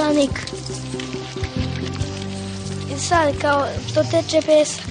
peščanik. 0.00 0.30
I 2.94 2.98
sad 2.98 3.40
kao 3.40 3.66
to 3.94 4.02
teče 4.10 4.40
pesak. 4.46 4.89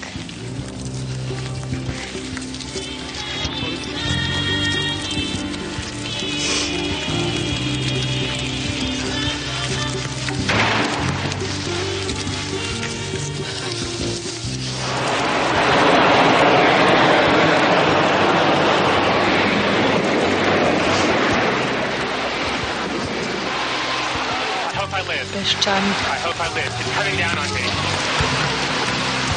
It's 26.80 26.90
coming 26.92 27.18
down 27.18 27.36
on 27.36 27.44
me. 27.52 27.60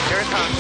Here 0.08 0.22
it 0.22 0.28
comes. 0.32 0.56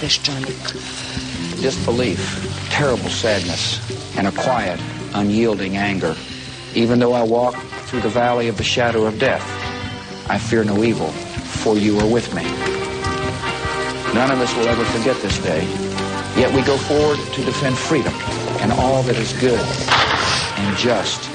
This 0.00 0.18
Peščanik. 0.18 1.60
disbelief, 1.60 2.68
terrible 2.70 3.08
sadness, 3.08 4.16
and 4.16 4.28
a 4.28 4.32
quiet, 4.32 4.78
unyielding 5.14 5.76
anger. 5.76 6.14
Even 6.76 7.00
though 7.00 7.12
I 7.12 7.24
walk 7.24 7.56
through 7.86 8.02
the 8.02 8.08
valley 8.08 8.46
of 8.46 8.56
the 8.56 8.62
shadow 8.62 9.04
of 9.04 9.18
death, 9.18 9.44
I 10.30 10.38
fear 10.38 10.62
no 10.62 10.84
evil, 10.84 11.08
for 11.08 11.76
you 11.76 11.98
are 11.98 12.06
with 12.06 12.32
me. 12.32 12.75
None 14.15 14.31
of 14.31 14.39
us 14.41 14.53
will 14.55 14.67
ever 14.67 14.83
forget 14.85 15.15
this 15.21 15.37
day, 15.39 15.63
yet 16.35 16.53
we 16.53 16.61
go 16.63 16.77
forward 16.77 17.19
to 17.35 17.43
defend 17.43 17.77
freedom 17.77 18.13
and 18.61 18.71
all 18.73 19.01
that 19.03 19.17
is 19.17 19.33
good 19.39 19.65
and 20.59 20.77
just 20.77 21.29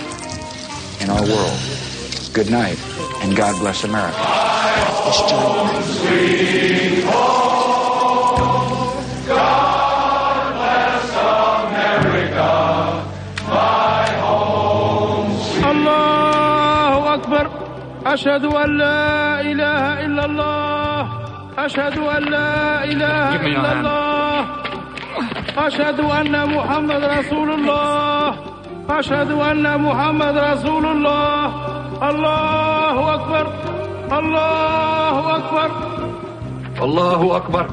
in 1.00 1.11
our 1.11 1.22
world. 1.22 1.59
Good 2.33 2.50
night, 2.50 2.78
and 3.22 3.34
God 3.34 3.59
bless 3.61 3.84
America. 3.84 4.17
Peščanik. 5.06 5.67
الله 15.70 17.14
أكبر 17.14 17.50
أشهد 18.06 18.45
أن 18.45 18.78
لا 18.78 19.41
إله 19.41 20.05
إلا 20.05 20.25
الله 20.25 20.70
أشهد 21.66 21.98
أن 21.98 22.23
لا 22.23 22.84
إله 22.84 23.36
إلا. 23.36 23.72
الله. 23.72 24.45
أشهد 25.58 26.00
أن 26.00 26.56
محمد 26.56 27.03
رسول 27.03 27.50
الله. 27.52 28.36
أشهد 28.90 29.31
أن 29.31 29.81
محمد 29.81 30.38
رسول 30.38 30.86
الله. 30.86 31.45
الله 32.09 33.14
أكبر. 33.14 33.45
الله 34.20 35.36
أكبر. 35.36 35.70
الله 36.81 37.35
أكبر. 37.38 37.66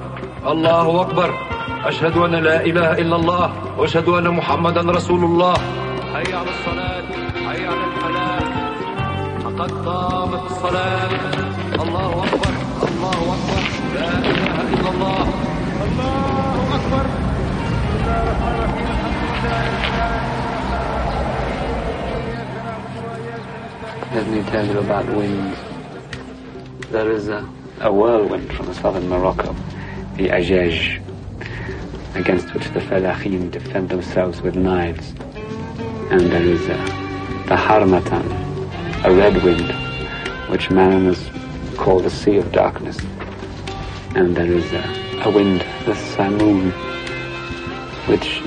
الله 0.47 1.01
أكبر. 1.01 1.35
أشهد 1.85 2.17
أن 2.17 2.35
لا 2.35 2.61
إله 2.61 2.93
إلا 2.93 3.17
الله. 3.17 3.53
وأشهد 3.79 4.09
أن 4.09 4.29
محمدا 4.29 4.81
رسول 4.81 5.25
الله. 5.25 5.55
حي 6.15 6.33
على 6.33 6.51
الصلاة. 6.51 7.09
حي 7.49 7.67
على 7.67 7.85
الفلاح. 7.89 8.45
لقد 9.45 9.71
قامت 9.89 10.43
الصلاة. 10.51 11.11
الله 11.83 12.25
أكبر. 12.25 12.38
لا 13.96 14.10
إله 14.32 14.56
إلا 14.74 14.90
الله 14.90 15.28
الله 15.86 16.76
أكبر 16.76 17.06
Let 24.14 24.28
me 24.28 24.44
tell 24.44 24.66
you 24.68 24.78
about 24.78 25.08
wind. 25.08 25.58
There 26.92 27.10
is 27.12 27.30
a, 27.30 27.50
a 27.82 27.92
whirlwind 27.92 28.54
from 28.54 28.72
southern 28.74 29.10
Morocco, 29.10 29.56
the 30.18 30.28
Ajaj, 30.30 31.02
against 32.16 32.54
which 32.54 32.66
the 32.70 32.80
Falahim 32.80 33.50
defend 33.50 33.90
themselves 33.90 34.42
with 34.42 34.56
knives. 34.56 35.16
And 36.12 36.22
there 36.32 36.44
is 36.44 36.62
a, 36.66 36.78
the 37.50 37.56
Harmatan, 37.56 38.26
a 39.04 39.12
red 39.12 39.42
wind, 39.44 39.72
which 40.52 40.70
mariners 40.70 41.30
call 41.76 42.00
the 42.00 42.12
Sea 42.12 42.38
of 42.38 42.52
Darkness. 42.52 42.98
And 44.19 44.35
there 44.35 44.51
is 44.51 44.73
a, 44.73 45.23
a 45.27 45.31
wind, 45.31 45.65
the 45.85 45.95
Samoon, 45.95 46.73
which 48.09 48.43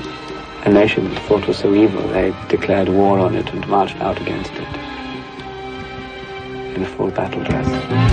a 0.66 0.70
nation 0.70 1.08
thought 1.20 1.48
was 1.48 1.56
so 1.56 1.74
evil, 1.74 2.06
they 2.08 2.34
declared 2.50 2.90
war 2.90 3.18
on 3.18 3.34
it 3.34 3.48
and 3.54 3.66
marched 3.66 3.96
out 4.02 4.20
against 4.20 4.52
it 4.52 4.68
in 6.76 6.84
full 6.84 7.10
battle 7.10 7.42
dress. 7.44 8.11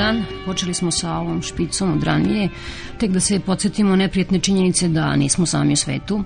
Dan, 0.00 0.24
počeli 0.44 0.74
smo 0.74 0.90
sa 0.90 1.18
ovom 1.18 1.42
špicom 1.42 1.92
od 1.92 2.02
ranije, 2.02 2.48
tek 2.98 3.10
da 3.10 3.20
se 3.20 3.40
podsjetimo 3.40 3.96
neprijetne 3.96 4.38
činjenice 4.40 4.88
da 4.88 5.16
nismo 5.16 5.46
sami 5.46 5.72
u 5.72 5.76
svetu, 5.76 6.22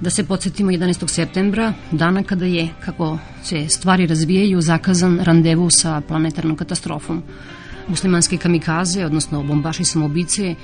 da 0.00 0.10
se 0.10 0.24
podsjetimo 0.26 0.70
11. 0.70 1.06
septembra, 1.08 1.72
dana 1.90 2.22
kada 2.22 2.46
je, 2.46 2.68
kako 2.84 3.18
se 3.42 3.68
stvari 3.68 4.06
razvijaju, 4.06 4.60
zakazan 4.60 5.20
randevu 5.22 5.68
sa 5.70 6.00
planetarnom 6.08 6.56
katastrofom. 6.56 7.22
Muslimanske 7.88 8.36
kamikaze, 8.36 9.04
odnosno 9.06 9.42
bombaši 9.42 9.84
samoubice, 9.84 10.54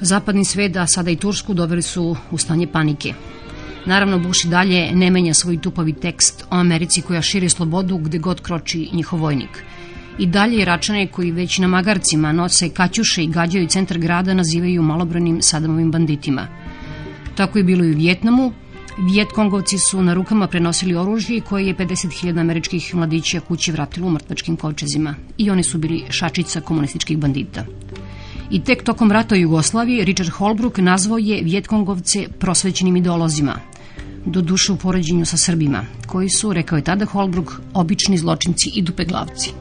zapadni 0.00 0.44
svet, 0.44 0.76
a 0.76 0.86
sada 0.86 1.10
i 1.10 1.16
Tursku, 1.16 1.54
doveli 1.54 1.82
su 1.82 2.16
u 2.30 2.38
stanje 2.38 2.66
panike. 2.66 3.14
Naravno, 3.86 4.18
Bush 4.18 4.46
i 4.46 4.48
dalje 4.48 4.92
ne 4.94 5.10
menja 5.10 5.34
svoj 5.34 5.60
tupavi 5.60 5.92
tekst 5.92 6.44
o 6.50 6.56
Americi 6.56 7.02
koja 7.02 7.22
širi 7.22 7.48
slobodu 7.48 7.98
gde 7.98 8.18
god 8.18 8.40
kroči 8.40 8.88
njihov 8.92 9.20
vojnik. 9.20 9.64
I 10.18 10.26
dalje 10.26 10.62
Iračane 10.62 11.06
koji 11.06 11.32
već 11.32 11.58
na 11.58 11.68
magarcima 11.68 12.32
nose 12.32 12.68
kaćuše 12.68 13.22
i 13.22 13.26
gađaju 13.26 13.66
centar 13.66 13.98
grada 13.98 14.34
nazivaju 14.34 14.82
malobranim 14.82 15.42
Sadamovim 15.42 15.90
banditima. 15.90 16.46
Tako 17.34 17.58
je 17.58 17.64
bilo 17.64 17.84
i 17.84 17.92
u 17.92 17.96
Vjetnamu. 17.96 18.52
Vjetkongovci 19.12 19.78
su 19.78 20.02
na 20.02 20.14
rukama 20.14 20.46
prenosili 20.46 20.96
oružje 20.96 21.40
koje 21.40 21.66
je 21.66 21.76
50.000 21.76 22.40
američkih 22.40 22.94
mladića 22.94 23.40
kući 23.40 23.72
vratilo 23.72 24.06
u 24.06 24.10
mrtvačkim 24.10 24.56
kovčezima. 24.56 25.14
I 25.38 25.50
oni 25.50 25.62
su 25.62 25.78
bili 25.78 26.04
šačica 26.10 26.60
komunističkih 26.60 27.18
bandita. 27.18 27.64
I 28.50 28.64
tek 28.64 28.82
tokom 28.82 29.12
rata 29.12 29.34
u 29.34 29.38
Jugoslaviji 29.38 30.04
Richard 30.04 30.30
Holbrook 30.30 30.78
nazvao 30.78 31.18
je 31.18 31.42
Vjetkongovce 31.42 32.28
prosvećenim 32.38 32.96
idolozima, 32.96 33.54
do 34.24 34.40
duše 34.40 34.72
u 34.72 34.76
poređenju 34.76 35.26
sa 35.26 35.36
Srbima, 35.36 35.84
koji 36.06 36.28
su, 36.28 36.52
rekao 36.52 36.76
je 36.76 36.84
tada 36.84 37.04
Holbrook, 37.04 37.60
obični 37.74 38.18
zločinci 38.18 38.70
i 38.74 38.82
dupeglavci. 38.82 39.52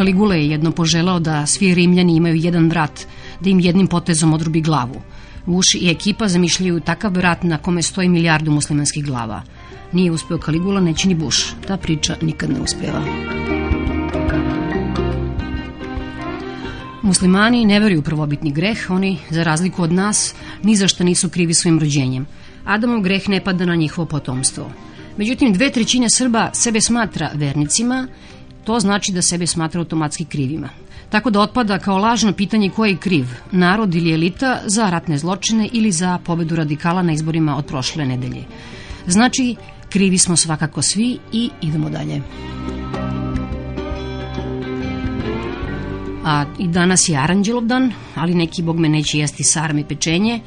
Kaligula 0.00 0.34
je 0.34 0.48
jedno 0.48 0.70
poželao 0.72 1.20
da 1.20 1.46
svi 1.46 1.74
Rimljani 1.74 2.16
imaju 2.16 2.34
jedan 2.34 2.68
vrat, 2.68 3.00
da 3.40 3.50
im 3.50 3.60
jednim 3.60 3.86
potezom 3.86 4.32
odrubi 4.32 4.60
glavu. 4.60 5.02
Vuš 5.46 5.74
i 5.74 5.90
ekipa 5.90 6.28
zamišljaju 6.28 6.80
takav 6.80 7.12
vrat 7.12 7.42
na 7.42 7.58
kome 7.58 7.82
stoji 7.82 8.08
milijardu 8.08 8.50
muslimanskih 8.50 9.04
glava. 9.04 9.42
Nije 9.92 10.10
uspeo 10.10 10.38
Kaligula, 10.38 10.80
neće 10.80 11.08
ni 11.08 11.14
Buš. 11.14 11.52
Ta 11.66 11.76
priča 11.76 12.16
nikad 12.22 12.50
ne 12.50 12.60
uspeva. 12.60 13.04
Muslimani 17.02 17.64
ne 17.64 17.80
veruju 17.80 18.00
u 18.00 18.02
prvobitni 18.02 18.52
greh, 18.52 18.90
oni, 18.90 19.18
za 19.30 19.42
razliku 19.42 19.82
od 19.82 19.92
nas, 19.92 20.34
ni 20.62 20.76
za 20.76 20.88
šta 20.88 21.04
nisu 21.04 21.28
krivi 21.28 21.54
svojim 21.54 21.78
rođenjem. 21.78 22.26
Adamov 22.64 23.00
greh 23.00 23.28
ne 23.28 23.44
pada 23.44 23.66
na 23.66 23.74
njihovo 23.74 24.06
potomstvo. 24.06 24.70
Međutim, 25.16 25.52
dve 25.52 25.70
trećine 25.70 26.06
Srba 26.10 26.50
sebe 26.52 26.80
smatra 26.80 27.30
vernicima, 27.34 28.06
to 28.70 28.80
znači 28.80 29.12
da 29.12 29.22
sebe 29.22 29.46
smatra 29.46 29.80
automatski 29.80 30.24
krivima. 30.24 30.68
Tako 31.08 31.30
da 31.30 31.40
otpada 31.40 31.78
kao 31.78 31.98
lažno 31.98 32.32
pitanje 32.32 32.70
ko 32.70 32.84
je 32.86 32.96
kriv, 32.96 33.26
narod 33.52 33.94
ili 33.94 34.12
elita 34.12 34.60
za 34.66 34.90
ratne 34.90 35.18
zločine 35.18 35.68
ili 35.72 35.92
za 35.92 36.18
pobedu 36.24 36.56
radikala 36.56 37.02
na 37.02 37.12
izborima 37.12 37.56
od 37.56 37.66
prošle 37.66 38.06
nedelje. 38.06 38.44
Znači, 39.06 39.56
krivi 39.88 40.18
smo 40.18 40.36
svakako 40.36 40.82
svi 40.82 41.18
i 41.32 41.50
idemo 41.62 41.90
dalje. 41.90 42.22
A 46.24 46.44
i 46.58 46.68
danas 46.68 47.08
je 47.08 47.18
Aranđelov 47.18 47.64
dan, 47.64 47.92
ali 48.14 48.34
neki 48.34 48.62
bog 48.62 48.78
me 48.78 48.88
neće 48.88 49.18
jesti 49.18 49.44
saram 49.44 49.78
i 49.78 49.84
pečenje, 49.84 50.40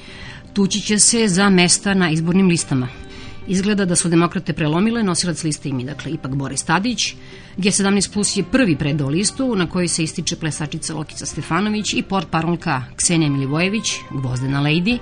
tući 0.54 0.82
će 0.82 1.00
se 1.00 1.28
za 1.28 1.50
mesta 1.50 1.94
na 1.94 2.10
izbornim 2.10 2.48
listama. 2.48 3.03
Izgleda 3.48 3.86
da 3.86 3.96
su 3.96 4.10
demokrate 4.10 4.54
prelomile, 4.54 5.04
nosilac 5.04 5.44
liste 5.44 5.70
im 5.70 5.80
je, 5.80 5.86
dakle, 5.86 6.12
ipak 6.12 6.36
Boris 6.36 6.64
Tadić. 6.64 7.16
G17 7.58 8.14
Plus 8.14 8.38
je 8.38 8.44
prvi 8.44 8.76
predao 8.78 9.10
listu 9.10 9.56
na 9.56 9.70
kojoj 9.70 9.88
se 9.88 10.04
ističe 10.04 10.36
plesačica 10.36 10.94
Lokica 10.94 11.26
Stefanović 11.26 11.94
i 11.94 12.02
port 12.02 12.28
parolka 12.30 12.84
Ksenija 12.96 13.30
Milivojević, 13.30 13.94
gvozdena 14.12 14.62
lady. 14.62 14.98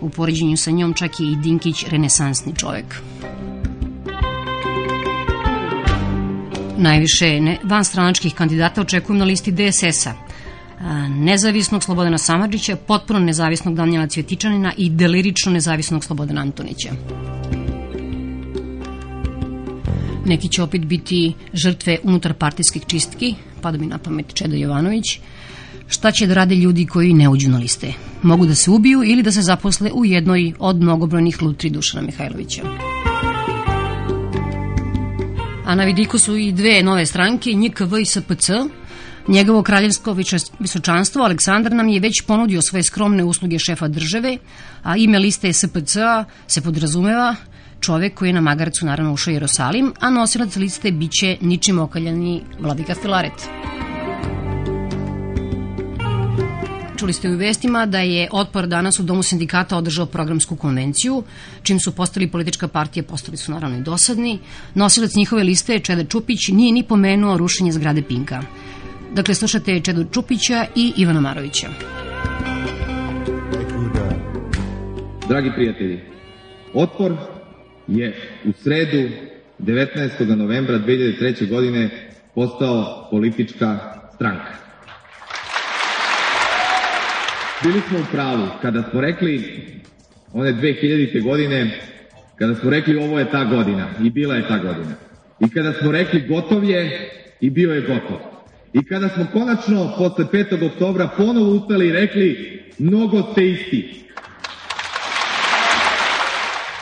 U 0.00 0.10
poređenju 0.10 0.56
sa 0.56 0.70
njom 0.70 0.94
čak 0.94 1.20
je 1.20 1.32
i 1.32 1.36
Dinkić 1.36 1.84
renesansni 1.88 2.54
čovek. 2.56 3.02
Najviše 6.78 7.40
ne, 7.40 7.58
vanstranačkih 7.64 8.34
kandidata 8.34 8.80
očekujem 8.80 9.18
na 9.18 9.24
listi 9.24 9.52
DSS-a, 9.52 10.14
nezavisnog 11.08 11.84
Slobodana 11.84 12.18
Samadžića, 12.18 12.76
potpuno 12.76 13.20
nezavisnog 13.20 13.74
Danijela 13.74 14.06
Cvjetičanina 14.06 14.72
i 14.76 14.90
delirično 14.90 15.52
nezavisnog 15.52 16.04
Slobodana 16.04 16.40
Antonića. 16.40 16.90
Neki 20.30 20.48
će 20.48 20.62
opet 20.62 20.84
biti 20.86 21.32
žrtve 21.54 21.98
unutar 22.02 22.34
partijskih 22.34 22.82
čistki, 22.86 23.34
pada 23.62 23.78
mi 23.78 23.86
na 23.86 23.98
pamet 23.98 24.34
Čeda 24.34 24.56
Jovanović. 24.56 25.18
Šta 25.88 26.10
će 26.10 26.26
da 26.26 26.34
rade 26.34 26.54
ljudi 26.54 26.86
koji 26.86 27.12
ne 27.12 27.28
uđu 27.28 27.48
na 27.50 27.58
liste? 27.58 27.92
Mogu 28.22 28.46
da 28.46 28.54
se 28.54 28.70
ubiju 28.70 29.02
ili 29.04 29.22
da 29.22 29.32
se 29.32 29.42
zaposle 29.42 29.90
u 29.92 30.04
jednoj 30.04 30.52
od 30.58 30.76
mnogobrojnih 30.80 31.42
lutri 31.42 31.70
Dušana 31.70 32.06
Mihajlovića. 32.06 32.62
A 35.66 35.74
na 35.74 35.84
vidiku 35.84 36.18
su 36.18 36.36
i 36.36 36.52
dve 36.52 36.82
nove 36.82 37.06
stranke, 37.06 37.50
NJKV 37.54 37.98
i 37.98 38.04
SPC. 38.04 38.50
Njegovo 39.28 39.62
kraljevsko 39.62 40.16
visočanstvo 40.58 41.24
Aleksandar 41.24 41.72
nam 41.72 41.88
je 41.88 42.00
već 42.00 42.22
ponudio 42.26 42.62
svoje 42.62 42.82
skromne 42.82 43.24
usluge 43.24 43.58
šefa 43.58 43.88
države, 43.88 44.38
a 44.82 44.96
ime 44.96 45.18
liste 45.18 45.52
SPC 45.52 45.96
se 46.46 46.60
podrazumeva 46.60 47.36
čovek 47.80 48.14
koji 48.14 48.28
je 48.28 48.32
na 48.32 48.40
magarcu 48.40 48.86
naravno 48.86 49.12
ušao 49.12 49.32
Jerusalim, 49.32 49.92
a 50.00 50.10
nosilac 50.10 50.56
liste 50.56 50.92
biće 50.92 51.36
ničim 51.40 51.78
okaljani 51.78 52.42
Vladika 52.60 52.94
Filaret. 52.94 53.48
Čuli 56.96 57.12
ste 57.12 57.30
u 57.30 57.36
vestima 57.36 57.86
da 57.86 58.00
je 58.00 58.28
Otpor 58.32 58.66
danas 58.66 58.98
u 59.00 59.02
Domu 59.02 59.22
sindikata 59.22 59.76
održao 59.76 60.06
programsku 60.06 60.56
konvenciju, 60.56 61.22
čim 61.62 61.80
su 61.80 61.92
postali 61.92 62.30
politička 62.30 62.68
partija, 62.68 63.02
postali 63.02 63.36
su 63.36 63.52
naravno 63.52 63.78
i 63.78 63.82
dosadni. 63.82 64.38
Nosilac 64.74 65.14
njihove 65.14 65.42
liste, 65.42 65.78
Čeda 65.78 66.04
Čupić, 66.04 66.48
nije 66.48 66.72
ni 66.72 66.82
pomenuo 66.82 67.36
rušenje 67.36 67.72
zgrade 67.72 68.02
Pinka. 68.02 68.42
Dakle, 69.14 69.34
slušate 69.34 69.80
Čedu 69.80 70.04
Čupića 70.04 70.66
i 70.76 70.92
Ivana 70.96 71.20
Marovića. 71.20 71.68
Dragi 75.28 75.50
prijatelji, 75.56 76.00
Otpor 76.74 77.39
je 77.90 78.14
u 78.44 78.52
sredu 78.52 79.08
19. 79.58 80.36
novembra 80.36 80.78
2003. 80.78 81.48
godine 81.48 81.90
postao 82.34 83.08
politička 83.10 83.78
stranka. 84.14 84.52
Bili 87.62 87.80
smo 87.88 87.98
u 87.98 88.12
pravu 88.12 88.46
kada 88.62 88.82
smo 88.90 89.00
rekli 89.00 89.62
one 90.32 90.52
2000. 90.52 91.22
godine, 91.22 91.80
kada 92.38 92.54
smo 92.54 92.70
rekli 92.70 92.96
ovo 92.96 93.18
je 93.18 93.30
ta 93.30 93.44
godina 93.44 93.88
i 94.02 94.10
bila 94.10 94.34
je 94.34 94.48
ta 94.48 94.58
godina. 94.58 94.94
I 95.40 95.50
kada 95.50 95.72
smo 95.72 95.92
rekli 95.92 96.26
gotov 96.28 96.64
je 96.64 97.10
i 97.40 97.50
bio 97.50 97.72
je 97.72 97.80
gotov. 97.80 98.18
I 98.72 98.84
kada 98.84 99.08
smo 99.08 99.26
konačno 99.32 99.94
posle 99.98 100.24
5. 100.24 100.66
oktobra 100.66 101.08
ponovo 101.16 101.50
ustali 101.50 101.88
i 101.88 101.92
rekli 101.92 102.60
mnogo 102.78 103.22
ste 103.32 103.46
isti. 103.48 104.04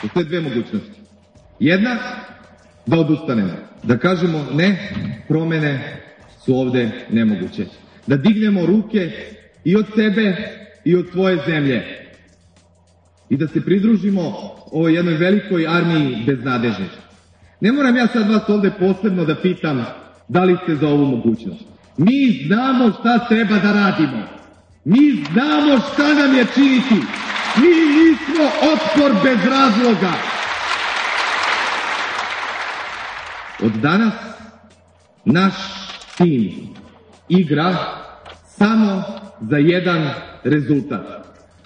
Postoje 0.01 0.25
dve 0.25 0.41
mogućnosti. 0.41 0.99
Jedna, 1.59 1.97
da 2.85 2.99
odustanemo. 2.99 3.53
Da 3.83 3.97
kažemo 3.97 4.45
ne, 4.53 4.91
promene 5.27 6.01
su 6.45 6.55
ovde 6.55 6.91
nemoguće. 7.11 7.65
Da 8.07 8.17
dignemo 8.17 8.65
ruke 8.65 9.11
i 9.63 9.75
od 9.75 9.85
sebe 9.95 10.35
i 10.85 10.95
od 10.95 11.11
tvoje 11.11 11.37
zemlje. 11.47 11.83
I 13.29 13.37
da 13.37 13.47
se 13.47 13.61
pridružimo 13.61 14.21
ovoj 14.71 14.95
jednoj 14.95 15.17
velikoj 15.17 15.67
armiji 15.67 16.23
beznadežnih. 16.25 16.89
Ne 17.61 17.71
moram 17.71 17.95
ja 17.95 18.07
sad 18.07 18.29
vas 18.29 18.49
ovde 18.49 18.71
posebno 18.79 19.25
da 19.25 19.35
pitam 19.35 19.85
da 20.27 20.43
li 20.43 20.57
ste 20.63 20.75
za 20.75 20.87
ovu 20.87 21.05
mogućnost. 21.05 21.63
Mi 21.97 22.43
znamo 22.47 22.91
šta 22.91 23.27
treba 23.27 23.59
da 23.59 23.73
radimo. 23.73 24.23
Mi 24.85 25.23
znamo 25.31 25.79
šta 25.93 26.13
nam 26.13 26.37
je 26.37 26.45
činiti. 26.53 27.05
Mi 27.55 27.67
nismo 27.67 28.45
otpor 28.73 29.11
bez 29.23 29.37
razloga. 29.45 30.13
Od 33.63 33.71
danas 33.71 34.13
naš 35.25 35.53
tim 36.17 36.69
igra 37.29 37.75
samo 38.57 39.03
za 39.41 39.57
jedan 39.57 40.09
rezultat. 40.43 41.01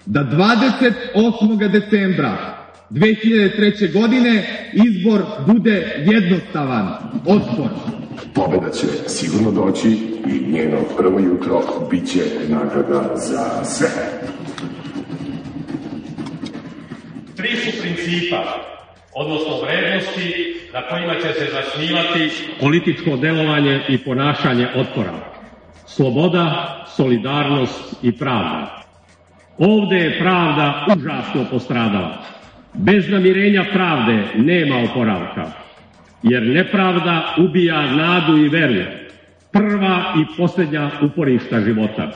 Da 0.06 0.20
28. 0.20 1.72
decembra 1.72 2.64
2003. 2.90 3.94
godine 3.94 4.44
izbor 4.74 5.22
bude 5.48 6.04
jednostavan, 6.06 6.88
otpor. 7.26 7.70
Pobeda 8.34 8.70
će 8.70 8.88
sigurno 9.08 9.52
doći 9.52 9.90
i 10.28 10.52
njeno 10.52 10.78
prvo 10.98 11.20
jutro 11.20 11.62
bit 11.92 12.12
će 12.12 12.22
nagrada 12.50 13.16
za 13.16 13.66
sve. 13.66 13.90
Tri 17.44 17.56
su 17.56 17.82
principa, 17.82 18.44
odnosno 19.16 19.62
vrednosti 19.62 20.56
na 20.74 20.82
kojima 20.82 21.14
će 21.14 21.34
se 21.34 21.48
zasnivati 21.52 22.30
političko 22.60 23.18
delovanje 23.18 23.82
i 23.90 23.98
ponašanje 23.98 24.68
otpora. 24.76 25.14
Sloboda, 25.86 26.46
solidarnost 26.88 27.96
i 28.04 28.12
pravda. 28.12 28.84
Ovde 29.58 29.96
je 29.96 30.20
pravda 30.20 30.86
užasno 30.98 31.46
postradala. 31.52 32.24
Bez 32.74 33.10
namirenja 33.10 33.66
pravde 33.74 34.24
nema 34.36 34.76
oporavka, 34.92 35.52
jer 36.24 36.44
nepravda 36.44 37.36
ubija 37.38 37.82
nadu 37.82 38.38
i 38.38 38.50
veru, 38.50 38.84
prva 39.52 40.14
i 40.18 40.38
poslednja 40.38 40.92
uporišta 41.02 41.62
života. 41.62 42.12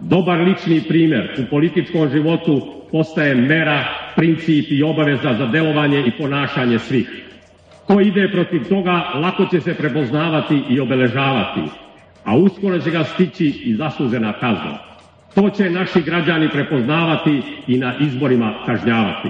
Dobar 0.00 0.40
lični 0.40 0.82
primer 0.88 1.34
u 1.38 1.50
političkom 1.50 2.10
životu 2.10 2.84
postaje 2.92 3.34
mera, 3.34 4.03
princip 4.16 4.70
i 4.70 4.82
obaveza 4.82 5.34
za 5.38 5.46
delovanje 5.46 6.04
i 6.06 6.10
ponašanje 6.18 6.78
svih. 6.78 7.24
Ko 7.86 8.00
ide 8.00 8.28
protiv 8.32 8.64
toga, 8.68 8.92
lako 9.14 9.46
će 9.46 9.60
se 9.60 9.74
prepoznavati 9.74 10.62
i 10.70 10.80
obeležavati, 10.80 11.60
a 12.24 12.36
uskoro 12.36 12.78
će 12.78 12.90
ga 12.90 13.04
stići 13.04 13.46
i 13.46 13.74
zaslužena 13.74 14.32
kazna. 14.32 14.78
To 15.34 15.50
će 15.50 15.70
naši 15.70 16.02
građani 16.02 16.48
prepoznavati 16.48 17.42
i 17.66 17.78
na 17.78 17.94
izborima 18.00 18.54
kažnjavati. 18.66 19.28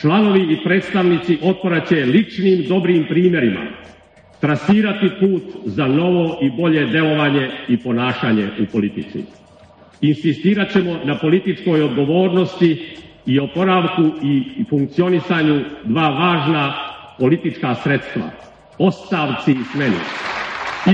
Članovi 0.00 0.40
i 0.40 0.64
predstavnici 0.64 1.38
otpora 1.42 1.80
će 1.80 2.04
ličnim 2.04 2.64
dobrim 2.68 3.06
primerima 3.08 3.60
trasirati 4.40 5.10
put 5.20 5.42
za 5.64 5.86
novo 5.86 6.38
i 6.42 6.50
bolje 6.50 6.86
delovanje 6.86 7.50
i 7.68 7.76
ponašanje 7.76 8.48
u 8.60 8.66
politici. 8.72 9.24
Insistirat 10.00 10.72
ćemo 10.72 11.00
na 11.04 11.18
političkoj 11.18 11.82
odgovornosti 11.82 12.96
i 13.26 13.40
oporavku 13.40 14.10
i 14.22 14.64
funkcionisanju 14.70 15.60
dva 15.84 16.08
važna 16.08 16.74
politička 17.18 17.74
sredstva, 17.74 18.22
ostavci 18.78 19.52
i 19.52 19.64
smeni. 19.72 20.00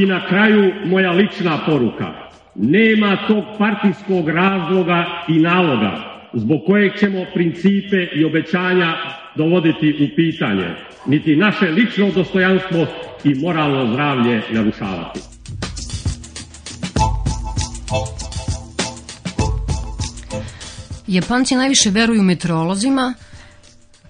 I 0.02 0.06
na 0.06 0.26
kraju 0.28 0.72
moja 0.84 1.10
lična 1.10 1.58
poruka. 1.66 2.12
Nema 2.54 3.16
tog 3.28 3.44
partijskog 3.58 4.28
razloga 4.28 5.04
i 5.28 5.38
naloga 5.38 6.16
zbog 6.32 6.60
kojeg 6.66 6.98
ćemo 6.98 7.24
principe 7.34 8.06
i 8.14 8.24
obećanja 8.24 8.94
dovoditi 9.34 9.96
u 10.04 10.16
pitanje, 10.16 10.68
niti 11.06 11.36
naše 11.36 11.70
lično 11.70 12.10
dostojanstvo 12.14 12.86
i 13.24 13.34
moralno 13.34 13.92
zdravlje 13.92 14.42
narušavati. 14.50 15.35
Japanci 21.06 21.54
najviše 21.54 21.90
veruju 21.90 22.22
meteorolozima, 22.22 23.14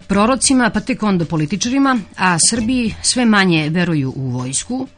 prorocima, 0.06 0.70
pa 0.70 0.80
tek 0.80 1.02
onda 1.02 1.24
političarima, 1.24 1.98
a 2.16 2.36
Srbiji 2.50 2.94
sve 3.02 3.24
manje 3.24 3.68
veruju 3.70 4.12
u 4.16 4.30
vojsku. 4.30 4.88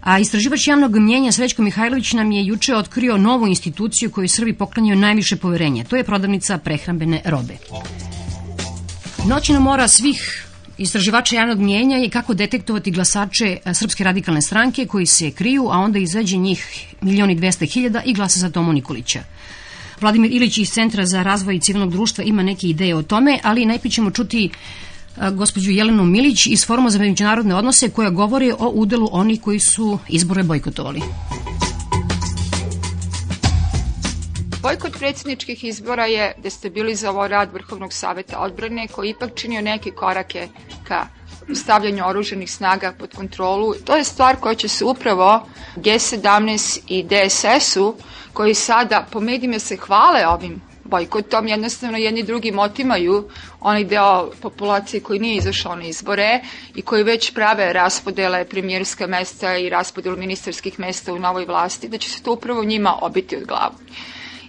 A 0.00 0.18
istraživač 0.18 0.66
javnog 0.66 0.96
mnjenja 0.96 1.32
Srećko 1.32 1.62
Mihajlović 1.62 2.12
nam 2.12 2.32
je 2.32 2.46
juče 2.46 2.76
otkrio 2.76 3.16
novu 3.16 3.46
instituciju 3.46 4.10
koju 4.10 4.28
Srbi 4.28 4.52
poklanjaju 4.52 4.98
najviše 4.98 5.36
poverenja. 5.36 5.84
To 5.84 5.96
je 5.96 6.04
prodavnica 6.04 6.58
prehrambene 6.58 7.22
robe. 7.24 7.56
Noćna 9.28 9.60
mora 9.60 9.88
svih 9.88 10.46
istraživača 10.78 11.36
javnog 11.36 11.58
mnjenja 11.58 11.96
je 11.96 12.10
kako 12.10 12.34
detektovati 12.34 12.90
glasače 12.90 13.58
Srpske 13.74 14.04
radikalne 14.04 14.42
stranke 14.42 14.86
koji 14.86 15.06
se 15.06 15.30
kriju, 15.30 15.68
a 15.70 15.78
onda 15.78 15.98
izađe 15.98 16.36
njih 16.36 16.94
milioni 17.00 17.34
dvesta 17.34 17.64
hiljada 17.64 18.02
i 18.04 18.14
glasa 18.14 18.40
za 18.40 18.50
Tomu 18.50 18.72
Nikolića. 18.72 19.22
Vladimir 20.00 20.32
Ilić 20.32 20.58
iz 20.58 20.70
Centra 20.70 21.06
za 21.06 21.22
razvoj 21.22 21.60
civilnog 21.60 21.92
društva 21.92 22.24
ima 22.24 22.42
neke 22.42 22.66
ideje 22.66 22.96
o 22.96 23.02
tome, 23.02 23.38
ali 23.42 23.66
najprej 23.66 23.90
ćemo 23.90 24.10
čuti 24.10 24.50
gospođu 25.32 25.70
Jelenu 25.70 26.04
Milić 26.04 26.46
iz 26.46 26.66
Foruma 26.66 26.90
za 26.90 26.98
međunarodne 26.98 27.54
odnose 27.54 27.90
koja 27.90 28.10
govori 28.10 28.52
o 28.58 28.68
udelu 28.68 29.08
onih 29.12 29.40
koji 29.40 29.60
su 29.60 29.98
izbore 30.08 30.42
bojkotovali. 30.42 31.00
Bojkot 34.62 34.98
predsjedničkih 34.98 35.64
izbora 35.64 36.06
je 36.06 36.34
destabilizovao 36.42 37.28
rad 37.28 37.52
Vrhovnog 37.52 37.92
saveta 37.92 38.38
odbrane 38.38 38.88
koji 38.88 39.10
ipak 39.10 39.30
činio 39.34 39.60
neke 39.60 39.90
korake 39.90 40.48
ka 40.84 41.06
stavljanju 41.54 42.04
oruženih 42.06 42.52
snaga 42.52 42.92
pod 42.92 43.14
kontrolu. 43.14 43.74
To 43.74 43.96
je 43.96 44.04
stvar 44.04 44.36
koja 44.36 44.54
će 44.54 44.68
se 44.68 44.84
upravo 44.84 45.46
G17 45.76 46.80
i 46.88 47.02
DSS-u 47.02 47.94
koji 48.32 48.54
sada 48.54 49.06
po 49.12 49.20
medijima 49.20 49.58
se 49.58 49.76
hvale 49.76 50.26
ovim 50.26 50.56
bojkotom, 50.84 51.48
jednostavno 51.48 51.98
jedni 51.98 52.22
drugi 52.22 52.52
otimaju 52.58 53.28
onaj 53.60 53.84
deo 53.84 54.30
populacije 54.42 55.00
koji 55.00 55.18
nije 55.20 55.36
izašao 55.36 55.76
na 55.76 55.84
izbore 55.84 56.40
i 56.74 56.82
koji 56.82 57.02
već 57.02 57.34
prave 57.34 57.72
raspodele 57.72 58.44
premijerska 58.44 59.06
mesta 59.06 59.56
i 59.56 59.68
raspodelu 59.68 60.16
ministarskih 60.16 60.78
mesta 60.78 61.12
u 61.12 61.18
novoj 61.18 61.44
vlasti, 61.44 61.88
da 61.88 61.98
će 61.98 62.10
se 62.10 62.22
to 62.22 62.32
upravo 62.32 62.64
njima 62.64 62.98
obiti 63.00 63.36
od 63.36 63.44
glavu. 63.44 63.74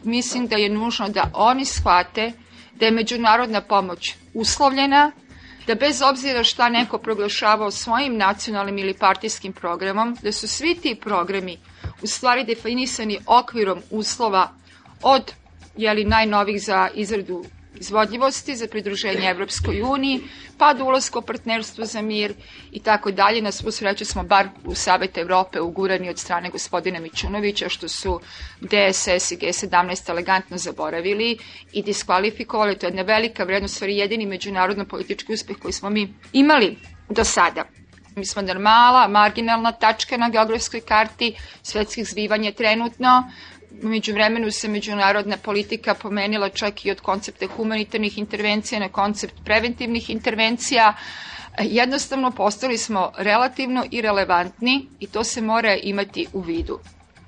Mislim 0.04 0.48
da 0.48 0.56
je 0.56 0.70
nužno 0.70 1.10
da 1.10 1.32
oni 1.34 1.66
shvate 1.66 2.32
da 2.76 2.86
je 2.86 2.92
međunarodna 2.92 3.62
pomoć 3.62 4.14
uslovljena, 4.34 5.12
da 5.68 5.76
bez 5.76 6.02
obzira 6.02 6.44
šta 6.44 6.70
neko 6.70 6.98
proglašavao 6.98 7.72
svojim 7.72 8.18
nacionalnim 8.18 8.78
ili 8.78 8.94
partijskim 8.94 9.54
programom, 9.54 10.18
da 10.24 10.32
su 10.32 10.48
svi 10.48 10.76
ti 10.76 10.96
programi 10.96 11.58
u 12.02 12.08
stvari 12.08 12.44
definisani 12.44 13.20
okvirom 13.26 13.82
uslova 13.92 14.52
od 15.02 15.34
jeli, 15.78 16.06
najnovih 16.06 16.62
za 16.64 16.90
izradu 16.94 17.46
izvodljivosti 17.80 18.56
za 18.56 18.68
pridruženje 18.68 19.30
Evropskoj 19.30 19.82
uniji, 19.82 20.22
pa 20.58 20.74
do 20.74 20.86
ulazka 20.86 21.20
u 21.20 21.22
partnerstvo 21.22 21.86
za 21.86 22.02
mir 22.02 22.34
i 22.72 22.80
tako 22.80 23.12
dalje. 23.12 23.42
Na 23.42 23.52
svu 23.52 23.72
sreću 23.72 24.06
smo 24.06 24.24
bar 24.24 24.50
u 24.66 24.76
Savet 24.76 25.18
Evrope 25.18 25.60
ugurani 25.62 26.10
od 26.10 26.20
strane 26.20 26.50
gospodina 26.50 27.00
Mićunovića, 27.00 27.70
što 27.70 27.88
su 27.88 28.20
DSS 28.62 29.32
i 29.32 29.38
G17 29.38 30.10
elegantno 30.10 30.58
zaboravili 30.58 31.38
i 31.74 31.84
diskvalifikovali. 31.84 32.78
To 32.78 32.86
je 32.86 32.90
jedna 32.90 33.02
velika 33.04 33.44
vrednost, 33.44 33.76
stvari 33.76 33.98
jedini 33.98 34.26
međunarodno 34.26 34.86
politički 34.86 35.34
uspeh 35.34 35.58
koji 35.58 35.74
smo 35.74 35.90
mi 35.90 36.14
imali 36.34 36.78
do 37.10 37.24
sada. 37.24 37.64
Mi 38.16 38.26
smo 38.26 38.42
normala, 38.42 39.08
marginalna 39.08 39.72
tačka 39.72 40.18
na 40.18 40.30
geografskoj 40.30 40.82
karti 40.82 41.34
svetskih 41.64 42.08
zbivanja 42.08 42.52
trenutno, 42.52 43.32
Među 43.82 44.14
vremenu 44.14 44.52
se 44.52 44.68
međunarodna 44.68 45.38
politika 45.38 45.94
pomenila 45.94 46.50
čak 46.50 46.86
i 46.86 46.92
od 46.92 47.02
koncepta 47.02 47.48
humanitarnih 47.48 48.18
intervencija 48.18 48.80
na 48.80 48.90
koncept 48.90 49.34
preventivnih 49.46 50.10
intervencija. 50.10 50.94
Jednostavno 51.60 52.32
postali 52.32 52.78
smo 52.78 53.12
relativno 53.18 53.86
irelevantni 53.92 54.88
i 55.00 55.08
to 55.08 55.24
se 55.24 55.42
mora 55.42 55.76
imati 55.76 56.28
u 56.34 56.42
vidu. 56.42 56.80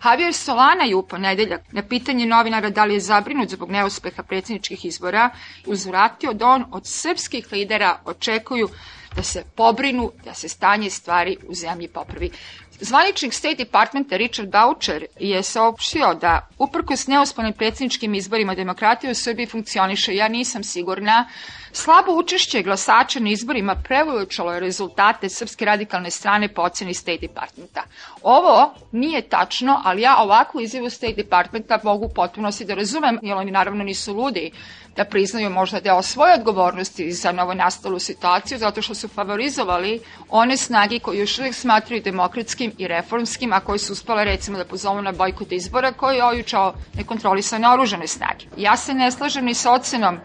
Javier 0.06 0.34
Solana 0.34 0.84
je 0.84 0.96
u 0.96 1.04
ponedeljak 1.04 1.62
na 1.72 1.84
pitanje 1.84 2.26
novinara 2.26 2.70
da 2.70 2.86
li 2.86 2.94
je 2.94 3.00
zabrinut 3.00 3.50
zbog 3.50 3.72
neuspeha 3.72 4.24
predsjedničkih 4.24 4.86
izbora 4.86 5.30
uzvratio 5.66 6.34
da 6.34 6.48
on 6.48 6.66
od 6.72 6.88
srpskih 6.88 7.52
lidera 7.52 8.00
očekuju 8.06 8.70
da 9.16 9.24
se 9.24 9.44
pobrinu 9.56 10.12
da 10.24 10.34
se 10.34 10.50
stanje 10.50 10.90
stvari 10.90 11.38
u 11.48 11.54
zemlji 11.56 11.88
popravi. 11.88 12.32
Zvaničnik 12.82 13.34
State 13.34 13.56
Departmenta 13.56 14.18
Richard 14.18 14.50
Boucher 14.50 15.06
je 15.20 15.44
saopštio 15.44 16.14
da 16.14 16.48
uprkos 16.58 17.08
neuspanim 17.08 17.54
predsjedničkim 17.54 18.16
izborima 18.16 18.56
demokratija 18.56 19.12
u 19.12 19.16
Srbiji 19.16 19.48
funkcioniše. 19.48 20.16
Ja 20.16 20.28
nisam 20.28 20.64
sigurna. 20.64 21.26
Slabo 21.72 22.12
učešće 22.12 22.62
glasača 22.62 23.20
na 23.20 23.30
izborima 23.30 23.76
prevojučalo 23.76 24.54
je 24.54 24.60
rezultate 24.60 25.30
Srpske 25.30 25.66
radikalne 25.66 26.12
strane 26.12 26.48
po 26.48 26.62
oceni 26.62 26.94
State 26.94 27.28
Departmenta. 27.28 27.84
Ovo 28.24 28.74
nije 28.92 29.22
tačno, 29.22 29.82
ali 29.86 30.02
ja 30.02 30.18
ovakvu 30.18 30.62
izjavu 30.62 30.90
State 30.90 31.14
Departmenta 31.14 31.80
mogu 31.84 32.10
potpuno 32.16 32.52
si 32.52 32.66
da 32.66 32.74
razumem, 32.74 33.20
jer 33.22 33.38
oni 33.38 33.52
naravno 33.52 33.84
nisu 33.84 34.14
ludi 34.14 34.52
da 34.96 35.06
priznaju 35.06 35.50
možda 35.50 35.80
deo 35.80 36.02
svoje 36.02 36.34
odgovornosti 36.34 37.12
za 37.12 37.32
novonastalu 37.32 38.00
situaciju, 38.00 38.58
zato 38.58 38.82
što 38.82 38.96
su 38.96 39.08
favorizovali 39.08 40.02
one 40.30 40.58
snage 40.58 41.00
koje 41.00 41.20
još 41.20 41.40
uvijek 41.40 41.56
smatraju 41.56 42.02
demokratskim 42.02 42.74
i 42.78 42.88
reformskim, 42.88 43.54
a 43.54 43.60
koji 43.60 43.80
su 43.80 43.94
uspale 43.94 44.26
recimo 44.26 44.58
da 44.58 44.66
pozovu 44.66 45.02
na 45.02 45.12
bojkot 45.12 45.52
izbora 45.52 45.92
koji 45.92 46.18
je 46.18 46.26
ojučao 46.26 46.74
nekontrolisane 46.96 47.70
oružane 47.70 48.08
snage. 48.08 48.46
Ja 48.58 48.78
se 48.78 48.94
ne 48.94 49.12
slažem 49.12 49.46
ni 49.46 49.54
sa 49.54 49.74
ocenom 49.74 50.20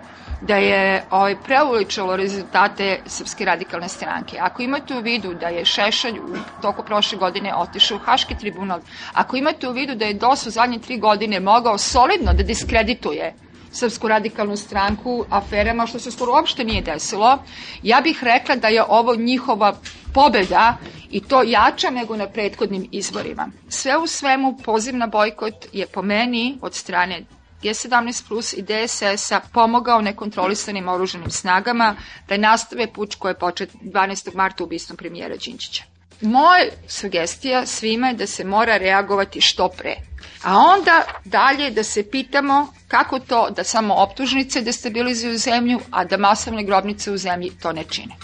da 0.46 0.56
je 0.56 1.04
ovaj, 1.10 1.36
preuličalo 1.36 2.16
rezultate 2.16 3.00
Srpske 3.06 3.44
radikalne 3.44 3.88
stranke. 3.88 4.38
Ako 4.40 4.62
imate 4.62 4.96
u 4.96 5.00
vidu 5.00 5.34
da 5.34 5.48
je 5.48 5.64
Šešelj 5.64 6.18
u 6.18 6.36
toku 6.62 6.82
prošle 6.82 7.18
godine 7.18 7.54
otišao 7.54 7.96
u 7.96 8.00
Haški 8.00 8.34
tribunal, 8.34 8.80
ako 9.12 9.36
imate 9.36 9.68
u 9.68 9.72
vidu 9.72 9.94
da 9.94 10.04
je 10.04 10.14
DOS 10.14 10.46
u 10.46 10.50
zadnje 10.50 10.78
tri 10.78 10.98
godine 10.98 11.40
mogao 11.40 11.78
solidno 11.78 12.32
da 12.32 12.42
diskredituje 12.42 13.34
Srpsku 13.72 14.08
radikalnu 14.08 14.56
stranku 14.56 15.24
aferama, 15.30 15.86
što 15.86 15.98
se 15.98 16.10
skoro 16.10 16.32
uopšte 16.32 16.64
nije 16.64 16.82
desilo. 16.82 17.38
Ja 17.82 18.00
bih 18.00 18.24
rekla 18.24 18.56
da 18.56 18.68
je 18.68 18.84
ovo 18.88 19.16
njihova 19.16 19.74
pobeda 20.14 20.76
i 21.10 21.20
to 21.20 21.42
jača 21.42 21.90
nego 21.90 22.16
na 22.16 22.28
prethodnim 22.28 22.88
izborima. 22.92 23.48
Sve 23.68 23.96
u 23.96 24.06
svemu 24.06 24.56
poziv 24.64 24.96
na 24.96 25.06
bojkot 25.06 25.54
je 25.72 25.86
po 25.86 26.02
meni 26.02 26.58
od 26.62 26.74
strane 26.74 27.24
G17 27.64 28.28
Plus 28.28 28.52
i 28.52 28.62
DSS-a 28.62 29.40
pomogao 29.52 30.00
nekontrolisanim 30.00 30.88
oruženim 30.88 31.30
snagama 31.30 31.96
da 32.28 32.36
nastave 32.36 32.92
puč 32.92 33.14
koji 33.14 33.30
je 33.30 33.38
počet 33.38 33.70
12. 33.82 34.34
marta 34.34 34.64
ubistvom 34.64 34.96
premijera 34.96 35.36
Đinčića. 35.36 35.84
Moja 36.20 36.64
sugestija 36.88 37.66
svima 37.66 38.08
je 38.08 38.14
da 38.14 38.26
se 38.26 38.44
mora 38.44 38.76
reagovati 38.76 39.40
što 39.40 39.68
pre. 39.68 39.96
A 40.42 40.58
onda 40.58 41.02
dalje 41.24 41.70
da 41.70 41.84
se 41.84 42.10
pitamo 42.10 42.72
kako 42.88 43.18
to 43.18 43.50
da 43.50 43.64
samo 43.64 43.94
optužnice 43.94 44.60
destabilizuju 44.60 45.38
zemlju, 45.38 45.80
a 45.90 46.04
da 46.04 46.16
masovne 46.16 46.64
grobnice 46.64 47.12
u 47.12 47.16
zemlji 47.16 47.52
to 47.62 47.72
ne 47.72 47.84
čine. 47.84 48.14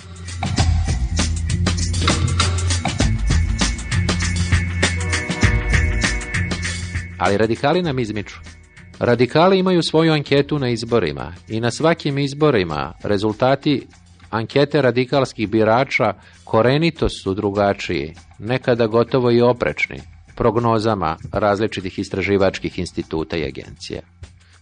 Ali 7.18 7.36
radikali 7.36 7.82
nam 7.82 7.98
izmiču. 7.98 8.59
Radikali 9.00 9.58
imaju 9.58 9.82
svoju 9.82 10.12
anketu 10.12 10.58
na 10.58 10.68
izborima 10.68 11.32
i 11.48 11.60
na 11.60 11.70
svakim 11.70 12.18
izborima 12.18 12.92
rezultati 13.02 13.86
ankete 14.30 14.82
radikalskih 14.82 15.48
birača 15.48 16.14
korenito 16.44 17.08
su 17.08 17.34
drugačiji, 17.34 18.14
nekada 18.38 18.86
gotovo 18.86 19.30
i 19.30 19.40
oprečni, 19.40 20.00
prognozama 20.36 21.16
različitih 21.32 21.98
istraživačkih 21.98 22.78
instituta 22.78 23.36
i 23.36 23.44
agencija. 23.44 24.00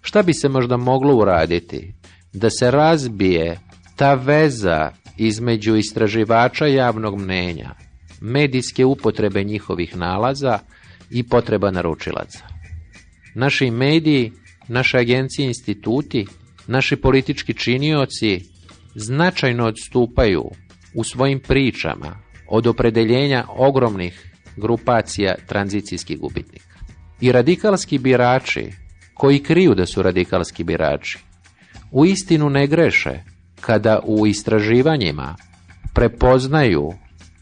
Šta 0.03 0.23
bi 0.23 0.35
se 0.35 0.49
možda 0.49 0.77
moglo 0.77 1.17
uraditi 1.17 1.95
da 2.33 2.51
se 2.51 2.71
razbije 2.71 3.61
ta 3.97 4.15
veza 4.15 4.91
između 5.17 5.77
istraživača 5.77 6.67
javnog 6.67 7.21
mnenja, 7.21 7.71
medijske 8.21 8.85
upotrebe 8.85 9.45
njihovih 9.45 9.97
nalaza 9.97 10.59
i 11.11 11.29
potreba 11.29 11.71
naručilaca? 11.71 12.48
Naši 13.35 13.71
mediji, 13.71 14.33
naše 14.69 14.99
agencije 14.99 15.45
i 15.45 15.49
instituti, 15.49 16.27
naši 16.67 16.97
politički 16.97 17.55
činioci 17.55 18.41
značajno 18.95 19.67
odstupaju 19.67 20.51
u 20.95 21.05
svojim 21.05 21.41
pričama 21.41 22.19
od 22.49 22.67
opredeljenja 22.67 23.45
ogromnih 23.49 24.31
grupacija 24.57 25.35
tranzicijskih 25.47 26.19
gubitnika. 26.19 26.79
I 27.21 27.33
radikalski 27.33 27.99
birači, 27.99 28.73
koji 29.15 29.43
kriju 29.43 29.75
da 29.75 29.87
su 29.87 30.03
radikalski 30.03 30.65
birači, 30.65 31.19
u 31.91 32.07
istinu 32.07 32.51
ne 32.51 32.67
greše 32.67 33.21
kada 33.61 34.01
u 34.05 34.27
istraživanjima 34.27 35.37
prepoznaju 35.95 36.93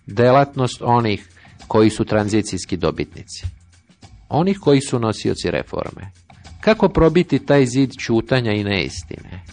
delatnost 0.06 0.82
onih 0.82 1.28
koji 1.68 1.90
su 1.90 2.04
tranzicijski 2.04 2.76
dobitnici 2.76 3.55
onih 4.28 4.58
koji 4.60 4.80
su 4.80 4.98
nosioci 4.98 5.50
reforme. 5.50 6.10
Kako 6.60 6.88
probiti 6.88 7.38
taj 7.38 7.66
zid 7.66 7.90
čutanja 7.98 8.52
i 8.52 8.64
neistine? 8.64 9.44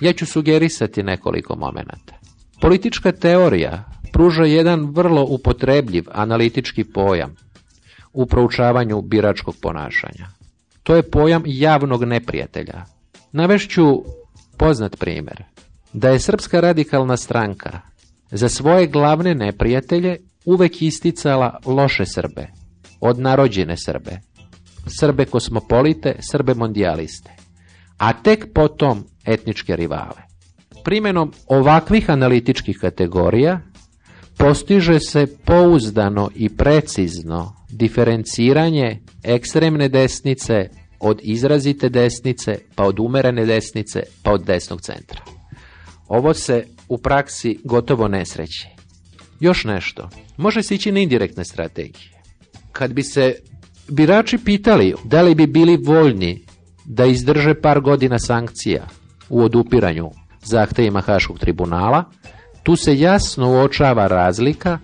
Ja 0.00 0.12
ću 0.12 0.26
sugerisati 0.26 1.02
nekoliko 1.02 1.56
momenata. 1.56 2.18
Politička 2.60 3.12
teorija 3.12 3.84
pruža 4.12 4.44
jedan 4.44 4.90
vrlo 4.90 5.26
upotrebljiv 5.28 6.04
analitički 6.12 6.84
pojam 6.84 7.36
u 8.12 8.26
proučavanju 8.26 9.02
biračkog 9.02 9.56
ponašanja. 9.62 10.26
To 10.82 10.96
je 10.96 11.10
pojam 11.10 11.42
javnog 11.46 12.04
neprijatelja. 12.04 12.84
Navešću 13.32 14.02
poznat 14.56 14.98
primjer, 14.98 15.44
da 15.92 16.08
je 16.08 16.20
Srpska 16.20 16.60
radikalna 16.60 17.16
stranka 17.16 17.80
za 18.30 18.48
svoje 18.48 18.86
glavne 18.86 19.34
neprijatelje 19.34 20.16
uvek 20.44 20.82
isticala 20.82 21.58
loše 21.64 22.06
Srbe, 22.06 22.46
od 23.00 23.18
narođene 23.18 23.76
Srbe, 23.76 24.20
Srbe 25.00 25.24
kosmopolite, 25.24 26.16
Srbe 26.30 26.54
mondijaliste, 26.54 27.30
a 27.98 28.12
tek 28.22 28.52
potom 28.54 29.04
etničke 29.24 29.76
rivale. 29.76 30.22
Primenom 30.84 31.32
ovakvih 31.46 32.10
analitičkih 32.10 32.78
kategorija 32.80 33.60
postiže 34.36 35.00
se 35.00 35.26
pouzdano 35.44 36.30
i 36.34 36.48
precizno 36.56 37.56
diferenciranje 37.70 39.00
ekstremne 39.22 39.88
desnice 39.88 40.68
od 41.00 41.20
izrazite 41.22 41.88
desnice, 41.88 42.58
pa 42.74 42.84
od 42.84 43.00
umerene 43.00 43.46
desnice, 43.46 44.02
pa 44.22 44.32
od 44.32 44.44
desnog 44.44 44.80
centra. 44.80 45.24
Ovo 46.08 46.34
se 46.34 46.64
u 46.88 46.98
praksi 46.98 47.58
gotovo 47.64 48.08
ne 48.08 48.26
sreće. 48.26 48.68
Još 49.40 49.64
nešto, 49.64 50.08
može 50.36 50.62
se 50.62 50.74
ići 50.74 50.92
na 50.92 51.00
indirektne 51.00 51.44
strategije. 51.44 52.17
Kad 52.72 52.92
bi 52.92 53.02
se 53.02 53.34
birači 53.88 54.38
pitali 54.38 54.94
da 55.04 55.22
li 55.22 55.34
bi 55.34 55.46
bili 55.46 55.76
voljni 55.76 56.44
da 56.84 57.04
izdrže 57.04 57.54
par 57.60 57.80
godina 57.80 58.18
sankcija 58.18 58.86
u 59.28 59.42
odupiranju 59.42 60.10
zahtevima 60.44 61.00
Haškog 61.00 61.38
tribunala, 61.38 62.04
tu 62.62 62.76
se 62.76 62.98
jasno 62.98 63.50
uočava 63.50 64.06
razlika 64.06 64.78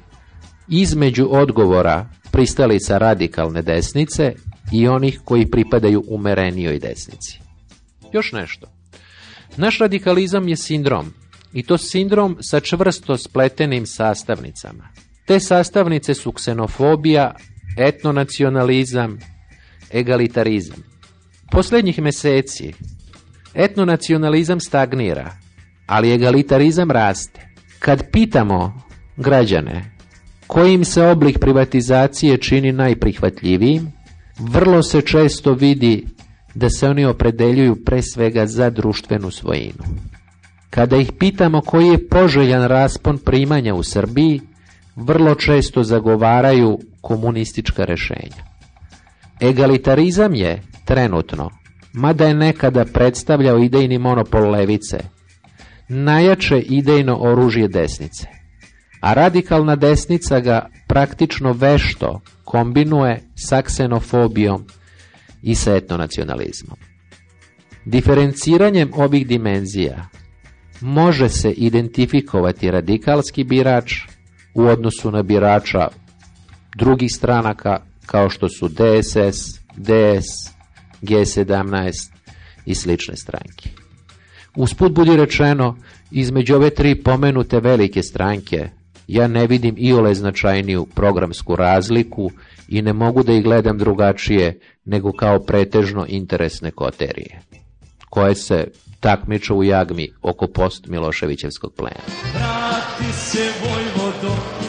između 0.68 1.28
odgovora 1.30 2.08
pristalica 2.30 2.98
radikalne 2.98 3.62
desnice 3.62 4.34
i 4.72 4.88
onih 4.88 5.20
koji 5.24 5.50
pripadaju 5.50 6.04
umerenijoj 6.08 6.78
desnici. 6.78 7.40
Još 8.12 8.32
nešto. 8.32 8.66
Naš 9.56 9.78
radikalizam 9.78 10.48
je 10.48 10.56
sindrom 10.56 11.12
i 11.52 11.62
to 11.62 11.78
sindrom 11.78 12.36
sa 12.40 12.60
čvrsto 12.60 13.16
spletenim 13.16 13.86
sastavnicama. 13.86 14.88
Te 15.26 15.40
sastavnice 15.40 16.14
su 16.14 16.32
ksenofobija, 16.32 17.34
etnonacionalizam, 17.76 19.18
egalitarizam. 19.92 20.78
Posljednjih 21.50 22.02
meseci 22.02 22.72
etnonacionalizam 23.54 24.60
stagnira, 24.60 25.36
ali 25.86 26.12
egalitarizam 26.12 26.90
raste. 26.90 27.40
Kad 27.78 28.10
pitamo 28.10 28.82
građane 29.16 29.94
kojim 30.46 30.84
se 30.84 31.02
oblik 31.02 31.38
privatizacije 31.38 32.38
čini 32.38 32.72
najprihvatljivijim, 32.72 33.92
vrlo 34.38 34.82
se 34.82 35.00
često 35.00 35.52
vidi 35.52 36.06
da 36.54 36.70
se 36.70 36.88
oni 36.88 37.04
opredeljuju 37.04 37.84
pre 37.84 38.02
svega 38.02 38.46
za 38.46 38.70
društvenu 38.70 39.30
svojinu. 39.30 39.84
Kada 40.70 40.96
ih 40.96 41.12
pitamo 41.18 41.60
koji 41.60 41.86
je 41.86 42.08
poželjan 42.08 42.66
raspon 42.68 43.18
primanja 43.18 43.74
u 43.74 43.82
Srbiji, 43.82 44.40
vrlo 44.96 45.34
često 45.34 45.82
zagovaraju 45.82 46.78
komunistička 47.04 47.84
rešenja. 47.84 48.44
Egalitarizam 49.40 50.34
je, 50.34 50.62
trenutno, 50.84 51.50
mada 51.92 52.26
je 52.26 52.34
nekada 52.34 52.84
predstavljao 52.84 53.58
idejni 53.58 53.98
monopol 53.98 54.50
levice, 54.50 54.98
najjače 55.88 56.60
idejno 56.60 57.16
oružje 57.20 57.68
desnice. 57.68 58.26
A 59.00 59.14
radikalna 59.14 59.76
desnica 59.76 60.40
ga 60.40 60.68
praktično 60.88 61.52
vešto 61.52 62.20
kombinuje 62.44 63.20
sa 63.34 63.62
ksenofobijom 63.62 64.64
i 65.42 65.54
sa 65.54 65.76
etnonacionalizmom. 65.76 66.76
Diferenciranjem 67.84 68.90
ovih 68.94 69.26
dimenzija 69.26 70.08
može 70.80 71.28
se 71.28 71.50
identifikovati 71.50 72.70
radikalski 72.70 73.44
birač 73.44 73.92
u 74.54 74.62
odnosu 74.62 75.10
na 75.10 75.22
birača 75.22 75.88
drugih 76.74 77.10
stranaka 77.14 77.80
kao 78.06 78.30
što 78.30 78.48
su 78.48 78.68
DSS, 78.68 79.58
DS, 79.76 80.54
G17 81.02 82.10
i 82.66 82.74
slične 82.74 83.16
stranke. 83.16 83.70
Usput 84.56 84.92
budi 84.92 85.16
rečeno, 85.16 85.76
između 86.10 86.54
ove 86.54 86.70
tri 86.70 87.02
pomenute 87.02 87.60
velike 87.60 88.02
stranke, 88.02 88.68
ja 89.08 89.28
ne 89.28 89.46
vidim 89.46 89.74
i 89.78 89.92
ole 89.92 90.14
značajniju 90.14 90.86
programsku 90.94 91.56
razliku 91.56 92.30
i 92.68 92.82
ne 92.82 92.92
mogu 92.92 93.22
da 93.22 93.32
ih 93.32 93.44
gledam 93.44 93.78
drugačije 93.78 94.60
nego 94.84 95.12
kao 95.12 95.38
pretežno 95.38 96.06
interesne 96.08 96.70
koterije, 96.70 97.40
koje 98.10 98.34
se 98.34 98.66
takmiču 99.00 99.56
u 99.56 99.64
jagmi 99.64 100.12
oko 100.22 100.46
post 100.46 100.86
Miloševićevskog 100.86 101.72
plena. 101.76 102.00
Vrati 102.34 103.12
se 103.12 103.52
Vojvodo, 103.62 104.63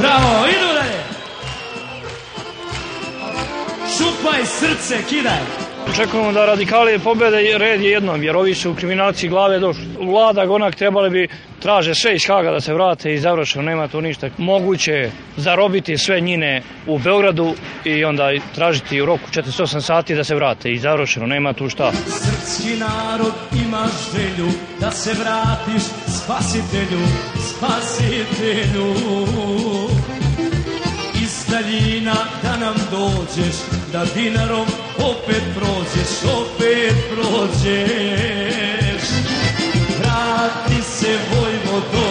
Bravo, 0.00 0.46
idu 0.46 0.66
dalje! 0.74 1.04
Šupaj 3.96 4.44
srce, 4.46 5.02
kidaj! 5.08 5.40
Očekujemo 5.88 6.32
da 6.32 6.46
radikali 6.46 6.98
pobede 6.98 7.58
red 7.58 7.80
je 7.80 7.90
jednom, 7.90 8.22
jer 8.22 8.36
ovi 8.36 8.54
su 8.54 8.74
kriminalci 8.74 9.28
glave 9.28 9.58
došli. 9.58 9.84
Vlada 10.00 10.52
onak 10.52 10.74
trebali 10.74 11.10
bi 11.10 11.28
traže 11.62 11.94
sve 11.94 12.14
iz 12.14 12.26
Haga 12.26 12.50
da 12.50 12.60
se 12.60 12.74
vrate 12.74 13.14
i 13.14 13.18
završe, 13.18 13.62
nema 13.62 13.88
tu 13.88 14.00
ništa. 14.00 14.28
Moguće 14.38 14.92
je 14.92 15.12
zarobiti 15.36 15.98
sve 15.98 16.20
njine 16.20 16.62
u 16.86 16.98
Beogradu 16.98 17.54
i 17.84 18.04
onda 18.04 18.30
tražiti 18.54 19.00
u 19.00 19.06
roku 19.06 19.24
48 19.32 19.80
sati 19.80 20.14
da 20.14 20.24
se 20.24 20.34
vrate 20.34 20.72
i 20.72 20.78
završeno, 20.78 21.26
nema 21.26 21.52
tu 21.52 21.68
šta. 21.68 21.92
Srpski 21.92 22.76
narod 22.78 23.32
ima 23.66 23.86
želju 24.12 24.48
da 24.80 24.90
se 24.90 25.10
vratiš 25.12 25.82
spasitelju, 26.06 27.00
spasitelju. 27.50 28.94
Daljina 31.50 32.14
da 32.42 32.56
nam 32.56 32.74
dođeš, 32.90 33.56
da 33.92 34.04
dinarom 34.14 34.66
opet 34.98 35.42
prođeš, 35.54 36.12
opet 36.24 36.94
prođeš. 37.10 39.02
Vrati 39.98 40.82
se 40.82 41.18
Vojvodo, 41.30 42.08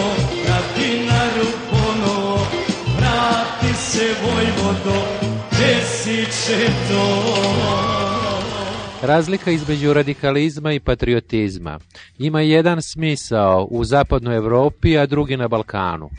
na 0.48 0.58
dinaru 0.76 1.46
ponovo, 1.70 2.46
vrati 2.98 3.74
se 3.78 4.14
Vojvodo, 4.22 5.02
desiće 5.50 6.66
to. 6.88 7.40
Razlika 9.02 9.50
između 9.50 9.92
radikalizma 9.92 10.72
i 10.72 10.80
patriotizma 10.80 11.78
ima 12.18 12.40
jedan 12.40 12.82
smisao 12.82 13.68
u 13.70 13.84
zapadnoj 13.84 14.36
Europi, 14.36 14.98
a 14.98 15.06
drugi 15.06 15.36
na 15.36 15.48
Balkanu. 15.48 16.10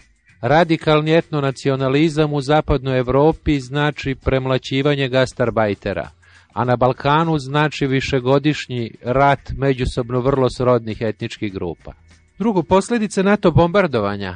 Radikalni 0.42 1.18
etnonacionalizam 1.18 2.34
u 2.34 2.42
zapadnoj 2.42 2.98
Europi 2.98 3.60
znači 3.60 4.16
premlaćivanje 4.16 5.08
gastarbajtera, 5.08 6.10
a 6.54 6.66
na 6.66 6.76
Balkanu 6.76 7.40
znači 7.40 7.88
višegodišnji 7.88 8.92
rat 9.04 9.40
međusobno 9.58 10.20
vrlo 10.20 10.50
srodnih 10.50 10.98
etničkih 11.02 11.54
grupa. 11.54 11.94
Drugo, 12.40 12.64
posljedice 12.64 13.24
NATO 13.24 13.52
bombardovanja 13.52 14.36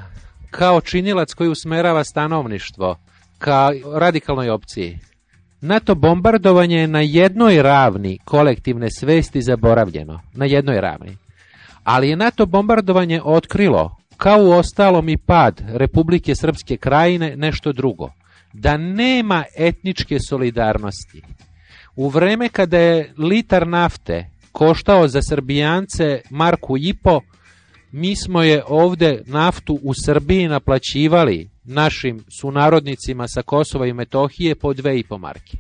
kao 0.52 0.82
činilac 0.82 1.34
koji 1.34 1.50
usmerava 1.50 2.04
stanovništvo 2.04 2.98
ka 3.38 3.72
radikalnoj 3.96 4.50
opciji. 4.50 5.00
NATO 5.62 5.96
bombardovanje 5.96 6.78
je 6.78 6.88
na 6.88 7.02
jednoj 7.02 7.62
ravni 7.62 8.20
kolektivne 8.26 8.88
svesti 8.92 9.42
zaboravljeno, 9.42 10.22
na 10.34 10.46
jednoj 10.46 10.82
ravni. 10.82 11.18
Ali 11.84 12.10
je 12.10 12.16
NATO 12.16 12.46
bombardovanje 12.46 13.22
otkrilo, 13.24 13.98
kao 14.18 14.44
u 14.44 14.52
ostalom 14.52 15.10
i 15.10 15.18
pad 15.18 15.62
Republike 15.68 16.36
Srpske 16.36 16.78
krajine, 16.78 17.36
nešto 17.36 17.72
drugo. 17.72 18.12
Da 18.54 18.78
nema 18.78 19.44
etničke 19.58 20.18
solidarnosti. 20.20 21.22
U 21.96 22.10
vreme 22.10 22.50
kada 22.50 22.78
je 22.78 23.14
litar 23.18 23.68
nafte 23.68 24.30
koštao 24.52 25.08
za 25.08 25.22
Srbijance 25.22 26.22
Marku 26.30 26.78
i 26.78 26.94
po, 26.94 27.22
mi 27.92 28.16
smo 28.16 28.44
je 28.44 28.64
ovde 28.68 29.22
naftu 29.26 29.80
u 29.84 29.94
Srbiji 30.06 30.48
naplaćivali 30.48 31.50
našim 31.64 32.24
sunarodnicima 32.40 33.28
sa 33.28 33.42
Kosova 33.42 33.88
i 33.88 33.94
Metohije 33.94 34.56
po 34.56 34.74
dve 34.74 35.00
i 35.00 35.04
po 35.04 35.18
marke. 35.18 35.58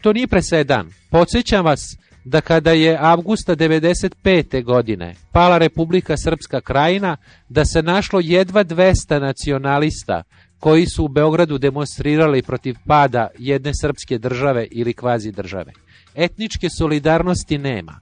To 0.00 0.12
nije 0.12 0.26
presedan. 0.26 0.90
Podsjećam 1.10 1.64
vas 1.64 1.96
da 2.30 2.40
kada 2.40 2.70
je 2.70 2.96
avgusta 3.00 3.56
95. 3.56 4.64
godine 4.64 5.14
pala 5.32 5.58
Republika 5.58 6.16
Srpska 6.16 6.60
krajina, 6.60 7.16
da 7.48 7.64
se 7.64 7.82
našlo 7.82 8.20
jedva 8.22 8.64
200 8.64 9.20
nacionalista 9.20 10.22
koji 10.58 10.86
su 10.86 11.04
u 11.04 11.08
Beogradu 11.08 11.58
demonstrirali 11.58 12.42
protiv 12.42 12.76
pada 12.86 13.28
jedne 13.38 13.72
srpske 13.80 14.18
države 14.18 14.66
ili 14.70 14.92
kvazi 14.92 15.32
države. 15.32 15.72
Etničke 16.14 16.68
solidarnosti 16.78 17.58
nema. 17.58 18.00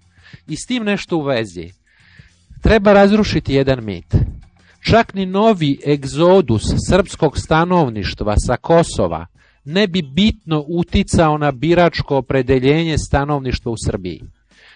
I 0.49 0.57
s 0.57 0.67
tim 0.67 0.85
nešto 0.85 1.17
u 1.17 1.23
vezi. 1.23 1.71
Treba 2.62 2.93
razrušiti 2.93 3.55
jedan 3.55 3.85
mit. 3.85 4.14
Čak 4.81 5.14
ni 5.14 5.27
novi 5.27 5.79
egzodus 5.87 6.62
srpskog 6.88 7.38
stanovništva 7.38 8.35
sa 8.47 8.57
Kosova 8.57 9.27
ne 9.71 9.87
bi 9.87 10.03
bitno 10.03 10.65
uticao 10.69 11.39
na 11.39 11.53
biračko 11.53 12.17
opredeljenje 12.17 12.99
stanovništva 12.99 13.73
u 13.73 13.77
Srbiji. 13.87 14.23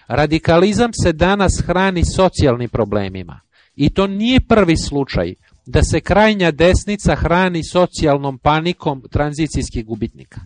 Radikalizam 0.07 0.91
se 1.03 1.13
danas 1.13 1.63
hrani 1.65 2.03
socijalnim 2.15 2.69
problemima. 2.69 3.39
I 3.75 3.89
to 3.89 4.07
nije 4.07 4.39
prvi 4.39 4.77
slučaj 4.77 5.33
da 5.65 5.83
se 5.83 5.99
krajnja 5.99 6.51
desnica 6.51 7.15
hrani 7.15 7.63
socijalnom 7.63 8.37
panikom 8.37 9.03
tranzicijskih 9.11 9.85
gubitnika. 9.85 10.41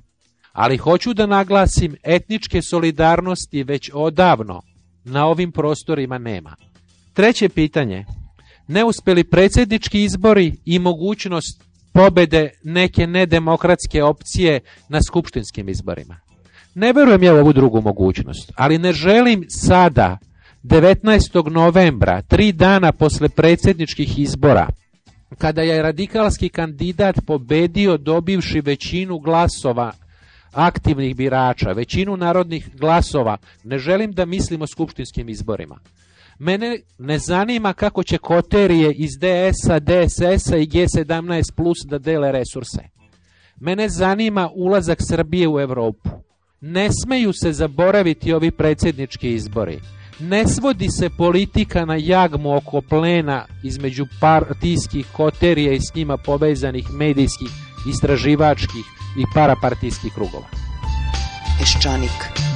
Ali 0.54 0.78
hoću 0.78 1.14
da 1.14 1.26
naglasim 1.26 1.96
etničke 2.04 2.62
solidarnosti 2.62 3.64
već 3.64 3.92
odavno 3.94 4.62
na 5.04 5.26
ovim 5.26 5.52
prostorima 5.52 6.18
nema. 6.18 6.56
Treće 7.14 7.50
pitanje. 7.50 8.06
Neuspjeli 8.68 9.24
predsjednički 9.24 10.04
izbori 10.04 10.54
i 10.66 10.80
mogućnost 10.80 11.67
pobede 11.94 12.50
neke 12.64 13.08
nedemokratske 13.08 14.04
opcije 14.04 14.60
na 14.90 15.00
skupštinskim 15.02 15.70
izborima. 15.70 16.20
Ne 16.76 16.94
verujem 16.94 17.24
ja 17.24 17.34
u 17.34 17.38
ovu 17.38 17.54
drugu 17.54 17.82
mogućnost, 17.82 18.52
ali 18.56 18.78
ne 18.78 18.94
želim 18.94 19.46
sada 19.50 20.18
19. 20.64 21.50
novembra, 21.50 22.22
tri 22.22 22.52
dana 22.52 22.92
posle 22.92 23.30
predsjedničkih 23.30 24.20
izbora, 24.20 24.68
kada 25.38 25.62
je 25.62 25.82
radikalski 25.82 26.50
kandidat 26.50 27.16
pobedio 27.28 27.98
dobivši 27.98 28.62
većinu 28.62 29.20
glasova 29.20 29.92
aktivnih 30.54 31.16
birača, 31.16 31.72
većinu 31.72 32.18
narodnih 32.18 32.70
glasova, 32.80 33.38
ne 33.64 33.78
želim 33.78 34.12
da 34.12 34.26
mislim 34.26 34.62
o 34.62 34.68
skupštinskim 34.68 35.30
izborima. 35.30 35.80
Mene 36.40 36.80
ne 36.98 37.20
zanima 37.20 37.74
kako 37.74 38.04
će 38.04 38.18
koterije 38.18 38.94
iz 38.94 39.12
DS-a, 39.20 39.80
DSS-a 39.80 40.58
i 40.58 40.68
G17 40.68 41.52
plus 41.56 41.78
da 41.86 41.98
dele 41.98 42.32
resurse. 42.32 42.82
Mene 43.60 43.90
zanima 43.90 44.50
ulazak 44.56 44.98
Srbije 45.10 45.48
u 45.48 45.60
Europu. 45.60 46.10
Ne 46.62 46.90
smeju 47.04 47.34
se 47.34 47.54
zaboraviti 47.54 48.34
ovi 48.34 48.52
predsjednički 48.52 49.34
izbori. 49.34 49.80
Ne 50.20 50.48
svodi 50.48 50.88
se 50.90 51.10
politika 51.18 51.86
na 51.86 51.96
jagmu 52.00 52.56
oko 52.56 52.82
plena 52.82 53.46
između 53.64 54.06
partijskih 54.22 55.08
koterija 55.14 55.74
i 55.74 55.80
s 55.80 55.96
njima 55.96 56.18
povezanih 56.18 56.92
medijskih, 56.92 57.50
istraživačkih 57.90 58.86
i 59.20 59.24
parapartijskih 59.34 60.14
krugova. 60.14 60.48
Peščanik. 61.60 62.47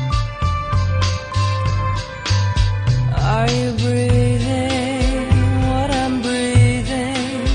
Are 3.34 3.50
you 3.50 3.72
breathing 3.84 5.30
what 5.70 5.90
I'm 6.02 6.22
breathing? 6.22 7.48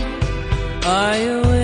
Are 0.85 1.19
your 1.19 1.56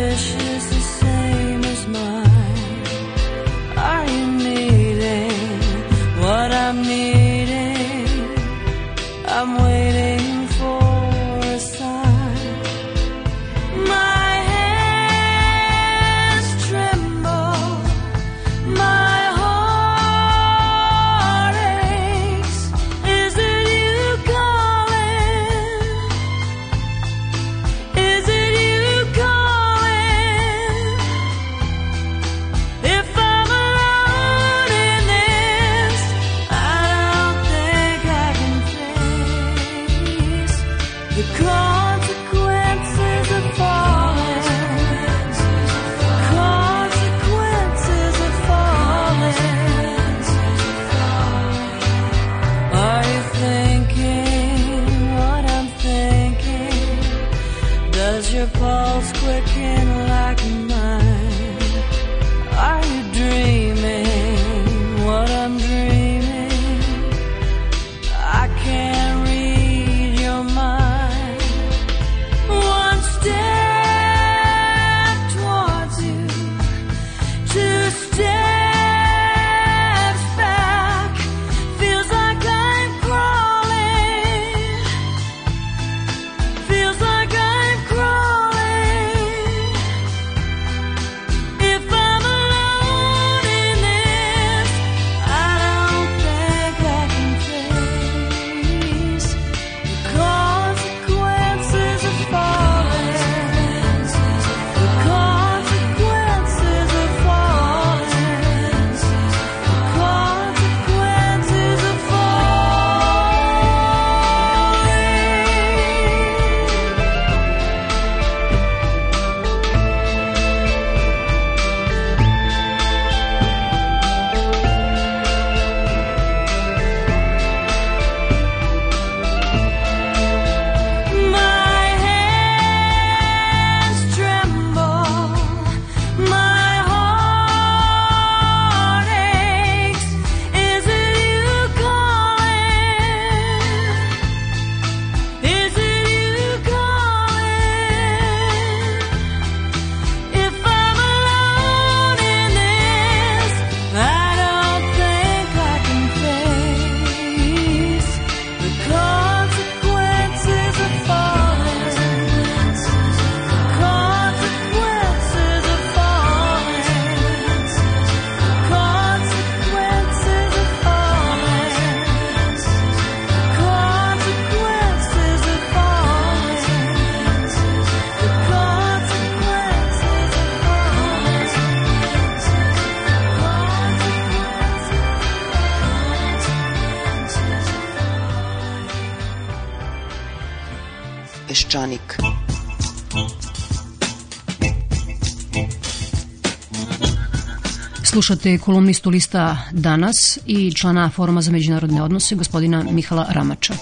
Slušate 198.23 198.59
kolumnistu 198.59 199.11
lista 199.11 199.59
Danas 199.73 200.39
i 200.47 200.73
člana 200.75 201.11
Foruma 201.11 201.43
za 201.43 201.51
međunarodne 201.53 202.03
odnose 202.03 202.35
gospodina 202.35 202.85
Mihala 202.91 203.27
Ramača. 203.31 203.75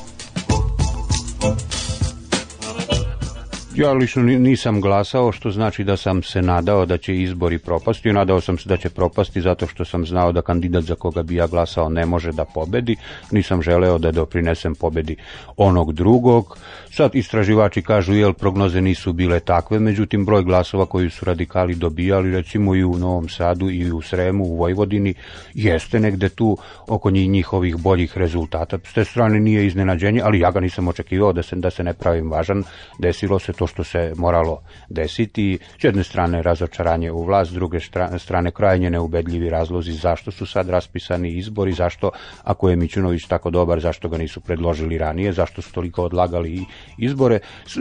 Ja 3.81 3.93
lično 3.93 4.23
nisam 4.23 4.81
glasao, 4.81 5.33
što 5.33 5.51
znači 5.51 5.85
da 5.85 5.97
sam 5.97 6.23
se 6.23 6.43
nadao 6.43 6.87
da 6.87 6.99
će 6.99 7.17
izbori 7.17 7.59
propasti. 7.59 8.13
Nadao 8.13 8.41
sam 8.41 8.59
se 8.59 8.69
da 8.69 8.77
će 8.77 8.91
propasti 8.91 9.41
zato 9.41 9.67
što 9.67 9.85
sam 9.85 10.07
znao 10.07 10.33
da 10.33 10.43
kandidat 10.43 10.85
za 10.85 10.95
koga 10.95 11.23
bi 11.23 11.35
ja 11.35 11.47
glasao 11.47 11.89
ne 11.89 12.07
može 12.07 12.33
da 12.33 12.45
pobedi. 12.45 12.97
Nisam 13.31 13.63
želeo 13.63 13.99
da 13.99 14.13
doprinesem 14.13 14.75
pobedi 14.75 15.17
onog 15.57 15.93
drugog. 15.93 16.59
Sad 16.91 17.15
istraživači 17.15 17.83
kažu, 17.83 18.15
jel 18.15 18.33
prognoze 18.33 18.81
nisu 18.81 19.13
bile 19.13 19.41
takve, 19.41 19.79
međutim 19.79 20.25
broj 20.25 20.43
glasova 20.43 20.87
koji 20.87 21.11
su 21.11 21.25
radikali 21.25 21.75
dobijali, 21.75 22.31
recimo 22.31 22.75
i 22.75 22.85
u 22.85 22.99
Novom 22.99 23.29
Sadu 23.29 23.71
i 23.71 23.93
u 23.93 24.03
Sremu, 24.03 24.45
u 24.45 24.57
Vojvodini, 24.57 25.15
jeste 25.55 26.01
negde 26.01 26.29
tu 26.29 26.59
oko 26.87 27.11
njih 27.11 27.29
njihovih 27.29 27.77
boljih 27.77 28.19
rezultata. 28.19 28.79
S 28.85 28.93
te 28.93 29.05
strane 29.05 29.41
nije 29.41 29.67
iznenađenje, 29.67 30.21
ali 30.25 30.41
ja 30.41 30.51
ga 30.51 30.61
nisam 30.61 30.89
očekivao 30.89 31.33
da 31.33 31.43
se, 31.43 31.57
da 31.57 31.71
se 31.71 31.85
ne 31.85 31.95
pravim 31.95 32.31
važan. 32.31 32.65
Desilo 32.99 33.39
se 33.39 33.53
to 33.53 33.70
što 33.71 33.85
se 33.85 34.13
moralo 34.17 34.63
desiti. 34.89 35.59
S 35.81 35.85
jedne 35.85 36.05
strane 36.05 36.43
razočaranje 36.43 37.13
u 37.13 37.25
vlast, 37.25 37.51
s 37.51 37.55
druge 37.55 37.79
strane 38.19 38.51
krajnje 38.51 38.91
neubedljivi 38.91 39.51
razlozi 39.51 39.93
zašto 39.93 40.31
su 40.31 40.47
sad 40.47 40.69
raspisani 40.69 41.39
izbori, 41.39 41.73
zašto 41.73 42.11
ako 42.45 42.71
je 42.71 42.77
Mićunović 42.77 43.27
tako 43.27 43.51
dobar, 43.51 43.81
zašto 43.81 44.09
ga 44.09 44.19
nisu 44.19 44.41
predložili 44.41 44.99
ranije, 44.99 45.33
zašto 45.33 45.63
su 45.63 45.73
toliko 45.73 46.05
odlagali 46.05 46.65
izbore. 46.99 47.39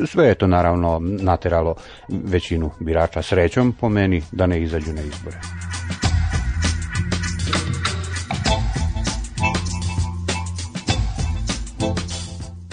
Sve 0.08 0.28
je 0.28 0.36
to 0.36 0.48
naravno 0.48 1.00
nateralo 1.02 1.76
većinu 2.10 2.72
birača 2.80 3.22
srećom 3.22 3.76
po 3.80 3.90
meni 3.90 4.22
da 4.32 4.48
ne 4.48 4.62
izađu 4.62 4.94
na 4.94 5.02
izbore. 5.02 5.38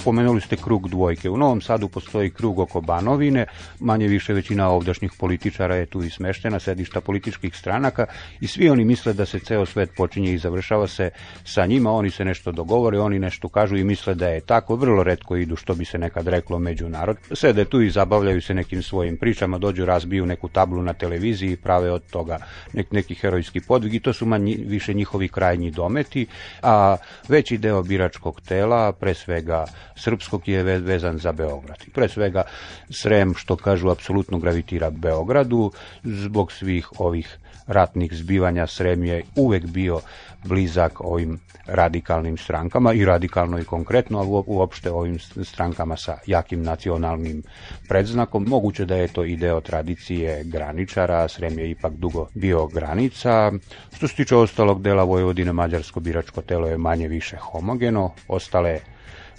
Pomenuli 0.07 0.41
ste 0.41 0.57
krug 0.57 0.89
dvojke. 0.89 1.31
U 1.31 1.37
Novom 1.37 1.61
Sadu 1.61 1.89
postoji 1.89 2.31
krug 2.31 2.59
oko 2.59 2.81
Banovine, 2.81 3.47
manje 3.81 4.07
više 4.09 4.33
većina 4.33 4.69
ovdašnjih 4.69 5.13
političara 5.19 5.77
je 5.77 5.87
tu 5.87 6.03
i 6.03 6.11
smeštena, 6.11 6.61
sedišta 6.61 7.01
političkih 7.01 7.57
stranaka 7.57 8.07
i 8.41 8.47
svi 8.47 8.71
oni 8.71 8.85
misle 8.85 9.13
da 9.13 9.27
se 9.27 9.39
ceo 9.39 9.67
svet 9.67 9.91
počinje 9.97 10.33
i 10.33 10.39
završava 10.39 10.87
se 10.87 11.11
sa 11.45 11.67
njima, 11.67 11.93
oni 11.93 12.11
se 12.11 12.25
nešto 12.25 12.53
dogovore, 12.53 13.01
oni 13.01 13.19
nešto 13.19 13.49
kažu 13.49 13.77
i 13.77 13.85
misle 13.85 14.15
da 14.15 14.29
je 14.29 14.41
tako, 14.41 14.77
vrlo 14.77 15.03
redko 15.03 15.37
idu 15.37 15.57
što 15.57 15.75
bi 15.75 15.85
se 15.85 15.99
nekad 15.99 16.29
reklo 16.29 16.59
među 16.59 16.89
narod. 16.89 17.17
Sede 17.35 17.65
tu 17.65 17.83
i 17.83 17.91
zabavljaju 17.91 18.43
se 18.43 18.55
nekim 18.55 18.83
svojim 18.83 19.17
pričama, 19.17 19.59
dođu, 19.59 19.85
razbiju 19.85 20.27
neku 20.27 20.49
tablu 20.49 20.83
na 20.83 20.93
televiziji 20.93 21.53
i 21.53 21.57
prave 21.57 21.91
od 21.91 22.03
toga 22.11 22.39
nek, 22.73 22.93
neki 22.93 23.15
herojski 23.15 23.61
podvig 23.61 23.95
i 23.95 24.01
to 24.01 24.13
su 24.13 24.27
manji, 24.27 24.55
više 24.67 24.95
njihovi 24.95 25.29
krajnji 25.29 25.71
dometi, 25.71 26.27
a 26.63 26.97
veći 27.29 27.59
deo 27.59 27.83
biračkog 27.83 28.41
tela, 28.41 28.93
pre 28.93 29.15
svega 29.15 29.65
srpskog 29.97 30.49
je 30.49 30.63
vezan 30.63 31.19
za 31.19 31.33
Beograd. 31.33 31.85
Pre 31.95 32.09
svega 32.09 32.43
Srem, 32.91 33.35
što 33.35 33.57
kažu, 33.57 33.91
apsolutno 33.91 34.39
gravitira 34.39 34.91
Beogradu, 34.91 35.73
zbog 36.03 36.53
svih 36.53 36.89
ovih 36.99 37.39
ratnih 37.67 38.13
zbivanja 38.15 38.67
Srem 38.67 39.05
je 39.05 39.23
uvek 39.37 39.67
bio 39.67 40.01
blizak 40.45 41.01
ovim 41.01 41.41
radikalnim 41.67 42.37
strankama 42.37 42.93
i 42.93 43.05
radikalno 43.05 43.59
i 43.59 43.65
konkretno, 43.65 44.19
ali 44.19 44.29
uopšte 44.47 44.91
ovim 44.91 45.19
strankama 45.45 45.97
sa 45.97 46.19
jakim 46.27 46.63
nacionalnim 46.63 47.43
predznakom. 47.89 48.45
Moguće 48.49 48.85
da 48.85 48.97
je 48.97 49.09
to 49.09 49.25
i 49.25 49.37
deo 49.37 49.61
tradicije 49.61 50.45
graničara, 50.45 51.29
Srem 51.29 51.59
je 51.59 51.71
ipak 51.71 51.93
dugo 51.93 52.29
bio 52.35 52.67
granica. 52.67 53.53
Što 53.97 54.09
se 54.09 54.15
tiče 54.15 54.37
ostalog 54.37 54.83
dela 54.83 55.05
Vojvodine, 55.05 55.53
mađarsko 55.53 56.01
biračko 56.01 56.43
telo 56.43 56.69
je 56.69 56.79
manje 56.79 57.09
više 57.09 57.37
homogeno, 57.37 58.11
ostale 58.29 58.79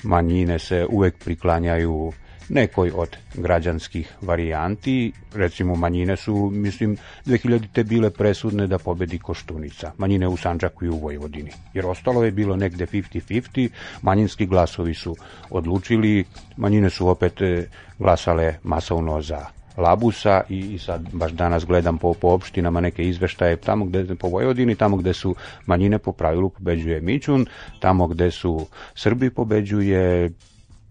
manjine 0.04 0.60
se 0.60 0.86
uvek 0.90 1.24
priklanjaju 1.24 2.14
nekoj 2.50 2.92
od 2.96 3.18
građanskih 3.34 4.14
varijanti, 4.22 5.12
recimo 5.34 5.76
manjine 5.76 6.16
su, 6.16 6.50
mislim, 6.54 6.98
2000. 7.26 7.84
bile 7.84 8.10
presudne 8.10 8.68
da 8.68 8.78
pobedi 8.78 9.20
Koštunica, 9.20 9.92
manjine 9.98 10.28
u 10.28 10.38
Sanđaku 10.38 10.86
i 10.86 10.90
u 10.90 10.98
Vojvodini, 10.98 11.52
jer 11.74 11.86
ostalo 11.86 12.24
je 12.24 12.32
bilo 12.32 12.56
negde 12.56 12.86
50-50, 12.86 13.70
manjinski 14.02 14.46
glasovi 14.46 14.94
su 14.94 15.16
odlučili, 15.50 16.26
manjine 16.58 16.90
su 16.90 17.08
opet 17.08 17.42
e, 17.42 17.68
glasale 18.00 18.56
masovno 18.64 19.22
za 19.22 19.57
Labusa 19.78 20.42
i, 20.50 20.58
i 20.60 20.80
sad 20.80 21.02
baš 21.12 21.32
danas 21.32 21.66
gledam 21.66 21.98
po, 21.98 22.14
po 22.14 22.28
opštinama 22.28 22.82
neke 22.82 23.04
izveštaje 23.04 23.58
tamo 23.58 23.86
gde 23.86 24.16
po 24.16 24.28
Vojvodini, 24.28 24.76
tamo 24.76 24.98
gde 24.98 25.14
su 25.14 25.36
manjine 25.66 26.00
po 26.00 26.12
pravilu 26.12 26.50
pobeđuje 26.50 27.02
Mićun, 27.02 27.46
tamo 27.80 28.08
gde 28.08 28.32
su 28.32 28.68
Srbi 28.96 29.30
pobeđuje 29.30 30.32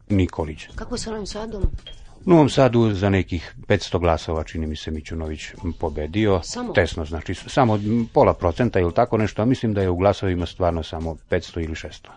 Nikolić. 0.09 0.67
Kako 0.75 0.99
sa 0.99 1.11
Novim 1.11 1.27
Sadom? 1.27 1.63
U 2.27 2.31
Novom 2.31 2.49
Sadu 2.49 2.91
za 2.93 3.11
nekih 3.11 3.55
500 3.69 3.99
glasova 3.99 4.45
čini 4.45 4.67
mi 4.67 4.77
se 4.77 4.91
Mićunović 4.91 5.43
pobedio. 5.81 6.41
Samo? 6.43 6.73
Tesno, 6.73 7.05
znači 7.05 7.35
samo 7.35 7.79
pola 8.13 8.35
procenta 8.35 8.81
ili 8.81 8.95
tako 8.95 9.17
nešto, 9.17 9.43
a 9.43 9.45
mislim 9.45 9.75
da 9.75 9.83
je 9.83 9.91
u 9.91 9.97
glasovima 9.97 10.47
stvarno 10.47 10.83
samo 10.83 11.17
500 11.31 11.65
ili 11.65 11.75
600. 11.75 12.09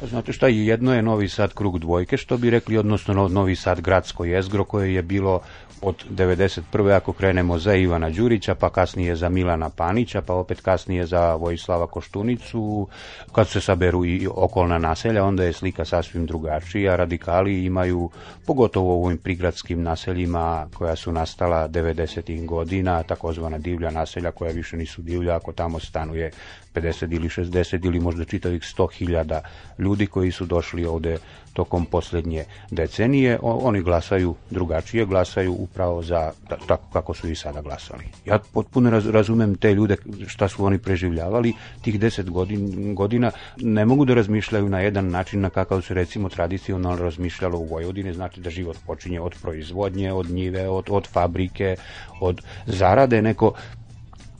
Pa 0.00 0.06
znate 0.06 0.32
šta, 0.32 0.48
jedno 0.48 0.94
je 0.94 1.02
Novi 1.02 1.28
Sad 1.28 1.54
krug 1.54 1.78
dvojke, 1.78 2.16
što 2.16 2.36
bi 2.36 2.50
rekli, 2.50 2.78
odnosno 2.78 3.28
Novi 3.28 3.56
Sad 3.56 3.80
gradsko 3.80 4.24
jezgro 4.24 4.64
koje 4.64 4.94
je 4.94 5.02
bilo 5.02 5.40
od 5.82 6.04
91. 6.10 6.96
ako 6.96 7.12
krenemo 7.12 7.58
za 7.58 7.74
Ivana 7.74 8.10
Đurića, 8.10 8.54
pa 8.54 8.70
kasnije 8.70 9.16
za 9.16 9.28
Milana 9.28 9.70
Panića, 9.70 10.22
pa 10.22 10.34
opet 10.34 10.60
kasnije 10.60 11.06
za 11.06 11.34
Vojislava 11.34 11.86
Koštunicu. 11.86 12.88
Kad 13.32 13.48
se 13.48 13.60
saberu 13.60 14.04
i 14.04 14.28
okolna 14.34 14.78
naselja, 14.78 15.24
onda 15.24 15.44
je 15.44 15.52
slika 15.52 15.84
sasvim 15.84 16.26
drugačija. 16.26 16.96
Radikali 16.96 17.64
imaju, 17.64 18.10
pogotovo 18.46 18.96
u 18.96 19.04
ovim 19.04 19.18
prigradskim 19.18 19.82
naseljima 19.82 20.68
koja 20.74 20.96
su 20.96 21.12
nastala 21.12 21.68
90. 21.68 22.46
godina, 22.46 23.02
takozvana 23.02 23.58
divlja 23.58 23.90
naselja 23.90 24.30
koja 24.30 24.52
više 24.52 24.76
nisu 24.76 25.02
divlja, 25.02 25.36
ako 25.36 25.52
tamo 25.52 25.78
stanuje 25.78 26.30
50 26.74 27.14
ili 27.14 27.28
60 27.28 27.86
ili 27.86 28.00
možda 28.00 28.24
čitavih 28.24 28.62
100.000 28.62 29.40
ljudi 29.78 30.06
koji 30.06 30.32
su 30.32 30.46
došli 30.46 30.86
ovde 30.86 31.18
tokom 31.58 31.86
posljednje 31.90 32.44
decenije, 32.70 33.38
oni 33.42 33.82
glasaju 33.82 34.34
drugačije, 34.50 35.04
glasaju 35.04 35.52
upravo 35.52 36.02
za 36.02 36.32
tako 36.66 36.86
kako 36.92 37.14
su 37.14 37.30
i 37.30 37.34
sada 37.34 37.60
glasali. 37.60 38.04
Ja 38.24 38.38
potpuno 38.52 38.90
razumem 38.90 39.56
te 39.56 39.74
ljude 39.74 39.96
šta 40.26 40.48
su 40.48 40.64
oni 40.64 40.78
preživljavali. 40.78 41.52
Tih 41.82 41.98
deset 42.00 42.30
godin, 42.30 42.94
godina, 42.94 43.30
ne 43.56 43.84
mogu 43.84 44.04
da 44.04 44.14
razmišljaju 44.14 44.68
na 44.68 44.80
jedan 44.80 45.10
način 45.10 45.40
na 45.40 45.50
kakav 45.50 45.82
se 45.82 45.94
recimo 45.94 46.28
tradicionalno 46.28 47.02
razmišljalo 47.02 47.58
u 47.58 47.66
Vojvodini, 47.66 48.14
znači 48.14 48.40
da 48.40 48.50
život 48.50 48.76
počinje 48.86 49.20
od 49.20 49.34
proizvodnje, 49.42 50.12
od 50.12 50.30
njive, 50.30 50.68
od, 50.68 50.84
od 50.90 51.08
fabrike, 51.10 51.76
od 52.20 52.42
zarade, 52.66 53.22
neko 53.22 53.52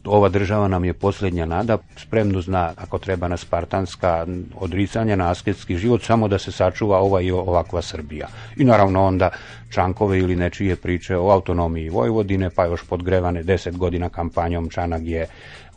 ova 0.09 0.29
država 0.29 0.69
nam 0.69 0.85
je 0.85 0.93
posljednja 0.93 1.47
nada, 1.47 1.79
spremno 1.97 2.41
zna 2.41 2.73
ako 2.77 2.99
treba 2.99 3.29
na 3.29 3.37
spartanska 3.37 4.27
odricanja, 4.57 5.17
na 5.17 5.31
asketski 5.31 5.77
život, 5.77 6.03
samo 6.03 6.29
da 6.29 6.39
se 6.39 6.53
sačuva 6.53 6.99
ova 6.99 7.21
i 7.21 7.31
ovakva 7.31 7.83
Srbija. 7.83 8.29
I 8.57 8.65
naravno 8.65 9.05
onda 9.05 9.31
Čankove 9.71 10.19
ili 10.19 10.37
nečije 10.37 10.77
priče 10.77 11.17
o 11.17 11.31
autonomiji 11.31 11.89
Vojvodine, 11.89 12.51
pa 12.51 12.65
još 12.65 12.83
podgrevane 12.89 13.43
deset 13.43 13.77
godina 13.77 14.09
kampanjom 14.09 14.69
Čanak 14.71 15.03
je 15.05 15.27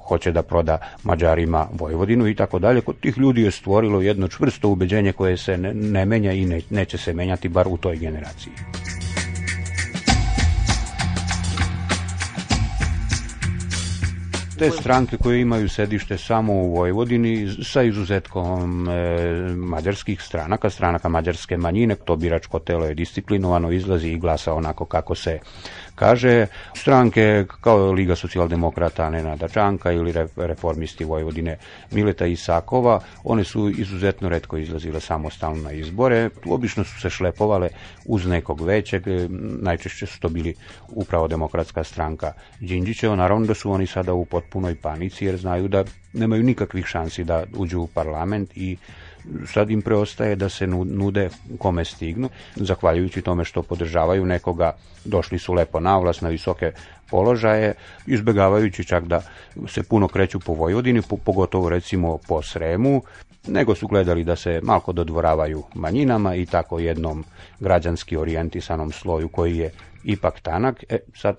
hoće 0.07 0.31
da 0.31 0.41
proda 0.41 0.77
Mađarima 1.03 1.67
Vojvodinu 1.79 2.27
i 2.27 2.35
tako 2.35 2.59
dalje. 2.59 2.81
Kod 2.81 2.99
tih 2.99 3.17
ljudi 3.17 3.41
je 3.41 3.51
stvorilo 3.51 4.01
jedno 4.01 4.27
čvrsto 4.27 4.69
ubeđenje 4.69 5.13
koje 5.13 5.37
se 5.37 5.57
ne, 5.57 5.73
ne 5.73 6.05
menja 6.05 6.31
i 6.31 6.45
ne, 6.45 6.61
neće 6.69 6.97
se 6.97 7.13
menjati 7.13 7.49
bar 7.49 7.67
u 7.67 7.77
toj 7.77 7.95
generaciji. 7.97 8.53
Te 14.61 14.71
stranke 14.71 15.17
koje 15.17 15.41
imaju 15.41 15.69
sedište 15.69 16.17
samo 16.17 16.53
u 16.53 16.75
Vojvodini 16.75 17.47
sa 17.63 17.83
izuzetkom 17.83 18.89
e, 18.89 18.93
mađarskih 19.55 20.21
stranaka, 20.21 20.69
stranaka 20.69 21.09
mađarske 21.09 21.57
manjine, 21.57 21.95
to 21.95 22.15
biračko 22.15 22.59
telo 22.59 22.85
je 22.85 22.93
disciplinovano, 22.93 23.71
izlazi 23.71 24.09
i 24.09 24.17
glasa 24.17 24.53
onako 24.53 24.85
kako 24.85 25.15
se 25.15 25.39
kaže. 25.95 26.47
Stranke 26.75 27.45
kao 27.61 27.91
Liga 27.91 28.15
socijaldemokrata 28.15 29.09
Nenada 29.09 29.47
Čanka 29.47 29.91
ili 29.91 30.13
reformisti 30.35 31.05
Vojvodine 31.05 31.57
Mileta 31.91 32.25
Isakova, 32.25 32.99
one 33.23 33.43
su 33.43 33.69
izuzetno 33.69 34.29
redko 34.29 34.57
izlazile 34.57 34.99
samostalno 34.99 35.63
na 35.63 35.71
izbore. 35.71 36.29
Obično 36.45 36.83
su 36.83 37.01
se 37.01 37.09
šlepovale 37.09 37.69
uz 38.05 38.25
nekog 38.25 38.61
većeg, 38.61 39.03
najčešće 39.61 40.05
su 40.05 40.19
to 40.19 40.29
bili 40.29 40.53
upravo 40.87 41.27
demokratska 41.27 41.83
stranka 41.83 42.33
Đinđićeva. 42.59 43.15
Naravno 43.15 43.45
da 43.47 43.53
su 43.53 43.71
oni 43.71 43.87
sada 43.87 44.13
u 44.13 44.25
potpunoj 44.25 44.75
panici 44.75 45.25
jer 45.25 45.37
znaju 45.37 45.67
da 45.67 45.83
nemaju 46.13 46.43
nikakvih 46.43 46.85
šansi 46.85 47.23
da 47.23 47.43
uđu 47.57 47.79
u 47.79 47.87
parlament 47.87 48.57
i 48.57 48.77
sad 49.53 49.71
im 49.71 49.81
preostaje 49.81 50.35
da 50.35 50.49
se 50.49 50.67
nude 50.67 51.29
kome 51.57 51.85
stignu, 51.85 52.29
zahvaljujući 52.55 53.21
tome 53.21 53.45
što 53.45 53.63
podržavaju 53.63 54.25
nekoga, 54.25 54.75
došli 55.05 55.39
su 55.39 55.53
lepo 55.53 55.79
na 55.79 55.97
vlast, 55.97 56.21
na 56.21 56.29
visoke 56.29 56.71
položaje, 57.09 57.73
izbegavajući 58.07 58.83
čak 58.83 59.03
da 59.03 59.21
se 59.67 59.83
puno 59.83 60.07
kreću 60.07 60.39
po 60.39 60.53
Vojvodini, 60.53 61.01
pogotovo 61.25 61.69
recimo 61.69 62.17
po 62.27 62.41
Sremu, 62.41 63.01
nego 63.47 63.75
su 63.75 63.87
gledali 63.87 64.23
da 64.23 64.35
se 64.35 64.59
malko 64.63 64.91
dodvoravaju 64.91 65.63
manjinama 65.75 66.35
i 66.35 66.45
tako 66.45 66.79
jednom 66.79 67.25
građanski 67.59 68.17
orijentisanom 68.17 68.91
sloju 68.91 69.29
koji 69.29 69.57
je 69.57 69.71
ipak 70.03 70.39
tanak. 70.39 70.83
E, 70.89 70.97
sad, 71.15 71.37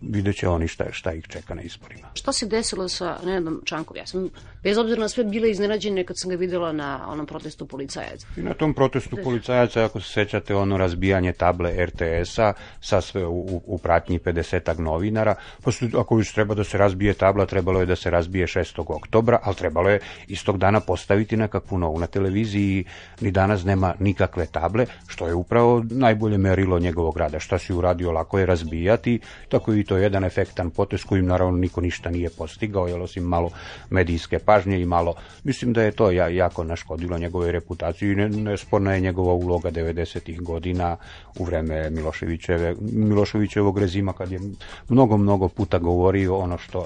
vidjet 0.00 0.36
će 0.36 0.48
oni 0.48 0.68
šta, 0.68 0.84
šta 0.92 1.12
ih 1.12 1.24
čeka 1.28 1.54
na 1.54 1.62
izborima. 1.62 2.08
Šta 2.14 2.32
se 2.32 2.46
desilo 2.46 2.88
sa 2.88 3.18
Nenadom 3.24 3.62
Čankom? 3.64 3.96
Ja 3.96 4.06
sam, 4.06 4.28
bez 4.62 4.78
obzira 4.78 5.00
na 5.00 5.08
sve, 5.08 5.24
bila 5.24 5.46
iznenađena 5.46 6.04
kad 6.04 6.18
sam 6.18 6.30
ga 6.30 6.36
videla 6.36 6.72
na 6.72 7.06
onom 7.08 7.26
protestu 7.26 7.66
policajaca. 7.66 8.26
I 8.36 8.42
na 8.42 8.54
tom 8.54 8.74
protestu 8.74 9.16
policajaca, 9.24 9.84
ako 9.84 10.00
se 10.00 10.12
sećate, 10.12 10.54
ono 10.54 10.76
razbijanje 10.76 11.32
table 11.32 11.86
RTS-a 11.86 12.52
sa 12.80 13.00
sve 13.00 13.26
u, 13.26 13.62
u 13.66 13.78
pratnji 13.78 14.18
50 14.18 14.78
novinara, 14.78 15.34
pa 15.62 15.72
su, 15.72 15.86
ako 15.98 16.18
još 16.18 16.32
treba 16.32 16.54
da 16.54 16.64
se 16.64 16.78
razbije 16.78 17.14
tabla, 17.14 17.46
trebalo 17.46 17.80
je 17.80 17.86
da 17.86 17.96
se 17.96 18.10
razbije 18.10 18.46
6. 18.46 18.82
oktobra, 18.88 19.38
ali 19.42 19.56
trebalo 19.56 19.90
je 19.90 20.00
istog 20.28 20.58
dana 20.58 20.80
postaviti 20.80 21.36
nekakvu 21.36 21.78
novu 21.78 21.98
na 21.98 22.06
televiziji, 22.06 22.84
ni 23.20 23.30
danas 23.30 23.64
nema 23.64 23.94
nikakve 23.98 24.46
table, 24.46 24.86
što 25.06 25.26
je 25.26 25.34
upravo 25.34 25.84
najbolje 25.90 26.38
merilo 26.38 26.78
njegovog 26.78 27.16
rada. 27.16 27.38
Šta 27.38 27.58
si 27.58 27.72
uradio, 27.72 28.12
lako 28.12 28.38
je 28.38 28.46
razbijati, 28.46 29.20
tako 29.48 29.74
i 29.74 29.84
to 29.84 29.96
je 29.96 30.02
jedan 30.02 30.24
efektan 30.24 30.70
potez 30.70 31.04
kojim 31.04 31.26
naravno 31.26 31.58
niko 31.58 31.80
ništa 31.80 32.10
nije 32.10 32.30
postigao, 32.30 32.88
jer 32.88 33.00
osim 33.00 33.24
malo 33.24 33.50
medijske 33.90 34.38
pažnje 34.52 34.86
malo, 34.86 35.14
mislim 35.44 35.72
da 35.72 35.82
je 35.82 35.92
to 35.92 36.10
ja, 36.10 36.28
jako 36.28 36.64
naškodilo 36.64 37.18
njegovoj 37.18 37.52
reputaciji 37.52 38.12
i 38.12 38.14
ne, 38.14 38.28
nesporna 38.28 38.94
je 38.94 39.00
njegova 39.00 39.32
uloga 39.32 39.70
90. 39.70 40.40
godina 40.40 40.96
u 41.38 41.44
vreme 41.44 41.90
Miloševićeve, 41.90 42.74
Miloševićevog 42.80 43.78
rezima 43.78 44.12
kad 44.12 44.32
je 44.32 44.40
mnogo, 44.88 45.16
mnogo 45.16 45.48
puta 45.48 45.78
govorio 45.78 46.36
ono 46.36 46.58
što 46.58 46.84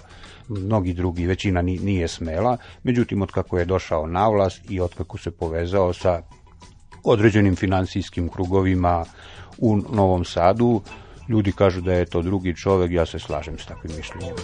mnogi 0.49 0.93
drugi, 0.93 1.27
većina 1.27 1.63
nije 1.63 2.09
smela, 2.09 2.57
međutim 2.83 3.23
od 3.23 3.33
kako 3.33 3.59
je 3.59 3.65
došao 3.65 4.07
na 4.07 4.29
vlast 4.29 4.71
i 4.71 4.81
od 4.81 4.95
kako 4.95 5.19
se 5.19 5.31
povezao 5.31 5.93
sa 5.93 6.23
određenim 7.05 7.57
finansijskim 7.57 8.29
krugovima 8.29 9.05
u 9.59 9.77
Novom 9.77 10.25
Sadu, 10.25 10.83
Ljudi 11.29 11.53
kažu 11.53 11.81
da 11.81 11.93
je 11.93 12.07
to 12.07 12.23
drugi 12.23 12.55
čovek, 12.57 12.93
ja 12.93 13.07
se 13.07 13.19
slažem 13.19 13.59
s 13.59 13.67
takvim 13.67 13.97
mišljenjem. 13.97 14.35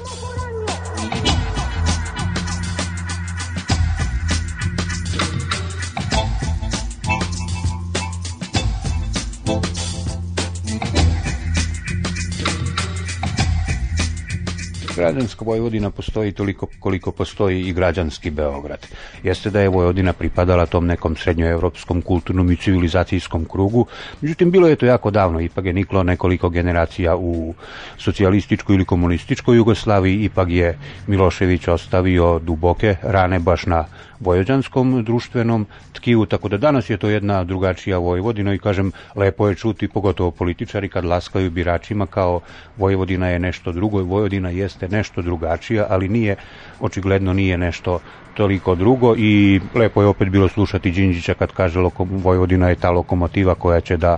Građanska 14.96 15.44
Vojvodina 15.44 15.90
postoji 15.90 16.32
toliko 16.32 16.66
koliko 16.80 17.12
postoji 17.12 17.60
i 17.60 17.72
građanski 17.72 18.30
Beograd. 18.30 18.86
Jeste 19.22 19.50
da 19.50 19.60
je 19.60 19.68
Vojvodina 19.68 20.12
pripadala 20.12 20.66
tom 20.66 20.86
nekom 20.86 21.16
srednjoevropskom 21.16 22.02
kulturnom 22.02 22.50
i 22.50 22.56
civilizacijskom 22.56 23.44
krugu, 23.44 23.86
međutim 24.20 24.50
bilo 24.50 24.68
je 24.68 24.76
to 24.76 24.86
jako 24.86 25.10
davno, 25.10 25.40
ipak 25.40 25.64
je 25.64 25.72
niklo 25.72 26.02
nekoliko 26.02 26.48
generacija 26.48 27.16
u 27.16 27.54
socijalističkoj 27.98 28.74
ili 28.74 28.84
komunističkoj 28.84 29.56
Jugoslaviji, 29.56 30.24
ipak 30.24 30.48
je 30.48 30.78
Milošević 31.06 31.68
ostavio 31.68 32.38
duboke 32.38 32.96
rane 33.02 33.38
baš 33.38 33.66
na 33.66 33.84
vojođanskom 34.22 35.04
društvenom 35.04 35.66
tkivu, 35.92 36.26
tako 36.26 36.48
da 36.48 36.56
danas 36.56 36.90
je 36.90 36.96
to 36.96 37.08
jedna 37.08 37.44
drugačija 37.44 37.98
Vojvodina 37.98 38.54
i 38.54 38.58
kažem, 38.58 38.92
lepo 39.16 39.48
je 39.48 39.54
čuti, 39.54 39.88
pogotovo 39.88 40.30
političari 40.30 40.88
kad 40.88 41.04
laskaju 41.04 41.50
biračima 41.50 42.06
kao 42.06 42.40
Vojvodina 42.76 43.28
je 43.28 43.38
nešto 43.38 43.72
drugo, 43.72 44.02
Vojvodina 44.02 44.50
jeste 44.50 44.88
nešto 44.88 45.22
drugačija, 45.22 45.86
ali 45.90 46.08
nije, 46.08 46.36
očigledno 46.80 47.32
nije 47.32 47.58
nešto 47.58 47.98
toliko 48.34 48.74
drugo 48.74 49.14
i 49.16 49.60
lepo 49.74 50.02
je 50.02 50.08
opet 50.08 50.28
bilo 50.28 50.48
slušati 50.48 50.90
Đinđića 50.90 51.34
kad 51.34 51.52
kaže 51.52 51.80
lokom, 51.80 52.08
Vojvodina 52.12 52.68
je 52.68 52.74
ta 52.74 52.90
lokomotiva 52.90 53.54
koja 53.54 53.80
će 53.80 53.96
da 53.96 54.16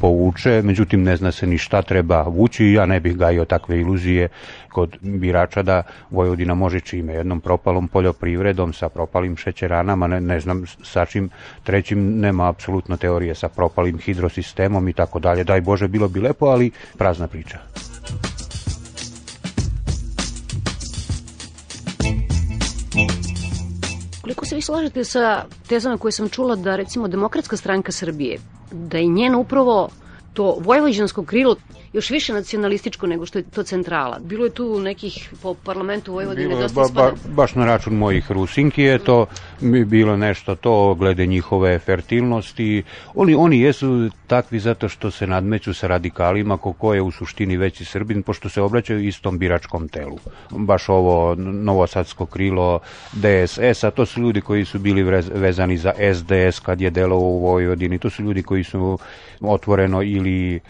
povuče, 0.00 0.62
međutim 0.64 1.02
ne 1.02 1.16
zna 1.16 1.32
se 1.32 1.46
ni 1.46 1.58
šta 1.58 1.82
treba 1.82 2.22
vući 2.22 2.64
i 2.64 2.72
ja 2.72 2.86
ne 2.86 3.00
bih 3.00 3.16
gajio 3.16 3.44
takve 3.44 3.80
iluzije 3.80 4.28
kod 4.72 4.96
birača 5.00 5.62
da 5.62 5.82
Vojvodina 6.10 6.54
može 6.54 6.80
čime 6.80 7.12
jednom 7.12 7.40
propalom 7.40 7.88
poljoprivredom 7.88 8.72
sa 8.72 8.88
propalim 8.88 9.36
šećeranama, 9.36 10.06
ne, 10.06 10.20
ne 10.20 10.40
znam 10.40 10.64
sa 10.82 11.04
čim 11.04 11.30
trećim 11.64 12.20
nema 12.20 12.48
apsolutno 12.48 12.96
teorije 12.96 13.34
sa 13.34 13.48
propalim 13.48 13.98
hidrosistemom 13.98 14.88
i 14.88 14.92
tako 14.92 15.18
dalje. 15.18 15.44
Daj 15.44 15.60
Bože 15.60 15.88
bilo 15.88 16.08
bi 16.08 16.20
lepo, 16.20 16.46
ali 16.46 16.70
prazna 16.98 17.28
priča. 17.28 17.58
Koliko 24.26 24.44
se 24.44 24.54
vi 24.54 24.62
slažete 24.62 25.04
sa 25.04 25.44
tezama 25.68 25.98
koje 25.98 26.12
sam 26.12 26.28
čula 26.28 26.56
da 26.56 26.76
recimo 26.76 27.08
Demokratska 27.08 27.56
stranka 27.56 27.92
Srbije, 27.92 28.38
da 28.70 28.98
je 28.98 29.06
njena 29.06 29.38
upravo 29.38 29.88
to 30.32 30.56
vojvođansko 30.60 31.24
krilo 31.24 31.56
još 31.96 32.10
više 32.10 32.32
nacionalističko 32.32 33.06
nego 33.06 33.26
što 33.26 33.38
je 33.38 33.42
to 33.42 33.62
centrala. 33.62 34.18
Bilo 34.18 34.44
je 34.44 34.50
tu 34.50 34.80
nekih 34.80 35.30
po 35.42 35.54
parlamentu 35.54 36.12
Vojvodine 36.12 36.48
bilo 36.48 36.60
dosta 36.60 36.80
ba, 36.80 37.02
ba, 37.02 37.12
baš 37.28 37.54
na 37.54 37.66
račun 37.66 37.94
mojih 37.94 38.30
Rusinki 38.30 38.82
je 38.82 38.98
to 38.98 39.26
bilo 39.86 40.16
nešto 40.16 40.54
to 40.54 40.94
glede 40.94 41.26
njihove 41.26 41.78
fertilnosti. 41.78 42.82
Oni, 43.14 43.34
oni 43.34 43.60
jesu 43.60 44.10
takvi 44.26 44.58
zato 44.58 44.88
što 44.88 45.10
se 45.10 45.26
nadmeću 45.26 45.74
sa 45.74 45.86
radikalima 45.86 46.56
ko, 46.56 46.72
ko 46.72 46.94
je 46.94 47.02
u 47.02 47.10
suštini 47.10 47.56
veći 47.56 47.84
Srbin, 47.84 48.22
pošto 48.22 48.48
se 48.48 48.62
obraćaju 48.62 49.06
istom 49.06 49.38
biračkom 49.38 49.88
telu. 49.88 50.18
Baš 50.50 50.88
ovo 50.88 51.34
novosadsko 51.38 52.26
krilo 52.26 52.80
DSS, 53.12 53.84
a 53.84 53.90
to 53.90 54.06
su 54.06 54.20
ljudi 54.20 54.40
koji 54.40 54.64
su 54.64 54.78
bili 54.78 55.02
vezani 55.34 55.76
za 55.76 55.92
SDS 56.14 56.60
kad 56.60 56.80
je 56.80 56.90
delo 56.90 57.16
u 57.18 57.38
Vojvodini, 57.38 57.98
to 57.98 58.10
su 58.10 58.22
ljudi 58.22 58.42
koji 58.42 58.64
su 58.64 58.98
otvoreno 59.40 60.02
ili 60.02 60.60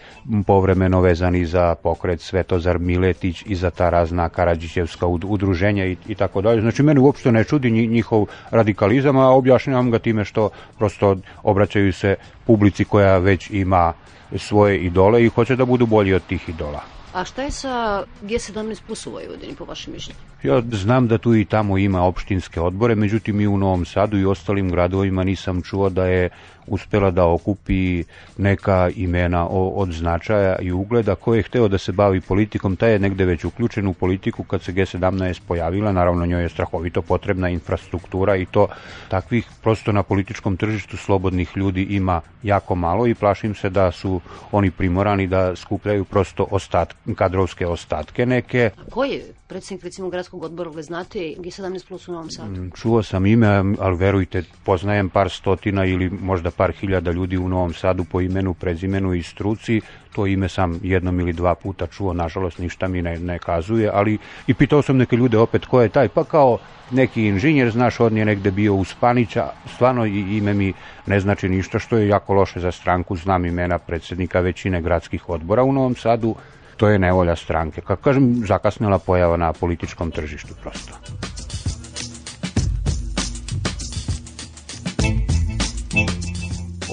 povremeno 0.45 1.01
vezani 1.01 1.16
za 1.45 1.75
pokret 1.75 2.21
Svetozar 2.21 2.79
Miletić 2.79 3.43
i 3.45 3.55
za 3.55 3.69
ta 3.69 3.89
razna 3.89 4.29
Karadžićevska 4.29 5.05
udruženja 5.05 5.85
i, 5.85 5.97
i 6.07 6.15
tako 6.15 6.41
dalje. 6.41 6.61
Znači, 6.61 6.83
mene 6.83 6.99
uopšte 6.99 7.31
ne 7.31 7.43
čudi 7.43 7.71
njihov 7.71 8.25
radikalizam, 8.51 9.17
a 9.17 9.29
objašnjavam 9.29 9.91
ga 9.91 9.99
time 9.99 10.25
što 10.25 10.49
prosto 10.77 11.15
obraćaju 11.43 11.93
se 11.93 12.15
publici 12.45 12.85
koja 12.85 13.17
već 13.17 13.49
ima 13.49 13.93
svoje 14.35 14.79
idole 14.79 15.23
i 15.25 15.29
hoće 15.29 15.55
da 15.55 15.65
budu 15.65 15.85
bolji 15.85 16.13
od 16.13 16.21
tih 16.27 16.49
idola. 16.49 16.81
A 17.13 17.23
šta 17.25 17.41
je 17.41 17.51
sa 17.51 18.03
G17 18.23 18.81
plus 18.87 19.07
u 19.07 19.11
Vojvodini, 19.11 19.55
po 19.55 19.65
vašem 19.65 19.93
mišljenju? 19.93 20.19
Ja 20.43 20.61
znam 20.71 21.07
da 21.07 21.17
tu 21.17 21.35
i 21.35 21.45
tamo 21.45 21.77
ima 21.77 22.03
opštinske 22.03 22.61
odbore, 22.61 22.95
međutim 22.95 23.41
i 23.41 23.47
u 23.47 23.57
Novom 23.57 23.85
Sadu 23.85 24.17
i 24.17 24.25
ostalim 24.25 24.69
gradovima 24.69 25.23
nisam 25.23 25.61
čuo 25.61 25.89
da 25.89 26.05
je 26.05 26.29
uspela 26.67 27.11
da 27.11 27.25
okupi 27.25 28.03
neka 28.37 28.89
imena 28.95 29.47
od 29.49 29.91
značaja 29.91 30.55
i 30.59 30.71
ugleda. 30.71 31.15
Ko 31.15 31.35
je 31.35 31.43
hteo 31.43 31.67
da 31.67 31.77
se 31.77 31.91
bavi 31.91 32.21
politikom, 32.21 32.75
taj 32.75 32.91
je 32.91 32.99
negde 32.99 33.25
već 33.25 33.45
uključen 33.45 33.87
u 33.87 33.93
politiku 33.93 34.43
kad 34.43 34.61
se 34.61 34.73
G17 34.73 35.41
pojavila. 35.47 35.91
Naravno, 35.91 36.25
njoj 36.25 36.41
je 36.41 36.49
strahovito 36.49 37.01
potrebna 37.01 37.49
infrastruktura 37.49 38.35
i 38.35 38.45
to 38.45 38.67
takvih 39.09 39.47
prosto 39.63 39.91
na 39.91 40.03
političkom 40.03 40.57
tržištu 40.57 40.97
slobodnih 40.97 41.51
ljudi 41.55 41.83
ima 41.83 42.21
jako 42.43 42.75
malo 42.75 43.07
i 43.07 43.15
plašim 43.15 43.55
se 43.55 43.69
da 43.69 43.91
su 43.91 44.21
oni 44.51 44.71
primorani 44.71 45.27
da 45.27 45.55
skupljaju 45.55 46.05
prosto 46.05 46.47
ostat, 46.51 46.93
kadrovske 47.15 47.67
ostatke 47.67 48.25
neke. 48.25 48.69
Ko 48.89 49.03
je 49.03 49.36
predsednik 49.47 49.83
recimo 49.83 50.09
gradskog 50.09 50.43
odbora, 50.43 50.69
li 50.69 50.83
znate 50.83 51.19
G17 51.19 51.87
plus 51.87 52.07
u 52.07 52.11
Novom 52.11 52.29
Sadu? 52.31 52.61
Mm, 52.61 52.71
čuo 52.75 53.03
sam 53.03 53.25
ime, 53.25 53.47
ali 53.79 53.97
verujte, 53.97 54.43
poznajem 54.63 55.09
par 55.09 55.29
stotina 55.29 55.85
ili 55.85 56.09
možda 56.09 56.51
par 56.51 56.71
hiljada 56.71 57.11
ljudi 57.11 57.37
u 57.37 57.49
Novom 57.49 57.73
Sadu 57.73 58.03
po 58.03 58.21
imenu, 58.21 58.53
prezimenu 58.53 59.13
i 59.13 59.23
struci, 59.23 59.81
to 60.15 60.27
ime 60.27 60.49
sam 60.49 60.79
jednom 60.83 61.19
ili 61.19 61.33
dva 61.33 61.55
puta 61.55 61.87
čuo, 61.87 62.13
nažalost 62.13 62.59
ništa 62.59 62.87
mi 62.87 63.01
ne, 63.01 63.19
ne 63.19 63.39
kazuje, 63.39 63.89
ali 63.93 64.17
i 64.47 64.53
pitao 64.53 64.81
sam 64.81 64.97
neke 64.97 65.15
ljude 65.15 65.37
opet 65.37 65.65
ko 65.65 65.81
je 65.81 65.89
taj, 65.89 66.07
pa 66.07 66.23
kao 66.23 66.57
neki 66.91 67.25
inženjer, 67.27 67.71
znaš, 67.71 67.99
on 67.99 68.17
je 68.17 68.25
negde 68.25 68.51
bio 68.51 68.75
u 68.75 68.85
Spanića, 68.85 69.49
stvarno 69.75 70.05
ime 70.05 70.53
mi 70.53 70.73
ne 71.05 71.19
znači 71.19 71.49
ništa, 71.49 71.79
što 71.79 71.97
je 71.97 72.07
jako 72.07 72.33
loše 72.33 72.59
za 72.59 72.71
stranku, 72.71 73.15
znam 73.15 73.45
imena 73.45 73.77
predsednika 73.77 74.39
većine 74.39 74.81
gradskih 74.81 75.29
odbora 75.29 75.63
u 75.63 75.71
Novom 75.73 75.95
Sadu, 75.95 76.35
to 76.77 76.89
je 76.89 76.99
nevolja 76.99 77.35
stranke. 77.35 77.81
Kako 77.81 78.03
kažem, 78.03 78.33
zakasnila 78.47 78.99
pojava 78.99 79.37
na 79.37 79.53
političkom 79.53 80.11
tržištu 80.11 80.53
prosto. 80.61 80.93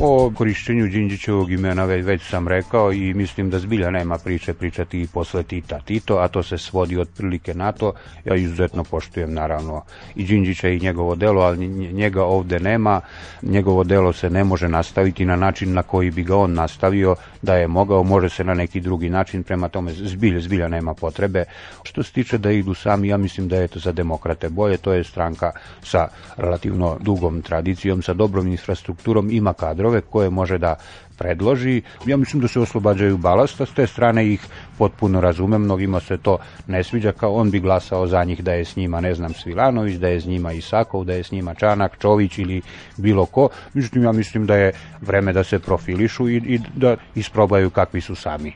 O 0.07 0.33
korišćenju 0.35 0.89
Đinđićevog 0.89 1.53
imena 1.53 1.85
već, 1.85 2.05
već 2.05 2.23
sam 2.23 2.49
rekao 2.49 2.93
i 2.93 3.15
mislim 3.15 3.51
da 3.51 3.59
zbilja 3.59 3.91
nema 3.91 4.19
priče 4.19 4.55
pričati 4.55 5.01
i 5.01 5.07
posle 5.07 5.43
Tita 5.43 5.81
Tito, 5.81 6.17
a 6.17 6.29
to 6.29 6.43
se 6.43 6.59
svodi 6.59 6.99
otprilike 6.99 7.55
na 7.55 7.73
to. 7.73 7.93
Ja 8.25 8.35
izuzetno 8.35 8.85
poštujem 8.85 9.35
naravno 9.35 9.83
i 10.15 10.25
Đinđića 10.25 10.69
i 10.69 10.81
njegovo 10.81 11.15
delo, 11.15 11.43
ali 11.43 11.69
njega 11.69 12.25
ovde 12.25 12.61
nema. 12.61 13.01
Njegovo 13.43 13.85
delo 13.85 14.13
se 14.13 14.31
ne 14.31 14.45
može 14.45 14.69
nastaviti 14.69 15.25
na 15.25 15.37
način 15.37 15.73
na 15.73 15.83
koji 15.83 16.11
bi 16.11 16.23
ga 16.23 16.37
on 16.37 16.53
nastavio, 16.53 17.17
da 17.43 17.55
je 17.57 17.69
mogao, 17.69 18.03
može 18.03 18.29
se 18.29 18.45
na 18.45 18.55
neki 18.55 18.81
drugi 18.81 19.11
način, 19.11 19.43
prema 19.43 19.69
tome 19.69 19.93
zbilja, 19.93 20.41
zbilja 20.41 20.69
nema 20.69 20.95
potrebe. 20.95 21.45
Što 21.83 22.03
se 22.03 22.13
tiče 22.13 22.39
da 22.39 22.51
idu 22.51 22.75
sami, 22.75 23.09
ja 23.09 23.17
mislim 23.17 23.49
da 23.49 23.57
je 23.57 23.69
to 23.69 23.79
za 23.79 23.93
demokrate 23.93 24.49
bolje, 24.49 24.77
to 24.77 24.93
je 24.93 25.05
stranka 25.05 25.53
sa 25.83 26.09
relativno 26.37 26.97
dugom 27.01 27.43
tradicijom, 27.43 28.03
sa 28.03 28.15
dobrom 28.15 28.49
infrastrukturom, 28.49 29.31
ima 29.31 29.53
kadrove 29.53 29.94
koje 30.01 30.31
može 30.31 30.59
da 30.59 30.75
predloži. 31.19 31.83
Ja 32.07 32.17
mislim 32.17 32.43
da 32.43 32.49
se 32.49 32.61
oslobađaju 32.61 33.17
balasta, 33.17 33.67
s 33.67 33.75
te 33.75 33.87
strane 33.87 34.27
ih 34.33 34.47
potpuno 34.79 35.21
razumem, 35.21 35.63
mnogima 35.63 36.01
se 36.01 36.17
to 36.17 36.39
ne 36.67 36.85
sviđa, 36.85 37.13
kao 37.13 37.35
on 37.35 37.51
bi 37.51 37.61
glasao 37.61 38.07
za 38.07 38.25
njih 38.25 38.45
da 38.45 38.53
je 38.53 38.65
s 38.65 38.77
njima, 38.77 39.01
ne 39.01 39.15
znam, 39.15 39.35
Svilanović, 39.35 39.97
da 39.97 40.09
je 40.09 40.21
s 40.21 40.27
njima 40.27 40.53
Isakov, 40.53 41.05
da 41.05 41.15
je 41.15 41.23
s 41.23 41.33
njima 41.33 41.55
Čanak, 41.55 41.99
Čović 41.99 42.39
ili 42.39 42.63
bilo 42.97 43.27
ko. 43.27 43.49
Međutim, 43.75 44.05
ja 44.05 44.13
mislim 44.13 44.47
da 44.47 44.57
je 44.57 44.73
vreme 45.01 45.33
da 45.33 45.45
se 45.45 45.59
profilišu 45.59 46.29
i, 46.29 46.37
i 46.37 46.61
da 46.75 46.97
isprobaju 47.15 47.71
kakvi 47.71 48.01
su 48.01 48.15
sami. 48.15 48.53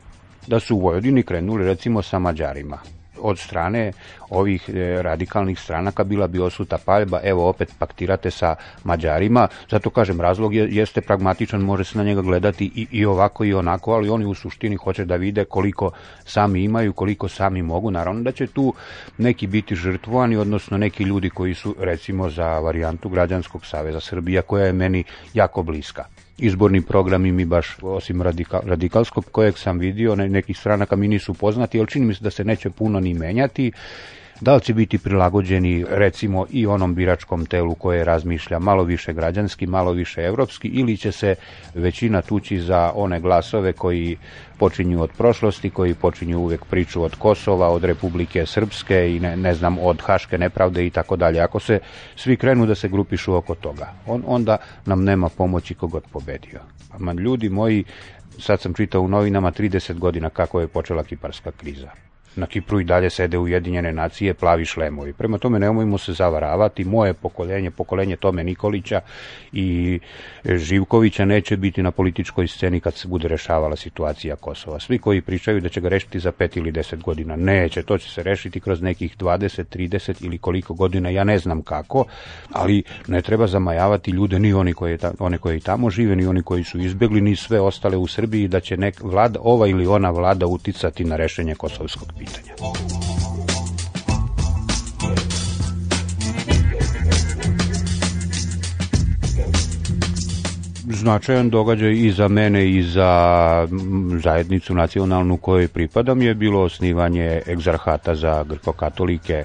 Da 0.46 0.60
su 0.60 0.76
u 0.76 0.80
Vojvodini 0.80 1.22
krenuli 1.22 1.64
recimo 1.64 2.02
sa 2.02 2.18
Mađarima 2.18 2.97
od 3.20 3.38
strane 3.38 3.92
ovih 4.30 4.68
e, 4.68 5.02
radikalnih 5.02 5.60
stranaka 5.60 6.04
bila 6.04 6.26
bi 6.26 6.38
osuta 6.38 6.78
paljba, 6.84 7.20
evo 7.24 7.48
opet 7.48 7.74
paktirate 7.78 8.30
sa 8.30 8.54
Mađarima, 8.84 9.48
zato 9.70 9.90
kažem 9.90 10.20
razlog 10.20 10.54
je, 10.54 10.68
jeste 10.70 11.00
pragmatičan, 11.00 11.60
može 11.60 11.84
se 11.84 11.98
na 11.98 12.04
njega 12.04 12.22
gledati 12.22 12.70
i, 12.74 12.86
i 12.90 13.04
ovako 13.04 13.44
i 13.44 13.54
onako, 13.54 13.92
ali 13.92 14.08
oni 14.08 14.24
u 14.24 14.34
suštini 14.34 14.76
hoće 14.76 15.04
da 15.04 15.16
vide 15.16 15.44
koliko 15.44 15.90
sami 16.24 16.64
imaju, 16.64 16.92
koliko 16.92 17.28
sami 17.28 17.62
mogu, 17.62 17.90
naravno 17.90 18.22
da 18.22 18.32
će 18.32 18.46
tu 18.46 18.74
neki 19.18 19.46
biti 19.46 19.74
žrtvovani, 19.74 20.36
odnosno 20.36 20.78
neki 20.78 21.02
ljudi 21.02 21.30
koji 21.30 21.54
su 21.54 21.74
recimo 21.78 22.30
za 22.30 22.58
varijantu 22.58 23.08
Građanskog 23.08 23.66
saveza 23.66 24.00
Srbija 24.00 24.42
koja 24.42 24.66
je 24.66 24.72
meni 24.72 25.04
jako 25.34 25.62
bliska 25.62 26.04
izborni 26.38 26.82
programi 26.82 27.32
mi 27.32 27.44
baš, 27.44 27.76
osim 27.82 28.22
radikal, 28.22 28.60
radikalskog 28.64 29.24
kojeg 29.32 29.58
sam 29.58 29.78
vidio, 29.78 30.14
ne, 30.16 30.28
nekih 30.28 30.58
stranaka 30.58 30.96
mi 30.96 31.08
nisu 31.08 31.34
poznati, 31.34 31.78
ali 31.78 31.88
čini 31.88 32.06
mi 32.06 32.14
se 32.14 32.24
da 32.24 32.30
se 32.30 32.44
neće 32.44 32.70
puno 32.70 33.00
ni 33.00 33.14
menjati. 33.14 33.72
Da 34.40 34.54
li 34.54 34.60
će 34.60 34.74
biti 34.74 34.98
prilagođeni 34.98 35.84
recimo 35.88 36.46
i 36.50 36.66
onom 36.66 36.94
biračkom 36.94 37.46
telu 37.46 37.74
koje 37.74 38.04
razmišlja 38.04 38.58
malo 38.58 38.82
više 38.82 39.12
građanski, 39.12 39.66
malo 39.66 39.92
više 39.92 40.20
evropski 40.20 40.68
ili 40.68 40.96
će 40.96 41.12
se 41.12 41.34
većina 41.74 42.22
tući 42.22 42.60
za 42.60 42.92
one 42.94 43.20
glasove 43.20 43.72
koji 43.72 44.16
počinju 44.58 45.02
od 45.02 45.10
prošlosti, 45.18 45.70
koji 45.70 45.94
počinju 45.94 46.38
uvek 46.38 46.64
priču 46.64 47.02
od 47.02 47.14
Kosova, 47.14 47.68
od 47.68 47.84
Republike 47.84 48.46
Srpske 48.46 49.16
i 49.16 49.20
ne, 49.20 49.36
ne 49.36 49.54
znam, 49.54 49.78
od 49.78 50.00
Haške 50.00 50.38
nepravde 50.38 50.86
i 50.86 50.90
tako 50.90 51.16
dalje. 51.16 51.40
Ako 51.40 51.60
se 51.60 51.80
svi 52.16 52.36
krenu 52.36 52.66
da 52.66 52.74
se 52.74 52.88
grupišu 52.88 53.34
oko 53.34 53.54
toga, 53.54 53.92
on, 54.06 54.22
onda 54.26 54.56
nam 54.86 55.04
nema 55.04 55.28
pomoći 55.28 55.74
kogod 55.74 56.02
pobedio. 56.12 56.60
Man, 56.98 57.18
ljudi 57.18 57.48
moji, 57.48 57.84
sad 58.38 58.60
sam 58.60 58.74
čitao 58.74 59.02
u 59.02 59.08
novinama 59.08 59.52
30 59.52 59.98
godina 59.98 60.30
kako 60.30 60.60
je 60.60 60.68
počela 60.68 61.04
kiparska 61.04 61.50
kriza 61.50 62.07
na 62.38 62.46
Kipru 62.46 62.80
i 62.80 62.84
dalje 62.84 63.10
sede 63.10 63.38
Ujedinjene 63.38 63.92
nacije 63.92 64.34
plavi 64.34 64.64
šlemovi. 64.64 65.12
Prema 65.12 65.38
tome 65.38 65.58
nemojmo 65.58 65.98
se 65.98 66.12
zavaravati, 66.12 66.84
moje 66.84 67.14
pokoljenje, 67.14 67.70
pokoljenje 67.70 68.16
Tome 68.16 68.44
Nikolića 68.44 69.00
i 69.52 70.00
Živkovića 70.44 71.24
neće 71.24 71.56
biti 71.56 71.82
na 71.82 71.90
političkoj 71.90 72.48
sceni 72.48 72.80
kad 72.80 72.94
se 72.94 73.08
bude 73.08 73.28
rešavala 73.28 73.76
situacija 73.76 74.36
Kosova. 74.36 74.80
Svi 74.80 74.98
koji 74.98 75.20
pričaju 75.20 75.60
da 75.60 75.68
će 75.68 75.80
ga 75.80 75.88
rešiti 75.88 76.20
za 76.20 76.32
pet 76.32 76.56
ili 76.56 76.72
deset 76.72 77.02
godina, 77.02 77.36
neće, 77.36 77.82
to 77.82 77.98
će 77.98 78.10
se 78.10 78.22
rešiti 78.22 78.60
kroz 78.60 78.82
nekih 78.82 79.16
20, 79.16 79.64
30 79.76 80.24
ili 80.24 80.38
koliko 80.38 80.74
godina, 80.74 81.10
ja 81.10 81.24
ne 81.24 81.38
znam 81.38 81.62
kako, 81.62 82.04
ali 82.52 82.82
ne 83.06 83.22
treba 83.22 83.46
zamajavati 83.46 84.10
ljude, 84.10 84.38
ni 84.38 84.52
oni 84.52 84.74
koji, 84.74 84.98
one 85.18 85.38
koji 85.38 85.60
tamo 85.60 85.90
žive, 85.90 86.16
ni 86.16 86.26
oni 86.26 86.42
koji 86.42 86.64
su 86.64 86.78
izbegli, 86.78 87.20
ni 87.20 87.36
sve 87.36 87.60
ostale 87.60 87.96
u 87.96 88.06
Srbiji, 88.06 88.48
da 88.48 88.60
će 88.60 88.76
nek 88.76 89.00
vlada, 89.02 89.40
ova 89.42 89.68
ili 89.68 89.86
ona 89.86 90.10
vlada 90.10 90.46
uticati 90.46 91.04
na 91.04 91.16
rešenje 91.16 91.54
kosovskog 91.54 92.08
pitanja 92.18 92.27
pitanja. 92.28 92.54
Značajan 100.90 101.50
događaj 101.50 101.92
i 101.92 102.12
za 102.12 102.28
mene 102.28 102.70
i 102.70 102.82
za 102.82 103.68
zajednicu 104.22 104.74
nacionalnu 104.74 105.36
kojoj 105.36 105.68
pripadam 105.68 106.22
je 106.22 106.34
bilo 106.34 106.62
osnivanje 106.62 107.42
egzarhata 107.46 108.14
za 108.14 108.44
grkokatolike 108.48 109.44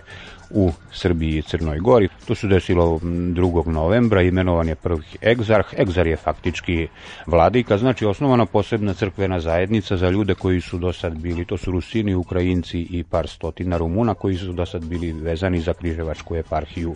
u 0.53 0.71
Srbiji 0.91 1.37
i 1.37 1.41
Crnoj 1.41 1.79
Gori. 1.79 2.09
To 2.25 2.35
se 2.35 2.47
desilo 2.47 2.99
2. 2.99 3.67
novembra, 3.67 4.21
imenovan 4.21 4.67
je 4.67 4.75
prvi 4.75 5.03
egzarh. 5.23 5.73
Egzar 5.79 6.07
je 6.07 6.15
faktički 6.15 6.87
vladika, 7.27 7.77
znači 7.77 8.05
osnovana 8.05 8.45
posebna 8.45 8.93
crkvena 8.93 9.39
zajednica 9.39 9.97
za 9.97 10.09
ljude 10.09 10.35
koji 10.35 10.61
su 10.61 10.77
do 10.77 10.93
sad 10.93 11.17
bili, 11.17 11.45
to 11.45 11.57
su 11.57 11.71
Rusini, 11.71 12.15
Ukrajinci 12.15 12.79
i 12.79 13.03
par 13.03 13.27
stotina 13.27 13.77
Rumuna 13.77 14.13
koji 14.13 14.37
su 14.37 14.53
do 14.53 14.65
sad 14.65 14.85
bili 14.85 15.11
vezani 15.11 15.61
za 15.61 15.73
križevačku 15.73 16.35
eparhiju 16.35 16.95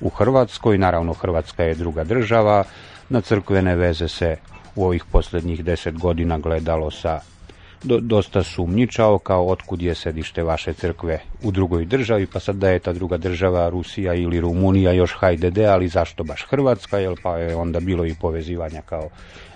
u 0.00 0.08
Hrvatskoj. 0.08 0.78
Naravno, 0.78 1.12
Hrvatska 1.12 1.64
je 1.64 1.74
druga 1.74 2.04
država, 2.04 2.64
na 3.08 3.20
crkvene 3.20 3.76
veze 3.76 4.08
se 4.08 4.36
u 4.76 4.84
ovih 4.84 5.04
poslednjih 5.04 5.64
deset 5.64 5.98
godina 5.98 6.38
gledalo 6.38 6.90
sa 6.90 7.20
dosta 7.84 8.42
sumnjičao 8.42 9.18
kao 9.18 9.48
otkud 9.48 9.82
je 9.82 9.94
sedište 9.94 10.42
vaše 10.42 10.72
crkve 10.72 11.20
u 11.42 11.50
drugoj 11.50 11.84
državi, 11.84 12.26
pa 12.26 12.40
sad 12.40 12.56
da 12.56 12.70
je 12.70 12.78
ta 12.78 12.92
druga 12.92 13.16
država 13.16 13.68
Rusija 13.68 14.14
ili 14.14 14.40
Rumunija 14.40 14.92
još 14.92 15.14
hajde 15.20 15.66
ali 15.66 15.88
zašto 15.88 16.24
baš 16.24 16.46
Hrvatska, 16.50 16.98
jel 16.98 17.16
pa 17.22 17.36
je 17.38 17.56
onda 17.56 17.80
bilo 17.80 18.06
i 18.06 18.14
povezivanja 18.20 18.82
kao 18.82 19.08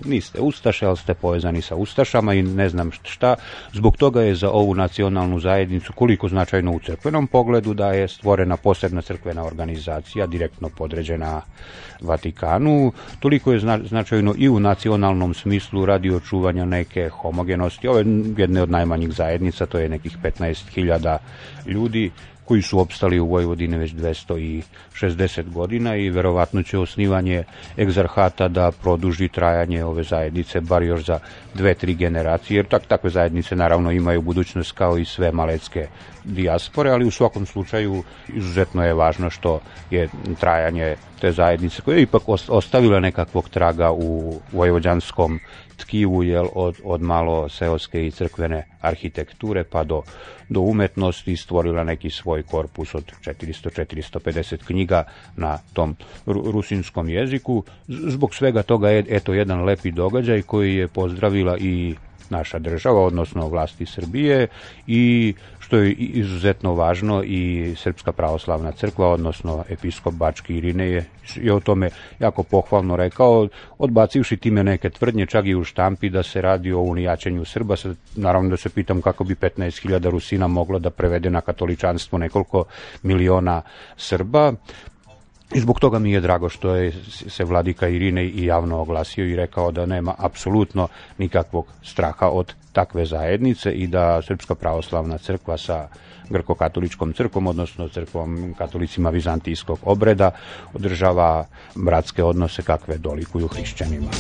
niste 0.05 0.41
Ustaše, 0.41 0.87
ali 0.87 0.97
ste 0.97 1.15
povezani 1.15 1.63
sa 1.63 1.77
Ustašama 1.77 2.35
i 2.35 2.43
ne 2.43 2.69
znam 2.69 2.91
šta. 3.03 3.35
Zbog 3.73 3.97
toga 3.97 4.23
je 4.23 4.35
za 4.35 4.51
ovu 4.51 4.75
nacionalnu 4.75 5.41
zajednicu 5.41 5.93
koliko 5.93 6.29
značajno 6.29 6.73
u 6.73 6.81
crkvenom 6.81 7.27
pogledu 7.27 7.75
da 7.75 7.93
je 7.93 8.09
stvorena 8.09 8.57
posebna 8.57 9.03
crkvena 9.03 9.45
organizacija 9.45 10.27
direktno 10.27 10.69
podređena 10.69 11.41
Vatikanu, 12.01 12.93
toliko 13.21 13.53
je 13.53 13.61
značajno 13.85 14.35
i 14.39 14.49
u 14.49 14.61
nacionalnom 14.61 15.35
smislu 15.35 15.87
radi 15.87 16.11
očuvanja 16.11 16.65
neke 16.65 17.09
homogenosti. 17.09 17.89
Ove 17.89 18.05
jedne 18.39 18.63
od 18.63 18.71
najmanjih 18.71 19.13
zajednica, 19.13 19.67
to 19.67 19.79
je 19.79 19.89
nekih 19.89 20.17
15.000 20.23 21.19
ljudi 21.67 22.11
koji 22.45 22.63
su 22.63 22.81
opstali 22.81 23.21
u 23.21 23.27
Vojvodini 23.27 23.79
već 23.79 23.93
260 23.93 24.63
godina 25.53 25.97
i 25.97 26.11
verovatno 26.11 26.63
će 26.63 26.79
osnivanje 26.79 27.45
egzarhata 27.79 28.49
da 28.49 28.71
produži 28.83 29.29
trajanje 29.29 29.85
ove 29.85 30.03
zajednice 30.03 30.61
bar 30.61 30.83
još 30.83 31.05
za 31.05 31.19
dve, 31.55 31.75
tri 31.75 31.95
generacije, 31.95 32.57
jer 32.57 32.67
tak, 32.67 32.87
takve 32.87 33.11
zajednice 33.11 33.57
naravno 33.57 33.93
imaju 33.93 34.23
budućnost 34.23 34.73
kao 34.73 34.99
i 34.99 35.05
sve 35.05 35.33
malecke 35.33 35.87
dijaspore, 36.25 36.91
ali 36.91 37.07
u 37.07 37.11
svakom 37.11 37.47
slučaju 37.47 38.03
izuzetno 38.29 38.85
je 38.85 38.95
važno 38.95 39.31
što 39.31 39.61
je 39.91 40.09
trajanje 40.41 40.97
te 41.21 41.33
zajednice 41.33 41.83
koja 41.83 41.97
je 41.97 42.03
ipak 42.03 42.23
ostavila 42.49 43.01
nekakvog 43.01 43.49
traga 43.49 43.93
u 43.93 44.41
vojvođanskom 44.53 45.41
tkivu 45.83 46.23
jel, 46.23 46.47
od, 46.55 46.81
od 46.85 47.03
malo 47.03 47.49
seoske 47.49 48.07
i 48.07 48.11
crkvene 48.11 48.65
arhitekture 48.81 49.65
pa 49.65 49.85
do, 49.85 50.03
do 50.49 50.61
umetnosti 50.61 51.37
stvorila 51.37 51.85
neki 51.85 52.11
svoj 52.11 52.43
korpus 52.43 52.95
od 52.95 53.13
400-450 53.25 54.65
knjiga 54.67 55.05
na 55.37 55.59
tom 55.73 55.97
rusinskom 56.27 57.09
jeziku. 57.09 57.65
Zbog 57.89 58.35
svega 58.35 58.63
toga 58.63 58.91
je 58.91 59.05
eto 59.09 59.35
jedan 59.35 59.65
lepi 59.65 59.91
događaj 59.91 60.43
koji 60.43 60.77
je 60.77 60.89
pozdravila 60.89 61.59
i 61.59 61.95
naša 62.31 62.59
država, 62.59 63.01
odnosno 63.01 63.49
vlasti 63.49 63.87
Srbije 63.87 64.47
i 64.87 65.35
što 65.73 65.79
je 65.79 65.93
izuzetno 65.93 66.75
važno 66.75 67.23
i 67.25 67.75
Srpska 67.77 68.13
pravoslavna 68.13 68.73
crkva, 68.73 69.09
odnosno 69.09 69.65
episkop 69.69 70.15
Bački 70.15 70.57
Irine 70.57 70.87
je, 70.87 71.05
je 71.37 71.55
o 71.55 71.61
tome 71.61 71.91
jako 72.19 72.43
pohvalno 72.43 72.97
rekao, 72.97 73.49
odbacivši 73.79 74.37
time 74.37 74.65
neke 74.65 74.91
tvrdnje, 74.91 75.27
čak 75.27 75.47
i 75.47 75.55
u 75.55 75.65
štampi 75.65 76.11
da 76.11 76.23
se 76.23 76.43
radi 76.43 76.73
o 76.73 76.81
unijačenju 76.81 77.45
Srba, 77.45 77.77
sad, 77.77 77.97
naravno 78.17 78.51
da 78.51 78.57
se 78.57 78.69
pitam 78.69 79.01
kako 79.03 79.25
bi 79.25 79.35
15.000 79.35 80.11
Rusina 80.11 80.47
moglo 80.47 80.79
da 80.79 80.91
prevede 80.91 81.31
na 81.31 81.41
katoličanstvo 81.41 82.19
nekoliko 82.19 82.65
miliona 83.03 83.63
Srba, 83.97 84.53
I 85.55 85.61
zbog 85.61 85.81
toga 85.81 85.99
mi 85.99 86.13
je 86.13 86.21
drago 86.21 86.49
što 86.49 86.75
je 86.75 86.93
se 87.29 87.45
vladika 87.45 87.89
Irine 87.89 88.25
i 88.25 88.45
javno 88.45 88.81
oglasio 88.81 89.27
i 89.27 89.37
rekao 89.37 89.71
da 89.73 89.87
nema 89.87 90.15
apsolutno 90.19 90.89
nikakvog 91.19 91.67
straha 91.83 92.29
od 92.29 92.55
takve 92.73 93.07
zajednice 93.07 93.73
i 93.73 93.87
da 93.87 94.23
Srpska 94.23 94.55
pravoslavna 94.55 95.19
crkva 95.19 95.59
sa 95.59 95.89
grko-katoličkom 96.31 97.13
crkvom, 97.13 97.47
odnosno 97.47 97.89
crkvom 97.89 98.55
katolicima 98.59 99.11
vizantijskog 99.11 99.79
obreda, 99.83 100.31
održava 100.75 101.47
bratske 101.75 102.25
odnose 102.25 102.63
kakve 102.63 102.99
dolikuju 102.99 103.49
hrišćanima. 103.49 104.11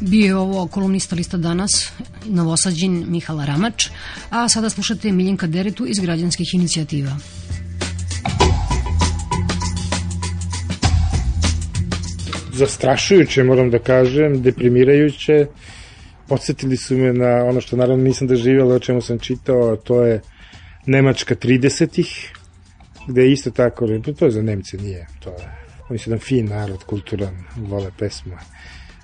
Bio 0.00 0.26
je 0.26 0.36
ovo 0.36 0.66
kolumnista 0.66 1.16
lista 1.16 1.36
danas, 1.36 1.92
novosađin 2.28 3.04
Mihala 3.08 3.44
Ramač, 3.44 3.88
a 4.30 4.48
sada 4.48 4.70
slušate 4.70 5.12
Miljenka 5.12 5.46
Deretu 5.46 5.86
iz 5.86 5.98
građanskih 5.98 6.54
inicijativa. 6.54 7.16
Zastrašujuće, 12.52 13.44
moram 13.44 13.70
da 13.70 13.78
kažem, 13.78 14.42
deprimirajuće. 14.42 15.46
Podsjetili 16.28 16.76
su 16.76 16.96
me 16.96 17.12
na 17.12 17.44
ono 17.44 17.60
što 17.60 17.76
naravno 17.76 18.04
nisam 18.04 18.28
doživjela, 18.28 18.74
o 18.74 18.78
čemu 18.78 19.00
sam 19.00 19.18
čitao, 19.18 19.76
to 19.76 20.02
je 20.02 20.20
Nemačka 20.86 21.34
30-ih, 21.34 22.32
gde 23.08 23.22
je 23.22 23.32
isto 23.32 23.50
tako, 23.50 23.86
to 24.18 24.24
je 24.24 24.30
za 24.30 24.42
Nemce, 24.42 24.76
nije, 24.76 25.06
to 25.20 25.30
je, 25.30 25.66
oni 25.88 25.98
su 25.98 26.10
jedan 26.10 26.20
fin 26.20 26.46
narod, 26.46 26.84
kulturan, 26.84 27.44
vole 27.56 27.90
pesmu, 27.98 28.36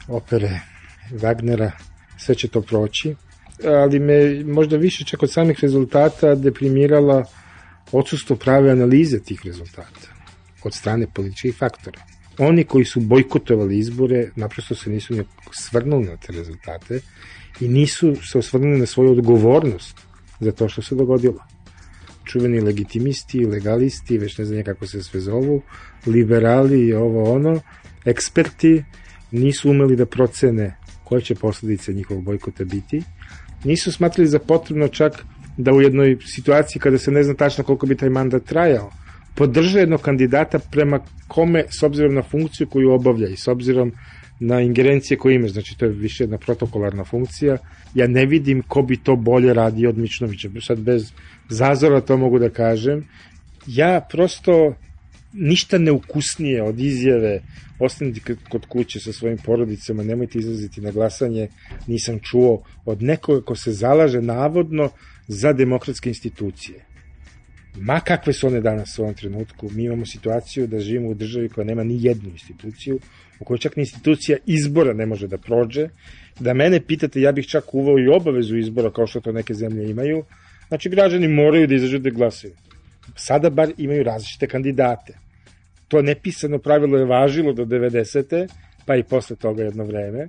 opere, 0.09 0.61
Wagnera, 1.11 1.71
sve 2.23 2.35
će 2.35 2.49
to 2.49 2.63
proći, 2.63 3.15
ali 3.65 3.99
me 3.99 4.45
možda 4.45 4.77
više 4.77 5.05
čak 5.05 5.23
od 5.23 5.33
samih 5.33 5.59
rezultata 5.63 6.35
deprimirala 6.35 7.25
odsustvo 7.93 8.37
prave 8.37 8.71
analize 8.71 9.21
tih 9.21 9.41
rezultata 9.45 10.09
od 10.65 10.75
strane 10.75 11.07
političkih 11.15 11.57
faktora. 11.59 12.01
Oni 12.39 12.65
koji 12.65 12.85
su 12.85 13.01
bojkotovali 13.01 13.79
izbore 13.79 14.31
naprosto 14.37 14.75
se 14.75 14.91
nisu 14.91 15.15
ni 15.15 15.25
svrnuli 15.53 16.05
na 16.05 16.17
te 16.17 16.33
rezultate 16.33 17.01
i 17.61 17.69
nisu 17.69 18.17
se 18.17 18.39
osvrnuli 18.39 18.79
na 18.79 18.87
svoju 18.87 19.13
odgovornost 19.13 19.97
za 20.41 20.53
to 20.53 20.69
što 20.69 20.83
se 20.83 20.95
dogodilo. 20.95 21.45
Čuveni 22.25 22.61
legitimisti, 22.61 23.45
legalisti, 23.47 24.19
već 24.19 24.39
ne 24.39 24.45
znam 24.45 24.65
kako 24.65 24.87
se 24.87 25.03
sve 25.03 25.21
zovu, 25.21 25.63
liberali 26.07 26.87
i 26.87 26.95
ovo 26.95 27.33
ono, 27.33 27.61
eksperti 28.05 28.85
nisu 29.31 29.71
umeli 29.71 29.97
da 29.97 30.07
procene 30.07 30.77
koje 31.13 31.23
će 31.23 31.35
posledice 31.35 31.93
njihovog 31.93 32.25
bojkota 32.25 32.65
biti. 32.65 33.03
Nisu 33.65 33.93
smatrali 33.93 34.29
za 34.29 34.39
potrebno 34.39 34.89
čak 34.89 35.25
da 35.57 35.73
u 35.73 35.81
jednoj 35.81 36.17
situaciji 36.27 36.81
kada 36.81 36.99
se 36.99 37.11
ne 37.11 37.23
zna 37.23 37.35
tačno 37.35 37.65
koliko 37.65 37.87
bi 37.87 37.97
taj 37.97 38.09
mandat 38.09 38.45
trajao, 38.45 38.91
podrže 39.35 39.81
jednog 39.81 40.01
kandidata 40.01 40.59
prema 40.59 41.01
kome, 41.29 41.65
s 41.69 41.83
obzirom 41.83 42.15
na 42.15 42.23
funkciju 42.23 42.67
koju 42.67 42.93
obavlja 42.93 43.29
i 43.29 43.37
s 43.37 43.49
obzirom 43.49 43.93
na 44.41 44.61
ingerencije 44.61 45.19
koje 45.19 45.35
ima, 45.35 45.49
znači 45.49 45.77
to 45.79 45.85
je 45.85 45.93
više 45.93 46.25
jedna 46.25 46.39
protokolarna 46.39 47.05
funkcija, 47.05 47.59
ja 47.95 48.07
ne 48.07 48.27
vidim 48.27 48.63
ko 48.63 48.83
bi 48.83 48.97
to 48.97 49.17
bolje 49.17 49.55
radio 49.55 49.91
od 49.91 49.99
Mičnovića. 49.99 50.49
Sad 50.61 50.81
bez 50.81 51.13
zazora 51.49 52.01
to 52.01 52.17
mogu 52.17 52.39
da 52.39 52.49
kažem. 52.49 53.05
Ja 53.67 54.01
prosto 54.11 54.75
ništa 55.33 55.79
neukusnije 55.79 56.63
od 56.63 56.81
izjave 56.81 57.41
ostanite 57.79 58.37
kod 58.49 58.67
kuće 58.67 59.01
sa 59.01 59.13
svojim 59.13 59.39
porodicama, 59.39 60.03
nemojte 60.03 60.39
izlaziti 60.39 60.81
na 60.81 60.91
glasanje, 60.91 61.49
nisam 61.87 62.19
čuo 62.19 62.63
od 62.85 63.03
nekoga 63.03 63.45
ko 63.45 63.57
se 63.57 63.73
zalaže 63.73 64.21
navodno 64.21 64.91
za 65.29 65.53
demokratske 65.53 66.11
institucije. 66.11 66.85
Ma 67.77 68.01
kakve 68.01 68.33
su 68.33 68.47
one 68.47 68.61
danas 68.61 68.99
u 68.99 69.03
ovom 69.03 69.15
trenutku, 69.15 69.71
mi 69.71 69.85
imamo 69.85 70.07
situaciju 70.07 70.67
da 70.67 70.81
živimo 70.81 71.09
u 71.09 71.15
državi 71.15 71.49
koja 71.49 71.65
nema 71.65 71.85
ni 71.85 72.05
jednu 72.05 72.31
instituciju, 72.31 72.99
u 73.41 73.45
kojoj 73.45 73.59
čak 73.59 73.77
ni 73.77 73.83
institucija 73.83 74.39
izbora 74.47 74.93
ne 74.93 75.07
može 75.07 75.29
da 75.29 75.39
prođe. 75.39 75.89
Da 76.41 76.55
mene 76.55 76.81
pitate, 76.81 77.21
ja 77.21 77.33
bih 77.33 77.47
čak 77.47 77.75
uvao 77.75 77.99
i 77.99 78.09
obavezu 78.09 78.57
izbora 78.57 78.91
kao 78.91 79.07
što 79.07 79.21
to 79.21 79.33
neke 79.33 79.55
zemlje 79.55 79.91
imaju. 79.91 80.25
Znači, 80.69 80.89
građani 80.89 81.29
moraju 81.29 81.67
da 81.67 81.75
izađu 81.75 81.99
da 81.99 82.11
glasaju. 82.11 82.53
Sada 83.17 83.51
bar 83.51 83.73
imaju 83.79 84.03
različite 84.03 84.47
kandidate. 84.47 85.19
To 85.89 86.03
nepisano 86.03 86.59
pravilo 86.59 86.99
je 86.99 87.05
važilo 87.05 87.53
do 87.53 87.65
90. 87.65 88.49
pa 88.87 88.97
i 88.97 89.03
posle 89.03 89.37
toga 89.37 89.63
jedno 89.63 89.85
vreme. 89.85 90.29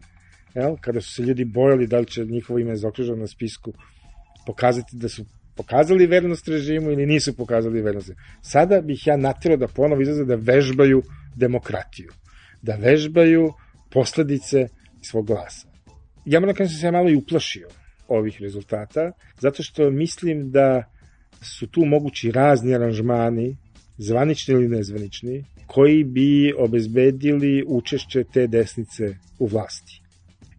Jel? 0.56 0.76
Kada 0.82 1.02
su 1.02 1.14
se 1.14 1.22
ljudi 1.22 1.46
bojali 1.46 1.88
da 1.88 2.00
li 2.00 2.06
će 2.06 2.26
njihovo 2.26 2.60
ime 2.60 2.76
zaokruženo 2.76 3.18
na 3.18 3.28
spisku 3.28 3.74
pokazati 4.46 4.98
da 4.98 5.10
su 5.10 5.26
pokazali 5.56 6.08
vernost 6.08 6.48
režimu 6.48 6.92
ili 6.92 7.06
nisu 7.06 7.38
pokazali 7.38 7.82
vernost 7.82 8.08
režimu. 8.08 8.26
Sada 8.42 8.82
bih 8.82 9.08
ja 9.08 9.18
natirao 9.18 9.58
da 9.58 9.68
ponovo 9.68 10.02
izlaze 10.02 10.26
da 10.26 10.36
vežbaju 10.36 11.04
demokratiju, 11.36 12.12
da 12.62 12.76
vežbaju 12.76 13.54
posledice 13.92 14.68
svog 15.02 15.28
glasa. 15.28 15.68
Ja 16.26 16.40
moram 16.40 16.54
da 16.54 16.58
kažem 16.58 16.76
da 16.76 16.80
se 16.80 16.92
malo 16.92 17.10
i 17.10 17.16
uplašio 17.16 17.68
ovih 18.08 18.38
rezultata, 18.42 19.12
zato 19.40 19.64
što 19.64 19.92
mislim 19.92 20.52
da 20.52 20.93
su 21.44 21.68
tu 21.68 21.86
mogući 21.86 22.32
razni 22.32 22.76
aranžmani, 22.76 23.58
zvanični 23.98 24.54
ili 24.54 24.68
nezvanični, 24.68 25.46
koji 25.68 26.04
bi 26.04 26.54
obezbedili 26.58 27.64
učešće 27.68 28.24
te 28.34 28.48
desnice 28.48 29.16
u 29.39 29.48
vlasti. 29.48 30.02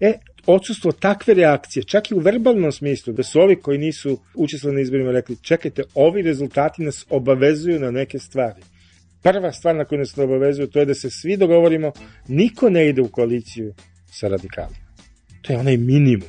E, 0.01 0.13
odsustvo 0.47 0.93
takve 0.93 1.35
reakcije, 1.35 1.83
čak 1.83 2.11
i 2.11 2.15
u 2.15 2.19
verbalnom 2.19 2.73
smislu, 2.73 3.13
da 3.13 3.23
su 3.23 3.41
ovi 3.41 3.57
koji 3.57 3.79
nisu 3.79 4.19
učestvovali 4.35 4.75
na 4.75 4.83
izborima 4.83 5.13
rekli, 5.13 5.37
čekajte, 5.43 5.83
ovi 5.95 6.23
rezultati 6.23 6.83
nas 6.83 7.07
obavezuju 7.11 7.81
na 7.81 7.91
neke 7.91 8.19
stvari. 8.19 8.63
Prva 9.23 9.53
stvar 9.53 9.77
na 9.77 9.85
koju 9.85 9.99
nas 9.99 10.19
obavezuju, 10.19 10.67
to 10.67 10.79
je 10.81 10.87
da 10.87 10.95
se 10.95 11.11
svi 11.11 11.37
dogovorimo, 11.37 11.93
niko 12.29 12.71
ne 12.71 12.89
ide 12.89 13.03
u 13.03 13.09
koaliciju 13.09 13.75
sa 14.07 14.29
radikalima. 14.29 14.85
To 15.43 15.53
je 15.53 15.59
onaj 15.59 15.77
minimum 15.77 16.29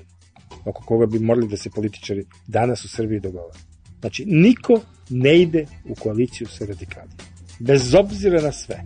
oko 0.65 0.83
koga 0.83 1.05
bi 1.05 1.19
morali 1.19 1.47
da 1.47 1.57
se 1.57 1.69
političari 1.69 2.25
danas 2.47 2.85
u 2.85 2.87
Srbiji 2.87 3.19
dogovore. 3.19 3.59
Znači, 4.05 4.25
niko 4.25 4.81
ne 5.09 5.41
ide 5.41 5.65
u 5.85 5.95
koaliciju 5.95 6.47
sa 6.47 6.65
radikalima. 6.65 7.13
Bez 7.59 7.93
obzira 7.95 8.41
na 8.41 8.51
sve. 8.51 8.83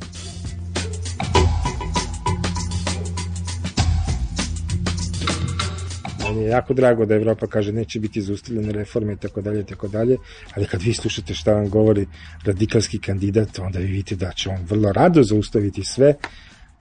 Meni 6.23 6.41
je 6.41 6.49
jako 6.49 6.73
drago 6.73 7.05
da 7.05 7.15
Evropa 7.15 7.47
kaže 7.47 7.71
neće 7.71 7.99
biti 7.99 8.21
zaustavljene 8.21 8.71
reforme 8.71 9.13
i 9.13 9.17
tako 9.17 9.41
dalje 9.41 9.65
tako 9.65 9.87
dalje, 9.87 10.17
ali 10.55 10.65
kad 10.65 10.81
vi 10.81 10.93
slušate 10.93 11.33
šta 11.33 11.53
vam 11.53 11.69
govori 11.69 12.05
radikalski 12.45 12.99
kandidat, 12.99 13.59
onda 13.59 13.79
vi 13.79 13.85
vidite 13.85 14.15
da 14.15 14.31
će 14.31 14.49
on 14.49 14.65
vrlo 14.69 14.91
rado 14.91 15.23
zaustaviti 15.23 15.83
sve, 15.83 16.13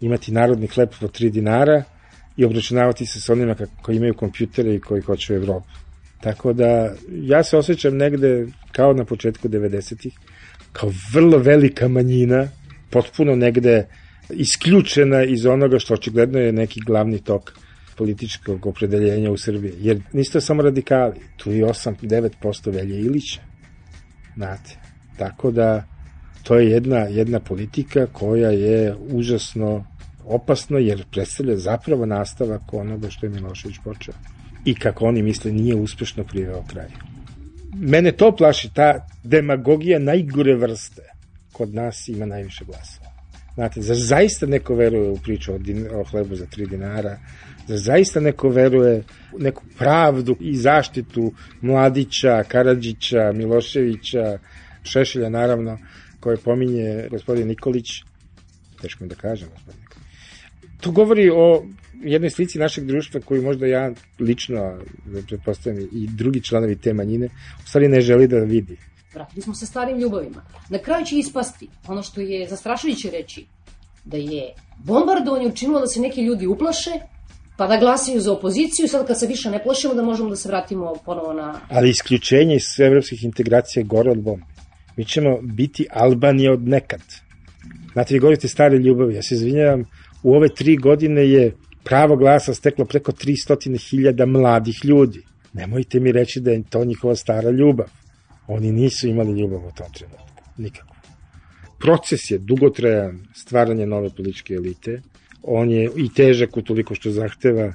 imati 0.01 0.33
narodni 0.33 0.67
hleb 0.67 0.89
po 1.01 1.07
3 1.07 1.31
dinara 1.31 1.83
i 2.37 2.45
obračunavati 2.45 3.07
se 3.07 3.21
sa 3.21 3.33
onima 3.33 3.57
koji 3.83 3.97
imaju 3.97 4.15
kompjutere 4.15 4.75
i 4.75 4.81
koji 4.81 5.03
hoće 5.03 5.33
u 5.33 5.37
Evropu. 5.37 5.88
Tako 6.21 6.53
da 6.53 6.93
ja 7.11 7.45
se 7.45 7.57
osjećam 7.57 7.97
negde 7.97 8.47
kao 8.73 8.93
na 8.93 9.05
početku 9.05 9.49
90-ih, 9.49 10.19
kao 10.73 10.93
vrlo 11.13 11.39
velika 11.39 11.89
manjina, 11.89 12.49
potpuno 12.91 13.37
negde 13.37 13.87
isključena 14.31 15.25
iz 15.25 15.47
onoga 15.47 15.79
što 15.79 15.95
očigledno 15.95 16.39
je 16.39 16.53
neki 16.53 16.81
glavni 16.81 17.19
tok 17.25 17.53
političkog 17.97 18.67
opredeljenja 18.67 19.31
u 19.31 19.37
Srbiji. 19.37 19.73
Jer 19.79 20.01
niste 20.13 20.41
samo 20.41 20.63
radikali, 20.63 21.15
tu 21.37 21.53
je 21.53 21.65
8-9% 21.65 22.73
Velje 22.73 23.01
Ilića. 23.01 23.41
Znate. 24.35 24.79
Tako 25.19 25.51
da 25.51 25.85
to 26.43 26.59
je 26.59 26.71
jedna, 26.71 26.99
jedna 26.99 27.41
politika 27.41 28.07
koja 28.07 28.51
je 28.51 28.95
užasno 29.11 29.85
opasna 30.25 30.79
jer 30.79 31.05
predstavlja 31.11 31.57
zapravo 31.57 32.07
nastavak 32.07 32.63
onoga 32.73 33.11
što 33.11 33.27
je 33.27 33.31
Milošević 33.31 33.77
počeo. 33.85 34.15
I 34.69 34.75
kako 34.75 35.05
oni 35.05 35.23
misle 35.23 35.53
nije 35.53 35.75
uspešno 35.75 36.25
priveo 36.25 36.65
kraj. 36.71 36.89
Mene 37.75 38.13
to 38.13 38.37
plaši, 38.37 38.71
ta 38.75 39.07
demagogija 39.25 39.99
najgore 39.99 40.57
vrste 40.57 41.03
kod 41.53 41.75
nas 41.75 42.09
ima 42.09 42.27
najviše 42.27 42.65
glasa. 42.65 43.01
Znate, 43.55 43.83
za 43.83 43.95
zaista 43.95 44.47
neko 44.47 44.75
veruje 44.75 45.11
u 45.11 45.17
priču 45.17 45.55
o, 45.55 45.59
din, 45.59 45.87
o 45.93 46.05
hlebu 46.05 46.37
za 46.37 46.47
3 46.47 46.69
dinara, 46.69 47.19
da 47.69 47.77
zaista 47.77 48.21
neko 48.21 48.49
veruje 48.49 49.03
u 49.33 49.39
neku 49.39 49.65
pravdu 49.79 50.37
i 50.41 50.57
zaštitu 50.57 51.33
Mladića, 51.61 52.45
Karadžića, 52.49 53.33
Miloševića, 53.35 54.39
Šešelja 54.83 55.29
naravno, 55.29 55.79
koje 56.21 56.37
pominje 56.37 57.09
gospodin 57.11 57.49
Nikolić, 57.49 58.03
teško 58.83 59.05
mi 59.05 59.11
da 59.11 59.17
kažem 59.17 59.49
gospodin 59.55 59.88
To 60.81 60.91
govori 60.91 61.31
o 61.31 61.65
jednoj 62.03 62.31
slici 62.31 62.59
našeg 62.59 62.85
društva 62.85 63.21
koju 63.21 63.43
možda 63.43 63.67
ja 63.67 63.91
lično, 64.19 64.79
pretpostavljam, 65.29 65.89
i 65.93 66.07
drugi 66.07 66.41
članovi 66.41 66.77
te 66.77 66.93
manjine, 66.93 67.27
u 67.65 67.69
stvari 67.69 67.89
ne 67.89 68.01
želi 68.01 68.29
da 68.29 68.39
vidi. 68.39 68.77
Vratili 69.15 69.43
smo 69.43 69.55
se 69.55 69.67
starim 69.67 69.99
ljubavima. 69.99 70.43
Na 70.71 70.79
kraju 70.79 71.07
će 71.07 71.19
ispasti 71.19 71.69
ono 71.87 72.03
što 72.03 72.21
je 72.21 72.49
zastrašujuće 72.49 73.11
reći, 73.11 73.47
da 74.05 74.17
je 74.17 74.55
bombardovanje 74.85 75.47
učinilo 75.47 75.81
da 75.81 75.87
se 75.87 76.01
neki 76.01 76.23
ljudi 76.23 76.47
uplaše, 76.47 76.91
pa 77.57 77.67
da 77.67 77.77
glasaju 77.77 78.21
za 78.21 78.33
opoziciju, 78.33 78.89
sad 78.89 79.07
kad 79.07 79.19
se 79.19 79.27
više 79.27 79.51
ne 79.51 79.63
plašimo 79.63 79.95
da 79.95 80.03
možemo 80.03 80.31
da 80.31 80.37
se 80.37 80.49
vratimo 80.49 80.95
ponovo 81.05 81.33
na... 81.33 81.61
Ali 81.69 81.91
isključenje 81.91 82.57
iz 82.57 82.81
evropskih 82.81 83.25
integracija 83.25 83.81
je 83.81 83.85
gore 83.85 84.11
od 84.11 84.23
bombe. 84.23 84.47
Mi 84.97 85.05
ćemo 85.05 85.39
biti 85.43 85.87
Albanija 85.91 86.53
od 86.53 86.69
nekad. 86.69 87.01
Znate, 87.93 88.15
vi 88.15 88.21
govorite 88.21 88.49
stare 88.49 88.79
ljubavi, 88.79 89.15
ja 89.15 89.23
se 89.23 89.35
izvinjavam, 89.35 89.85
u 90.23 90.35
ove 90.35 90.49
tri 90.49 90.77
godine 90.77 91.29
je 91.29 91.53
pravo 91.85 92.17
glasa 92.17 92.55
steklo 92.55 92.85
preko 92.85 93.13
300.000 93.13 94.27
mladih 94.27 94.85
ljudi. 94.85 95.23
Nemojte 95.53 96.01
mi 96.01 96.13
reći 96.13 96.41
da 96.41 96.51
je 96.51 96.63
to 96.71 96.85
njihova 96.85 97.17
stara 97.17 97.51
ljubav. 97.51 97.87
Oni 98.47 98.73
nisu 98.73 99.09
imali 99.09 99.41
ljubav 99.41 99.67
u 99.67 99.73
tom 99.77 99.93
trenutku. 99.93 100.43
Nikako. 100.57 100.95
Proces 101.79 102.31
je 102.31 102.39
dugotrajan 102.39 103.27
stvaranje 103.35 103.87
nove 103.87 104.11
političke 104.17 104.55
elite. 104.55 105.03
On 105.43 105.71
je 105.71 105.91
i 105.97 106.15
težak 106.15 106.57
u 106.57 106.63
toliko 106.63 106.95
što 106.95 107.11
zahteva 107.11 107.73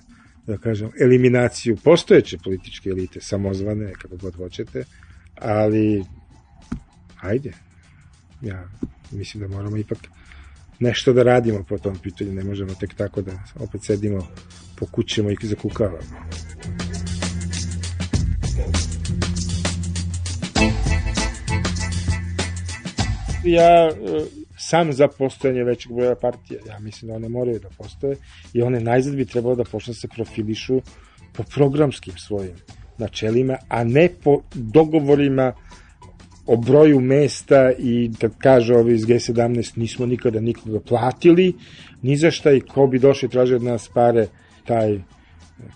da 0.47 0.57
kažem, 0.57 0.91
eliminaciju 1.01 1.77
postojeće 1.83 2.37
političke 2.37 2.89
elite, 2.89 3.21
samozvane, 3.21 3.93
kako 3.93 4.17
god 4.17 4.35
hoćete, 4.35 4.83
ali 5.35 6.03
ajde, 7.21 7.53
ja 8.41 8.69
mislim 9.11 9.43
da 9.43 9.55
moramo 9.55 9.77
ipak 9.77 9.97
nešto 10.83 11.13
da 11.13 11.23
radimo 11.23 11.63
po 11.63 11.77
tom 11.77 11.97
pitanju, 12.03 12.33
ne 12.33 12.43
možemo 12.43 12.73
tek 12.79 12.93
tako 12.93 13.21
da 13.21 13.31
opet 13.59 13.83
sedimo 13.83 14.27
po 14.75 14.85
kućama 14.85 15.31
i 15.31 15.47
zakukavamo. 15.47 15.97
Ja 23.43 23.89
e, 23.89 23.93
sam 24.57 24.93
za 24.93 25.07
postojanje 25.07 25.63
većeg 25.63 25.91
broja 25.91 26.15
partija, 26.15 26.59
ja 26.67 26.79
mislim 26.79 27.09
da 27.09 27.15
one 27.15 27.29
moraju 27.29 27.59
da 27.59 27.69
postoje 27.77 28.15
i 28.53 28.61
one 28.61 28.79
najzad 28.79 29.15
bi 29.15 29.25
trebalo 29.25 29.55
da 29.55 29.63
počne 29.63 29.91
da 29.91 29.99
se 29.99 30.07
profilišu 30.07 30.81
po 31.33 31.43
programskim 31.43 32.17
svojim 32.17 32.55
načelima, 32.97 33.57
a 33.69 33.83
ne 33.83 34.09
po 34.23 34.41
dogovorima 34.53 35.53
o 36.45 36.57
broju 36.57 36.99
mesta 36.99 37.71
i 37.79 38.11
kad 38.21 38.31
kaže 38.37 38.75
ovi 38.75 38.93
iz 38.93 39.05
G17 39.05 39.77
nismo 39.77 40.05
nikada 40.05 40.39
nikoga 40.39 40.79
platili, 40.79 41.53
ni 42.01 42.17
za 42.17 42.31
šta 42.31 42.51
i 42.51 42.59
ko 42.59 42.87
bi 42.87 42.99
došli 42.99 43.29
traži 43.29 43.55
od 43.55 43.63
nas 43.63 43.89
pare, 43.93 44.27
taj 44.65 44.99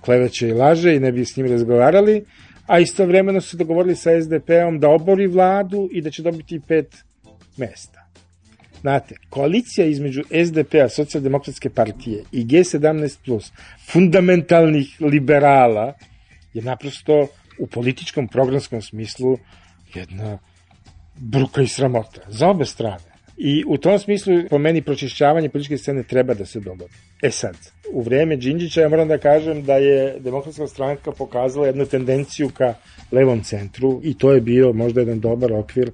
kleveće 0.01 0.47
i 0.47 0.53
laže 0.53 0.95
i 0.95 0.99
ne 0.99 1.11
bi 1.11 1.26
s 1.26 1.38
njim 1.38 1.47
razgovarali, 1.47 2.26
a 2.68 2.80
istovremeno 2.80 3.41
su 3.41 3.57
dogovorili 3.57 3.95
sa 3.95 4.22
SDP-om 4.22 4.80
da 4.80 4.89
obori 4.89 5.28
vladu 5.28 5.89
i 5.91 6.01
da 6.01 6.11
će 6.11 6.24
dobiti 6.24 6.61
pet 6.68 6.95
mesta. 7.57 8.07
Znate, 8.82 9.15
koalicija 9.30 9.88
između 9.88 10.24
SDP-a, 10.45 10.89
socijaldemokratske 10.89 11.70
partije 11.70 12.24
i 12.32 12.45
G17+, 12.45 13.18
plus, 13.26 13.51
fundamentalnih 13.91 14.97
liberala, 15.01 15.93
je 16.53 16.61
naprosto 16.61 17.28
u 17.59 17.68
političkom 17.68 18.28
programskom 18.28 18.82
smislu 18.82 19.38
jedna 19.95 20.39
bruka 21.18 21.61
i 21.61 21.68
sramota. 21.68 22.22
Za 22.28 22.49
obe 22.49 22.65
strane. 22.65 23.07
I 23.38 23.63
u 23.68 23.78
tom 23.78 23.99
smislu, 23.99 24.34
po 24.49 24.57
meni, 24.57 24.82
pročišćavanje 24.82 25.49
političke 25.49 25.78
scene 25.78 26.03
treba 26.03 26.34
da 26.34 26.45
se 26.45 26.59
dogodi. 26.59 26.93
E 27.22 27.32
sad, 27.32 27.55
u 27.93 28.01
vreme 28.01 28.36
Đinđića 28.36 28.82
ja 28.82 28.89
moram 28.89 29.07
da 29.07 29.18
kažem 29.18 29.63
da 29.63 29.74
je 29.74 30.20
demokratska 30.20 30.68
stranka 30.68 31.11
pokazala 31.11 31.68
jednu 31.68 31.86
tendenciju 31.86 32.49
ka 32.49 32.74
levom 33.11 33.43
centru 33.43 34.01
i 34.03 34.13
to 34.18 34.34
je 34.34 34.41
bio 34.41 34.74
možda 34.74 35.01
jedan 35.01 35.20
dobar 35.20 35.53
okvir 35.53 35.91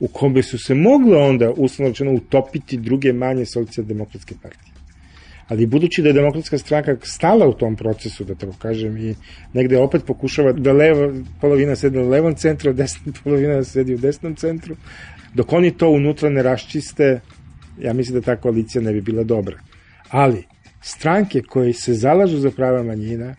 u 0.00 0.08
kom 0.08 0.34
bi 0.34 0.42
su 0.42 0.58
se 0.58 0.74
mogle 0.74 1.18
onda, 1.18 1.50
uslovno 1.56 2.12
utopiti 2.12 2.76
druge 2.76 3.12
manje 3.12 3.46
socijaldemokratske 3.46 4.34
partije. 4.42 4.67
Ali 5.48 5.66
budući 5.66 6.02
da 6.02 6.08
je 6.08 6.12
demokratska 6.12 6.58
stranka 6.58 6.96
stala 7.02 7.46
u 7.48 7.52
tom 7.52 7.76
procesu, 7.76 8.24
da 8.24 8.34
tako 8.34 8.52
kažem, 8.58 8.96
i 8.96 9.14
negde 9.52 9.78
opet 9.78 10.04
pokušava 10.06 10.52
da 10.52 10.72
leva 10.72 11.12
polovina 11.40 11.76
sedi 11.76 11.98
u 11.98 12.08
levom 12.08 12.34
centru, 12.34 12.70
a 12.70 12.72
desna 12.72 13.12
polovina 13.24 13.64
sedi 13.64 13.94
u 13.94 13.98
desnom 13.98 14.34
centru, 14.36 14.76
dok 15.34 15.52
oni 15.52 15.70
to 15.70 15.90
unutra 15.90 16.30
ne 16.30 16.42
raščiste, 16.42 17.20
ja 17.80 17.92
mislim 17.92 18.20
da 18.20 18.24
ta 18.24 18.36
koalicija 18.36 18.82
ne 18.82 18.92
bi 18.92 19.00
bila 19.00 19.22
dobra. 19.22 19.58
Ali, 20.10 20.44
stranke 20.80 21.42
koje 21.42 21.72
se 21.72 21.94
zalažu 21.94 22.36
za 22.36 22.50
prava 22.50 22.82
manjina 22.82 23.34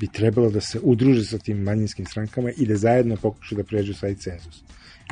bi 0.00 0.06
trebalo 0.06 0.50
da 0.50 0.60
se 0.60 0.80
udruže 0.82 1.24
sa 1.24 1.38
tim 1.38 1.62
manjinskim 1.62 2.06
strankama 2.06 2.50
i 2.56 2.66
da 2.66 2.76
zajedno 2.76 3.16
pokušaju 3.16 3.62
da 3.62 3.64
pređu 3.64 3.94
taj 4.00 4.14
cenzus. 4.14 4.62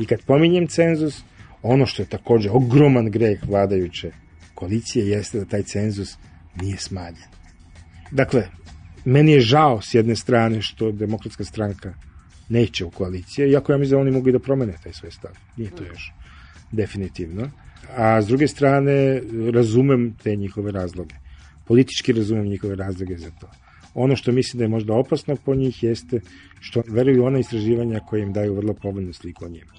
I 0.01 0.07
kad 0.07 0.23
pominjem 0.27 0.67
cenzus, 0.67 1.23
ono 1.63 1.87
što 1.87 2.03
je 2.03 2.07
takođe 2.07 2.51
ogroman 2.51 3.11
greh 3.11 3.41
vladajuće 3.49 4.11
koalicije 4.55 5.09
jeste 5.09 5.39
da 5.39 5.45
taj 5.45 5.63
cenzus 5.63 6.17
nije 6.61 6.77
smanjen. 6.77 7.29
Dakle, 8.11 8.49
meni 9.05 9.33
je 9.33 9.41
žao 9.41 9.81
s 9.81 9.95
jedne 9.95 10.17
strane 10.17 10.63
što 10.63 10.93
demokratska 10.93 11.45
stranka 11.45 11.95
neće 12.49 12.85
u 12.85 12.91
koalicije, 12.91 13.51
iako 13.51 13.73
ja 13.73 13.79
mislim 13.79 13.97
da 13.97 14.01
oni 14.01 14.11
mogu 14.11 14.29
i 14.29 14.33
da 14.33 14.39
promene 14.39 14.75
taj 14.83 14.93
svoj 14.93 15.11
stav. 15.11 15.31
Nije 15.57 15.71
to 15.71 15.85
još 15.85 16.13
definitivno. 16.73 17.51
A 17.97 18.23
s 18.23 18.27
druge 18.27 18.49
strane, 18.49 19.23
razumem 19.53 20.17
te 20.23 20.37
njihove 20.37 20.73
razloge. 20.73 21.15
Politički 21.65 22.13
razumem 22.13 22.47
njihove 22.47 22.77
razloge 22.77 23.17
za 23.17 23.31
to. 23.41 23.51
Ono 23.95 24.17
što 24.17 24.33
mislim 24.33 24.59
da 24.59 24.65
je 24.65 24.69
možda 24.69 24.95
opasno 24.95 25.37
po 25.37 25.55
njih 25.55 25.83
jeste 25.83 26.21
što 26.61 26.83
veruju 26.89 27.25
ona 27.25 27.39
istraživanja 27.39 28.01
koje 28.01 28.23
im 28.23 28.33
daju 28.33 28.55
vrlo 28.55 28.75
povoljnu 28.75 29.13
sliku 29.13 29.45
o 29.45 29.49
njima. 29.49 29.73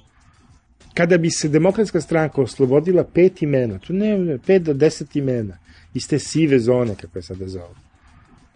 Kada 0.94 1.18
bi 1.18 1.32
se 1.32 1.50
demokratska 1.50 2.02
stranka 2.02 2.42
oslobodila 2.42 3.04
pet 3.04 3.42
imena, 3.42 3.80
to 3.80 3.94
ne, 3.94 4.38
pet 4.46 4.64
do 4.64 4.74
deset 4.74 5.16
imena, 5.16 5.58
iz 5.94 6.08
te 6.08 6.20
sive 6.20 6.60
zone, 6.60 6.96
kako 7.02 7.18
je 7.18 7.24
sada 7.24 7.48
zovu. 7.48 7.76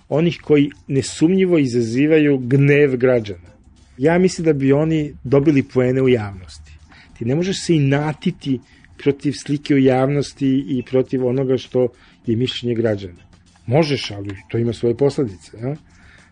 Onih 0.10 0.40
koji 0.44 0.70
nesumnjivo 0.88 1.58
izazivaju 1.58 2.38
gnev 2.38 2.98
građana. 2.98 3.50
Ja 3.98 4.18
mislim 4.18 4.46
da 4.46 4.54
bi 4.54 4.74
oni 4.74 5.14
dobili 5.24 5.64
poene 5.64 6.02
u 6.02 6.10
javnosti. 6.10 6.72
Ti 7.18 7.26
ne 7.26 7.36
možeš 7.36 7.66
se 7.66 7.76
inatiti 7.76 8.60
protiv 8.98 9.32
slike 9.32 9.76
u 9.76 9.78
javnosti 9.78 10.66
i 10.68 10.84
protiv 10.90 11.26
onoga 11.26 11.58
što 11.58 11.88
je 12.26 12.36
mišljenje 12.36 12.76
građana. 12.76 13.28
Možeš, 13.66 14.12
ali 14.12 14.30
to 14.50 14.58
ima 14.58 14.74
svoje 14.74 14.98
posledice. 14.98 15.58
Ja? 15.62 15.76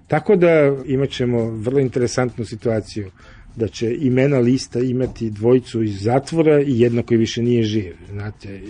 Tako 0.08 0.36
da 0.36 0.78
imat 0.86 1.10
ćemo 1.10 1.50
vrlo 1.50 1.80
interesantnu 1.80 2.46
situaciju 2.46 3.12
da 3.56 3.68
će 3.68 3.96
imena 4.00 4.40
lista 4.40 4.80
imati 4.80 5.30
dvojicu 5.30 5.84
iz 5.84 6.02
zatvora 6.02 6.62
i 6.62 6.80
jedno 6.80 7.04
koji 7.04 7.18
više 7.18 7.42
nije 7.42 7.64
živ. 7.64 7.94
Znate, 8.12 8.62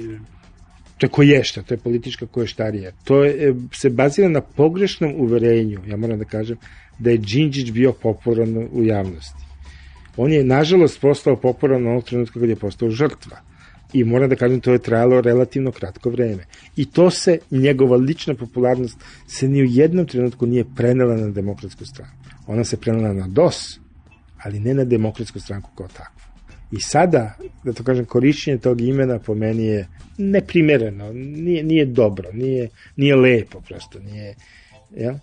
to 0.97 1.05
je 1.05 1.09
koješta, 1.09 1.61
to 1.61 1.73
je 1.73 1.77
politička 1.77 2.25
koještarija. 2.25 2.91
To 3.03 3.23
je, 3.23 3.49
e, 3.49 3.53
se 3.71 3.89
bazira 3.89 4.29
na 4.29 4.41
pogrešnom 4.41 5.13
uverenju, 5.17 5.79
ja 5.87 5.97
moram 5.97 6.19
da 6.19 6.25
kažem, 6.25 6.57
da 6.99 7.09
je 7.09 7.17
Đinđić 7.17 7.71
bio 7.71 7.91
popularan 7.91 8.57
u 8.71 8.83
javnosti. 8.83 9.43
On 10.17 10.31
je, 10.31 10.43
nažalost, 10.43 11.01
postao 11.01 11.35
popularan 11.35 11.87
onog 11.87 12.03
trenutka 12.03 12.39
kad 12.39 12.49
je 12.49 12.55
postao 12.55 12.89
žrtva. 12.89 13.37
I 13.93 14.03
moram 14.03 14.29
da 14.29 14.35
kažem, 14.35 14.59
to 14.59 14.71
je 14.71 14.79
trajalo 14.79 15.21
relativno 15.21 15.71
kratko 15.71 16.09
vreme. 16.09 16.45
I 16.75 16.85
to 16.85 17.09
se, 17.09 17.37
njegova 17.51 17.97
lična 17.97 18.33
popularnost, 18.35 18.97
se 19.27 19.47
ni 19.47 19.61
u 19.61 19.65
jednom 19.65 20.07
trenutku 20.07 20.45
nije 20.45 20.65
prenela 20.75 21.15
na 21.15 21.29
demokratsku 21.29 21.85
stranu. 21.85 22.11
Ona 22.47 22.63
se 22.63 22.77
prenela 22.77 23.13
na 23.13 23.27
DOS, 23.27 23.79
ali 24.45 24.59
ne 24.59 24.73
na 24.73 24.83
demokratsku 24.83 25.39
stranku 25.39 25.69
kao 25.77 25.87
takvu. 25.87 26.21
I 26.71 26.79
sada, 26.79 27.37
da 27.63 27.73
to 27.73 27.83
kažem, 27.83 28.05
korišćenje 28.05 28.57
tog 28.57 28.81
imena 28.81 29.19
po 29.19 29.35
meni 29.35 29.63
je 29.63 29.87
neprimereno, 30.17 31.13
nije, 31.13 31.63
nije 31.63 31.85
dobro, 31.85 32.31
nije, 32.33 32.69
nije 32.95 33.15
lepo 33.15 33.61
prosto, 33.61 33.99
nije, 33.99 34.35
ja? 34.97 35.19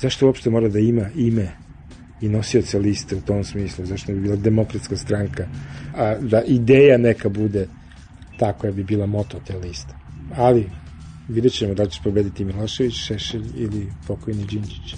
Zašto 0.00 0.26
uopšte 0.26 0.50
mora 0.50 0.68
da 0.68 0.78
ima 0.78 1.08
ime 1.16 1.48
i 2.20 2.28
nosioca 2.28 2.78
liste 2.78 3.16
u 3.16 3.20
tom 3.20 3.44
smislu, 3.44 3.86
zašto 3.86 4.12
bi 4.12 4.20
bila 4.20 4.36
demokratska 4.36 4.96
stranka, 4.96 5.48
a 5.96 6.14
da 6.18 6.42
ideja 6.42 6.98
neka 6.98 7.28
bude 7.28 7.68
tako 8.38 8.66
je 8.66 8.72
bi 8.72 8.84
bila 8.84 9.06
moto 9.06 9.40
te 9.46 9.56
liste. 9.56 9.94
Ali, 10.36 10.70
vidjet 11.28 11.52
ćemo 11.52 11.74
da 11.74 11.86
će 11.86 12.00
pobediti 12.04 12.44
Milošević, 12.44 12.94
Šešelj 12.94 13.44
ili 13.56 13.92
pokojni 14.06 14.44
Đinđić. 14.44 14.94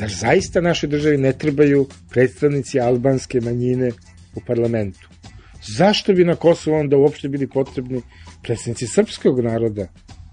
Zar 0.00 0.10
zaista 0.10 0.60
našoj 0.60 0.88
državi 0.88 1.16
ne 1.16 1.32
trebaju 1.32 1.86
predstavnici 2.10 2.80
albanske 2.80 3.40
manjine 3.40 3.90
u 4.34 4.40
parlamentu? 4.46 5.08
Zašto 5.76 6.12
bi 6.12 6.24
na 6.24 6.36
Kosovu 6.36 6.76
onda 6.76 6.96
uopšte 6.96 7.28
bili 7.28 7.46
potrebni 7.46 8.02
predstavnici 8.42 8.86
srpskog 8.86 9.40
naroda 9.40 9.86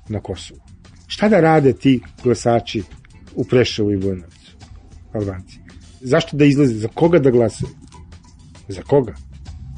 na 0.09 0.20
Kosovu? 0.20 0.59
Šta 1.07 1.30
da 1.30 1.39
rade 1.39 1.74
ti 1.74 1.99
glasači 2.24 2.84
u 3.36 3.43
Preševu 3.43 3.91
i 3.91 3.97
Bujnovcu, 3.97 4.55
Albanci? 5.13 5.59
Zašto 6.01 6.38
da 6.38 6.45
izlaze? 6.45 6.74
Za 6.74 6.88
koga 6.88 7.20
da 7.20 7.32
glasaju? 7.32 7.72
Za 8.68 8.82
koga? 8.82 9.15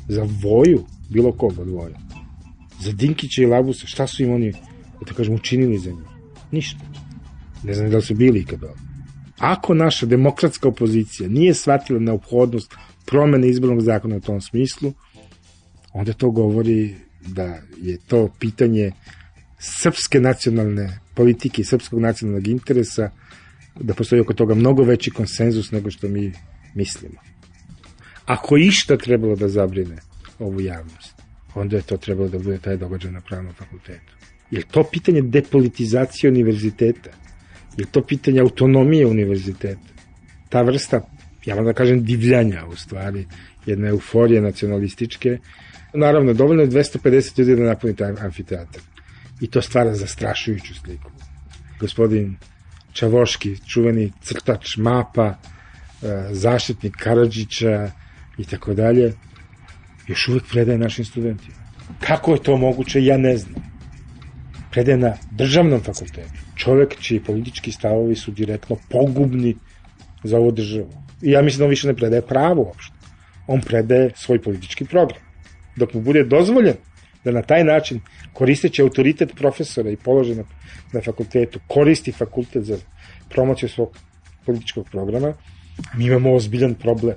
Za 0.07 0.27
Voju? 0.43 0.85
Bilo 1.09 1.31
koga 1.31 1.61
od 1.61 1.69
Voja? 1.69 1.99
Za 2.81 2.91
Dinkića 2.91 3.41
i 3.41 3.45
Labusa? 3.45 3.87
Šta 3.87 4.07
su 4.07 4.23
im 4.23 4.33
oni, 4.33 4.51
da 5.07 5.13
kažem, 5.13 5.35
učinili 5.35 5.77
za 5.77 5.91
njih? 5.91 6.09
Ništa. 6.51 6.85
Ne 7.63 7.73
znam 7.73 7.89
da 7.89 7.97
li 7.97 8.03
su 8.03 8.15
bili 8.15 8.39
ikada 8.39 8.67
ovdje. 8.67 8.88
Ako 9.39 9.73
naša 9.73 10.05
demokratska 10.05 10.67
opozicija 10.67 11.29
nije 11.29 11.53
shvatila 11.53 11.99
neophodnost 11.99 12.75
promene 13.05 13.47
izbornog 13.47 13.81
zakona 13.81 14.15
u 14.17 14.19
tom 14.19 14.41
smislu, 14.41 14.93
onda 15.93 16.13
to 16.13 16.31
govori 16.31 16.95
da 17.27 17.61
je 17.81 17.97
to 18.07 18.29
pitanje 18.39 18.91
srpske 19.59 20.19
nacionalne 20.19 20.99
politike 21.13 21.61
i 21.61 21.65
srpskog 21.65 21.99
nacionalnog 21.99 22.47
interesa, 22.47 23.11
da 23.79 23.93
postoji 23.93 24.21
oko 24.21 24.33
toga 24.33 24.55
mnogo 24.55 24.83
veći 24.83 25.11
konsenzus 25.11 25.71
nego 25.71 25.91
što 25.91 26.07
mi 26.07 26.33
mislimo. 26.75 27.15
Ako 28.25 28.57
išta 28.57 28.97
trebalo 28.97 29.35
da 29.35 29.47
zabrine 29.47 29.97
ovu 30.39 30.61
javnost, 30.61 31.13
onda 31.55 31.75
je 31.75 31.81
to 31.81 31.97
trebalo 31.97 32.29
da 32.29 32.39
bude 32.39 32.57
taj 32.57 32.77
događaj 32.77 33.11
na 33.11 33.21
pravnom 33.21 33.53
fakultetu. 33.53 34.13
Je 34.51 34.63
to 34.71 34.83
pitanje 34.91 35.21
depolitizacije 35.21 36.31
univerziteta? 36.31 37.09
Je 37.77 37.85
to 37.85 38.03
pitanje 38.03 38.41
autonomije 38.41 39.07
univerziteta? 39.07 39.93
Ta 40.49 40.61
vrsta, 40.61 41.01
ja 41.45 41.55
vam 41.55 41.65
da 41.65 41.73
kažem, 41.73 42.03
divljanja 42.03 42.65
u 42.65 42.75
stvari, 42.75 43.25
jedna 43.65 43.87
euforije 43.87 44.41
nacionalističke. 44.41 45.37
Naravno, 45.93 46.33
dovoljno 46.33 46.63
je 46.63 46.69
250 46.69 47.39
ljudi 47.39 47.55
da 47.55 47.67
napuni 47.67 47.95
taj 47.95 48.11
amfiteatar. 48.21 48.81
I 49.41 49.47
to 49.47 49.61
stvara 49.61 49.95
zastrašujuću 49.95 50.75
sliku. 50.75 51.11
Gospodin 51.79 52.37
Čavoški, 52.93 53.57
čuveni 53.67 54.11
crtač 54.21 54.77
mapa, 54.77 55.27
e, 55.27 55.35
zaštitnik 56.31 56.95
Karadžića 56.95 57.91
i 58.37 58.43
tako 58.43 58.73
dalje, 58.73 59.13
još 60.07 60.27
uvek 60.27 60.43
predaje 60.49 60.77
našim 60.77 61.05
studentima. 61.05 61.57
Kako 61.99 62.33
je 62.33 62.43
to 62.43 62.57
moguće, 62.57 63.03
ja 63.03 63.17
ne 63.17 63.37
znam. 63.37 63.55
Predaje 64.71 64.97
na 64.97 65.13
državnom 65.31 65.81
fakultetu. 65.83 66.48
Čovek 66.59 66.95
čiji 66.99 67.23
politički 67.23 67.71
stavovi 67.71 68.15
su 68.15 68.31
direktno 68.31 68.77
pogubni 68.89 69.55
za 70.23 70.37
ovu 70.37 70.51
državu. 70.51 70.89
I 71.21 71.31
ja 71.31 71.41
mislim 71.41 71.59
da 71.59 71.65
on 71.65 71.69
više 71.69 71.87
ne 71.87 71.95
predaje 71.95 72.21
pravo 72.21 72.63
uopšte. 72.63 72.95
On 73.47 73.61
predaje 73.61 74.11
svoj 74.15 74.41
politički 74.41 74.85
program. 74.85 75.21
Dok 75.75 75.93
mu 75.93 76.01
bude 76.01 76.23
dozvoljen 76.23 76.75
da 77.23 77.31
na 77.31 77.41
taj 77.41 77.63
način, 77.63 78.01
koristeći 78.33 78.81
autoritet 78.81 79.35
profesora 79.35 79.89
i 79.89 79.95
položenog 79.95 80.45
na 80.93 81.01
fakultetu, 81.01 81.59
koristi 81.67 82.11
fakultet 82.11 82.63
za 82.63 82.77
promociju 83.29 83.69
svog 83.69 83.97
političkog 84.45 84.89
programa, 84.91 85.33
mi 85.97 86.05
imamo 86.05 86.33
ozbiljan 86.33 86.75
problem. 86.75 87.15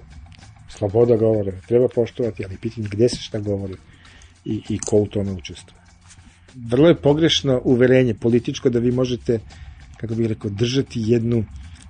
Sloboda 0.69 1.17
govore, 1.17 1.53
treba 1.69 1.89
poštovati, 1.89 2.45
ali 2.45 2.57
pitanje 2.57 2.89
gde 2.91 3.09
se 3.09 3.17
šta 3.17 3.39
govori 3.39 3.75
i, 4.45 4.63
i 4.69 4.79
ko 4.79 4.97
u 4.97 5.07
tome 5.07 5.33
učestvuje. 5.33 5.82
Vrlo 6.55 6.89
je 6.89 6.97
pogrešno 6.97 7.61
uverenje 7.65 8.15
političko 8.15 8.71
da 8.71 8.79
vi 8.79 8.93
možete, 8.93 9.39
kako 9.97 10.15
bih 10.15 10.27
rekao, 10.27 10.51
držati 10.51 11.01
jednu 11.07 11.45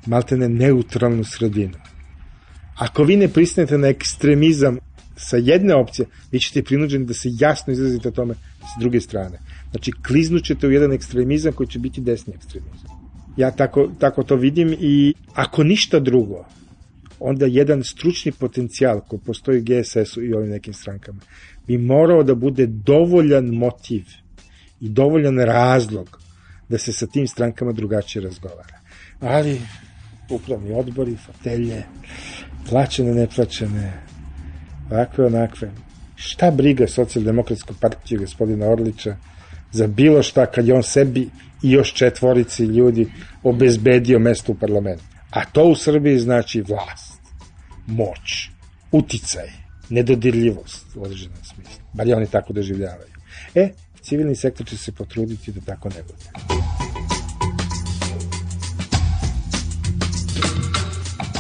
maltene 0.06 0.48
neutralnu 0.48 1.24
sredinu. 1.24 1.78
Ako 2.76 3.04
vi 3.04 3.16
ne 3.16 3.28
pristanete 3.28 3.78
na 3.78 3.88
ekstremizam 3.88 4.78
sa 5.16 5.36
jedne 5.36 5.74
opcije, 5.74 6.06
vi 6.32 6.40
ćete 6.40 6.62
prinuđeni 6.62 7.06
da 7.06 7.14
se 7.14 7.28
jasno 7.40 7.72
izrazite 7.72 8.08
o 8.08 8.12
tome 8.12 8.34
s 8.34 8.80
druge 8.80 9.00
strane. 9.00 9.38
Znači, 9.70 9.92
kliznućete 10.06 10.66
u 10.66 10.70
jedan 10.70 10.92
ekstremizam 10.92 11.52
koji 11.52 11.66
će 11.66 11.78
biti 11.78 12.00
desni 12.00 12.34
ekstremizam. 12.34 13.02
Ja 13.36 13.50
tako, 13.50 13.90
tako 13.98 14.22
to 14.22 14.36
vidim 14.36 14.76
i 14.80 15.14
ako 15.34 15.64
ništa 15.64 16.00
drugo, 16.00 16.44
onda 17.20 17.46
jedan 17.46 17.84
stručni 17.84 18.32
potencijal 18.32 19.00
koji 19.00 19.20
postoji 19.20 19.62
GSS-u 19.62 20.22
i 20.22 20.32
ovim 20.32 20.50
nekim 20.50 20.74
strankama 20.74 21.20
bi 21.66 21.78
morao 21.78 22.22
da 22.22 22.34
bude 22.34 22.66
dovoljan 22.66 23.46
motiv 23.46 24.04
i 24.82 24.88
dovoljan 24.88 25.38
razlog 25.38 26.18
da 26.68 26.78
se 26.78 26.92
sa 26.92 27.06
tim 27.06 27.26
strankama 27.26 27.72
drugačije 27.72 28.22
razgovara. 28.22 28.80
Ali 29.20 29.60
upravni 30.30 30.72
odbori, 30.72 31.16
fotelje, 31.26 31.82
plaćene, 32.68 33.14
neplaćene, 33.14 33.92
ovakve, 34.90 35.26
onakve. 35.26 35.70
Šta 36.16 36.50
briga 36.50 36.88
socijaldemokratsku 36.88 37.74
partiju 37.80 38.20
gospodina 38.20 38.66
Orlića 38.66 39.16
za 39.72 39.86
bilo 39.86 40.22
šta 40.22 40.46
kad 40.46 40.68
je 40.68 40.74
on 40.74 40.82
sebi 40.82 41.28
i 41.62 41.70
još 41.70 41.94
četvorici 41.94 42.64
ljudi 42.64 43.12
obezbedio 43.42 44.18
mesto 44.18 44.52
u 44.52 44.54
parlamentu. 44.54 45.04
A 45.30 45.44
to 45.44 45.64
u 45.64 45.74
Srbiji 45.74 46.18
znači 46.18 46.60
vlast, 46.60 47.20
moć, 47.86 48.50
uticaj, 48.92 49.48
nedodirljivost 49.90 50.86
u 50.96 51.02
određenom 51.02 51.36
smislu. 51.36 51.82
Bar 51.92 52.08
je 52.08 52.16
oni 52.16 52.26
tako 52.26 52.52
doživljavaju. 52.52 53.12
E, 53.54 53.68
civilni 54.02 54.34
sektor 54.34 54.66
će 54.66 54.78
se 54.78 54.92
potruditi 54.92 55.52
da 55.52 55.60
tako 55.60 55.88
ne 55.88 56.02
bude. 56.02 56.24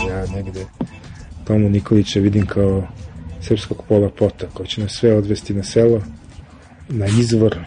Ja 0.08 0.26
negde 0.36 0.66
Tomu 1.44 1.68
Nikolića 1.68 2.20
vidim 2.20 2.46
kao 2.46 2.88
srpskog 3.40 3.82
pola 3.88 4.10
pota, 4.10 4.46
koji 4.54 4.68
će 4.68 4.80
nas 4.80 4.92
sve 4.92 5.16
odvesti 5.16 5.54
na 5.54 5.62
selo, 5.62 6.02
na 6.88 7.06
izvor, 7.06 7.58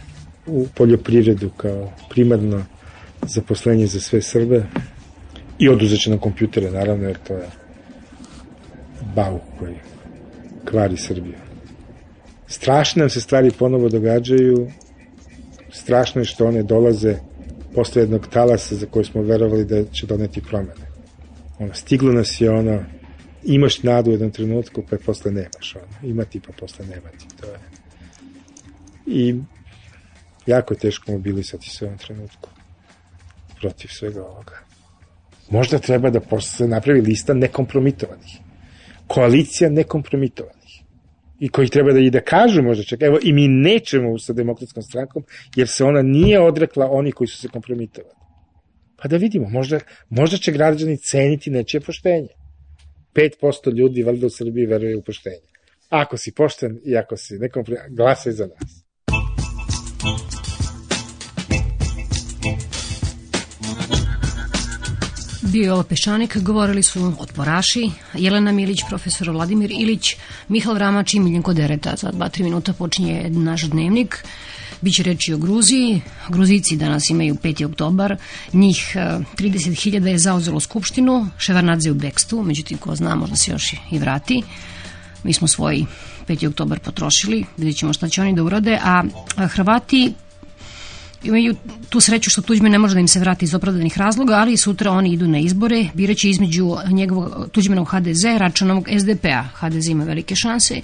u 0.48 0.68
poljoprivredu 0.76 1.50
kao 1.58 1.92
primarno 2.10 2.66
zaposlenje 3.22 3.88
za 3.88 4.00
sve 4.00 4.22
Srbe 4.22 4.64
i 5.60 5.70
oduzet 5.70 6.00
će 6.00 6.10
nam 6.10 6.20
kompjutere, 6.20 6.72
naravno, 6.72 7.08
jer 7.08 7.18
to 7.28 7.34
je 7.34 7.50
bauk 9.16 9.42
koji 9.60 9.76
kvari 10.66 10.98
Srbiju. 10.98 11.36
Strašne 12.48 13.00
nam 13.00 13.10
se 13.10 13.22
stvari 13.22 13.52
ponovo 13.60 13.90
događaju, 13.90 14.72
strašno 15.76 16.22
je 16.22 16.26
što 16.26 16.48
one 16.48 16.64
dolaze 16.64 17.16
posle 17.76 18.02
jednog 18.02 18.28
talasa 18.28 18.76
za 18.76 18.86
koje 18.86 19.06
smo 19.06 19.22
verovali 19.22 19.66
da 19.66 19.84
će 19.86 20.08
doneti 20.08 20.42
promene. 20.42 20.86
Ono, 21.60 21.74
stiglo 21.74 22.12
nas 22.12 22.42
je 22.42 22.52
ono, 22.52 22.84
imaš 23.44 23.84
nadu 23.84 24.10
u 24.10 24.14
jednom 24.14 24.32
trenutku, 24.32 24.84
pa 24.90 24.98
posle 25.06 25.32
nemaš. 25.32 25.76
Ono. 25.76 26.12
Imati, 26.12 26.40
pa 26.40 26.54
posle 26.60 26.86
nemati. 26.86 27.26
To 27.42 27.48
je. 27.48 27.60
I 29.08 29.36
jako 30.46 30.74
je 30.74 30.80
teško 30.80 31.12
mobilisati 31.12 31.70
se 31.70 31.86
u 31.86 31.88
ovom 31.88 31.98
trenutku 31.98 32.50
protiv 33.62 33.88
svega 33.88 34.26
ovoga. 34.26 34.60
Možda 35.50 35.80
treba 35.80 36.10
da 36.10 36.42
se 36.42 36.68
napravi 36.68 37.02
lista 37.02 37.34
nekompromitovanih. 37.34 38.40
Koalicija 39.08 39.70
nekompromitovanih. 39.70 40.65
I 41.40 41.50
koji 41.50 41.68
treba 41.68 41.94
da 41.94 42.00
i 42.00 42.10
da 42.10 42.22
kažu 42.22 42.64
možda 42.64 42.84
čak, 42.84 43.02
evo 43.02 43.20
i 43.24 43.34
mi 43.34 43.48
nećemo 43.48 44.20
sa 44.20 44.34
demokratskom 44.34 44.84
strankom, 44.84 45.24
jer 45.56 45.68
se 45.68 45.84
ona 45.84 46.02
nije 46.02 46.40
odrekla 46.42 46.90
oni 46.92 47.12
koji 47.12 47.28
su 47.28 47.38
se 47.38 47.48
kompromitovali. 47.48 48.16
Pa 48.98 49.08
da 49.08 49.18
vidimo, 49.18 49.50
možda, 49.50 49.80
možda 50.10 50.38
će 50.38 50.52
građani 50.52 50.98
ceniti 50.98 51.50
nečije 51.50 51.82
poštenje. 51.82 52.28
5% 53.14 53.74
ljudi 53.74 54.04
valjda 54.04 54.28
u 54.28 54.30
Srbiji 54.30 54.66
veruje 54.66 54.98
u 54.98 55.02
poštenje. 55.02 55.48
Ako 55.90 56.18
si 56.18 56.32
pošten 56.32 56.80
i 56.86 56.98
ako 56.98 57.18
si 57.18 57.40
nekom 57.40 57.64
glasaj 57.90 58.34
za 58.34 58.48
nas. 58.48 58.85
Bio 65.56 65.64
je 65.64 65.74
ovo 65.74 65.84
Pešanik, 65.84 66.38
govorili 66.38 66.84
su 66.84 67.14
otporaši, 67.20 67.92
Jelena 68.14 68.52
Milić, 68.52 68.80
profesor 68.90 69.30
Vladimir 69.30 69.72
Ilić, 69.72 70.16
Mihal 70.48 70.74
Vramač 70.74 71.14
i 71.14 71.20
Miljenko 71.20 71.54
Dereta. 71.54 71.96
Za 71.96 72.12
2-3 72.12 72.44
minuta 72.44 72.74
počinje 72.74 73.30
naš 73.30 73.62
dnevnik. 73.62 74.26
Biće 74.82 75.04
reći 75.04 75.34
o 75.34 75.38
Gruziji. 75.38 76.02
Gruzici 76.30 76.76
danas 76.76 77.10
imaju 77.10 77.36
5. 77.36 77.66
oktobar. 77.66 78.18
Njih 78.54 78.92
30.000 78.96 80.08
je 80.08 80.18
zauzelo 80.18 80.60
skupštinu. 80.60 81.28
Ševarnadze 81.38 81.92
u 81.92 81.96
bekstu, 81.96 82.44
međutim 82.44 82.78
ko 82.78 82.96
zna 82.96 83.16
možda 83.16 83.36
se 83.36 83.52
još 83.52 83.74
i 83.92 84.00
vrati. 84.00 84.44
Mi 85.24 85.34
smo 85.34 85.48
svoj 85.48 85.86
5. 86.28 86.48
oktobar 86.48 86.80
potrošili, 86.80 87.46
vidjet 87.58 87.78
ćemo 87.78 87.94
šta 87.94 88.10
će 88.10 88.22
oni 88.22 88.36
da 88.36 88.44
urade, 88.44 88.80
a 88.84 89.04
Hrvati 89.48 90.14
imaju 91.26 91.56
tu 91.90 92.00
sreću 92.00 92.30
što 92.30 92.42
Tuđman 92.42 92.72
ne 92.72 92.80
može 92.80 92.94
da 92.94 93.00
im 93.00 93.08
se 93.08 93.20
vrati 93.20 93.46
iz 93.46 93.54
opravdanih 93.54 93.98
razloga, 93.98 94.34
ali 94.34 94.58
sutra 94.58 94.92
oni 94.92 95.14
idu 95.14 95.28
na 95.28 95.40
izbore, 95.40 95.88
biraće 95.94 96.30
između 96.30 96.76
njegovog 96.92 97.50
Tuđmanog 97.52 97.88
HDZ, 97.90 98.24
Račanovog 98.38 98.88
SDP-a. 99.00 99.44
HDZ 99.54 99.88
ima 99.88 100.04
velike 100.04 100.36
šanse. 100.36 100.82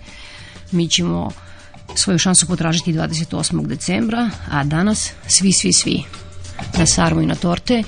Mi 0.72 0.88
ćemo 0.88 1.32
svoju 1.96 2.20
šansu 2.20 2.48
potražiti 2.48 2.94
28. 2.94 3.68
decembra, 3.68 4.30
a 4.52 4.64
danas 4.64 5.12
svi, 5.28 5.52
svi, 5.52 5.74
svi 5.74 6.04
na 6.78 6.86
sarmu 6.86 7.22
i 7.22 7.26
na 7.26 7.36
torte. 7.36 7.84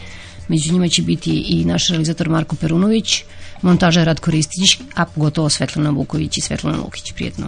Među 0.48 0.74
njima 0.74 0.88
će 0.88 1.02
biti 1.02 1.32
i 1.32 1.66
naš 1.66 1.88
realizator 1.88 2.30
Marko 2.30 2.56
Perunović, 2.56 3.24
montaža 3.62 4.04
Radko 4.04 4.32
Ristić, 4.32 4.80
a 4.96 5.06
pogotovo 5.06 5.50
Svetlana 5.50 5.90
Vuković 5.90 6.38
i 6.38 6.42
Svetlana 6.42 6.78
Lukić. 6.78 7.12
Prijetno. 7.14 7.48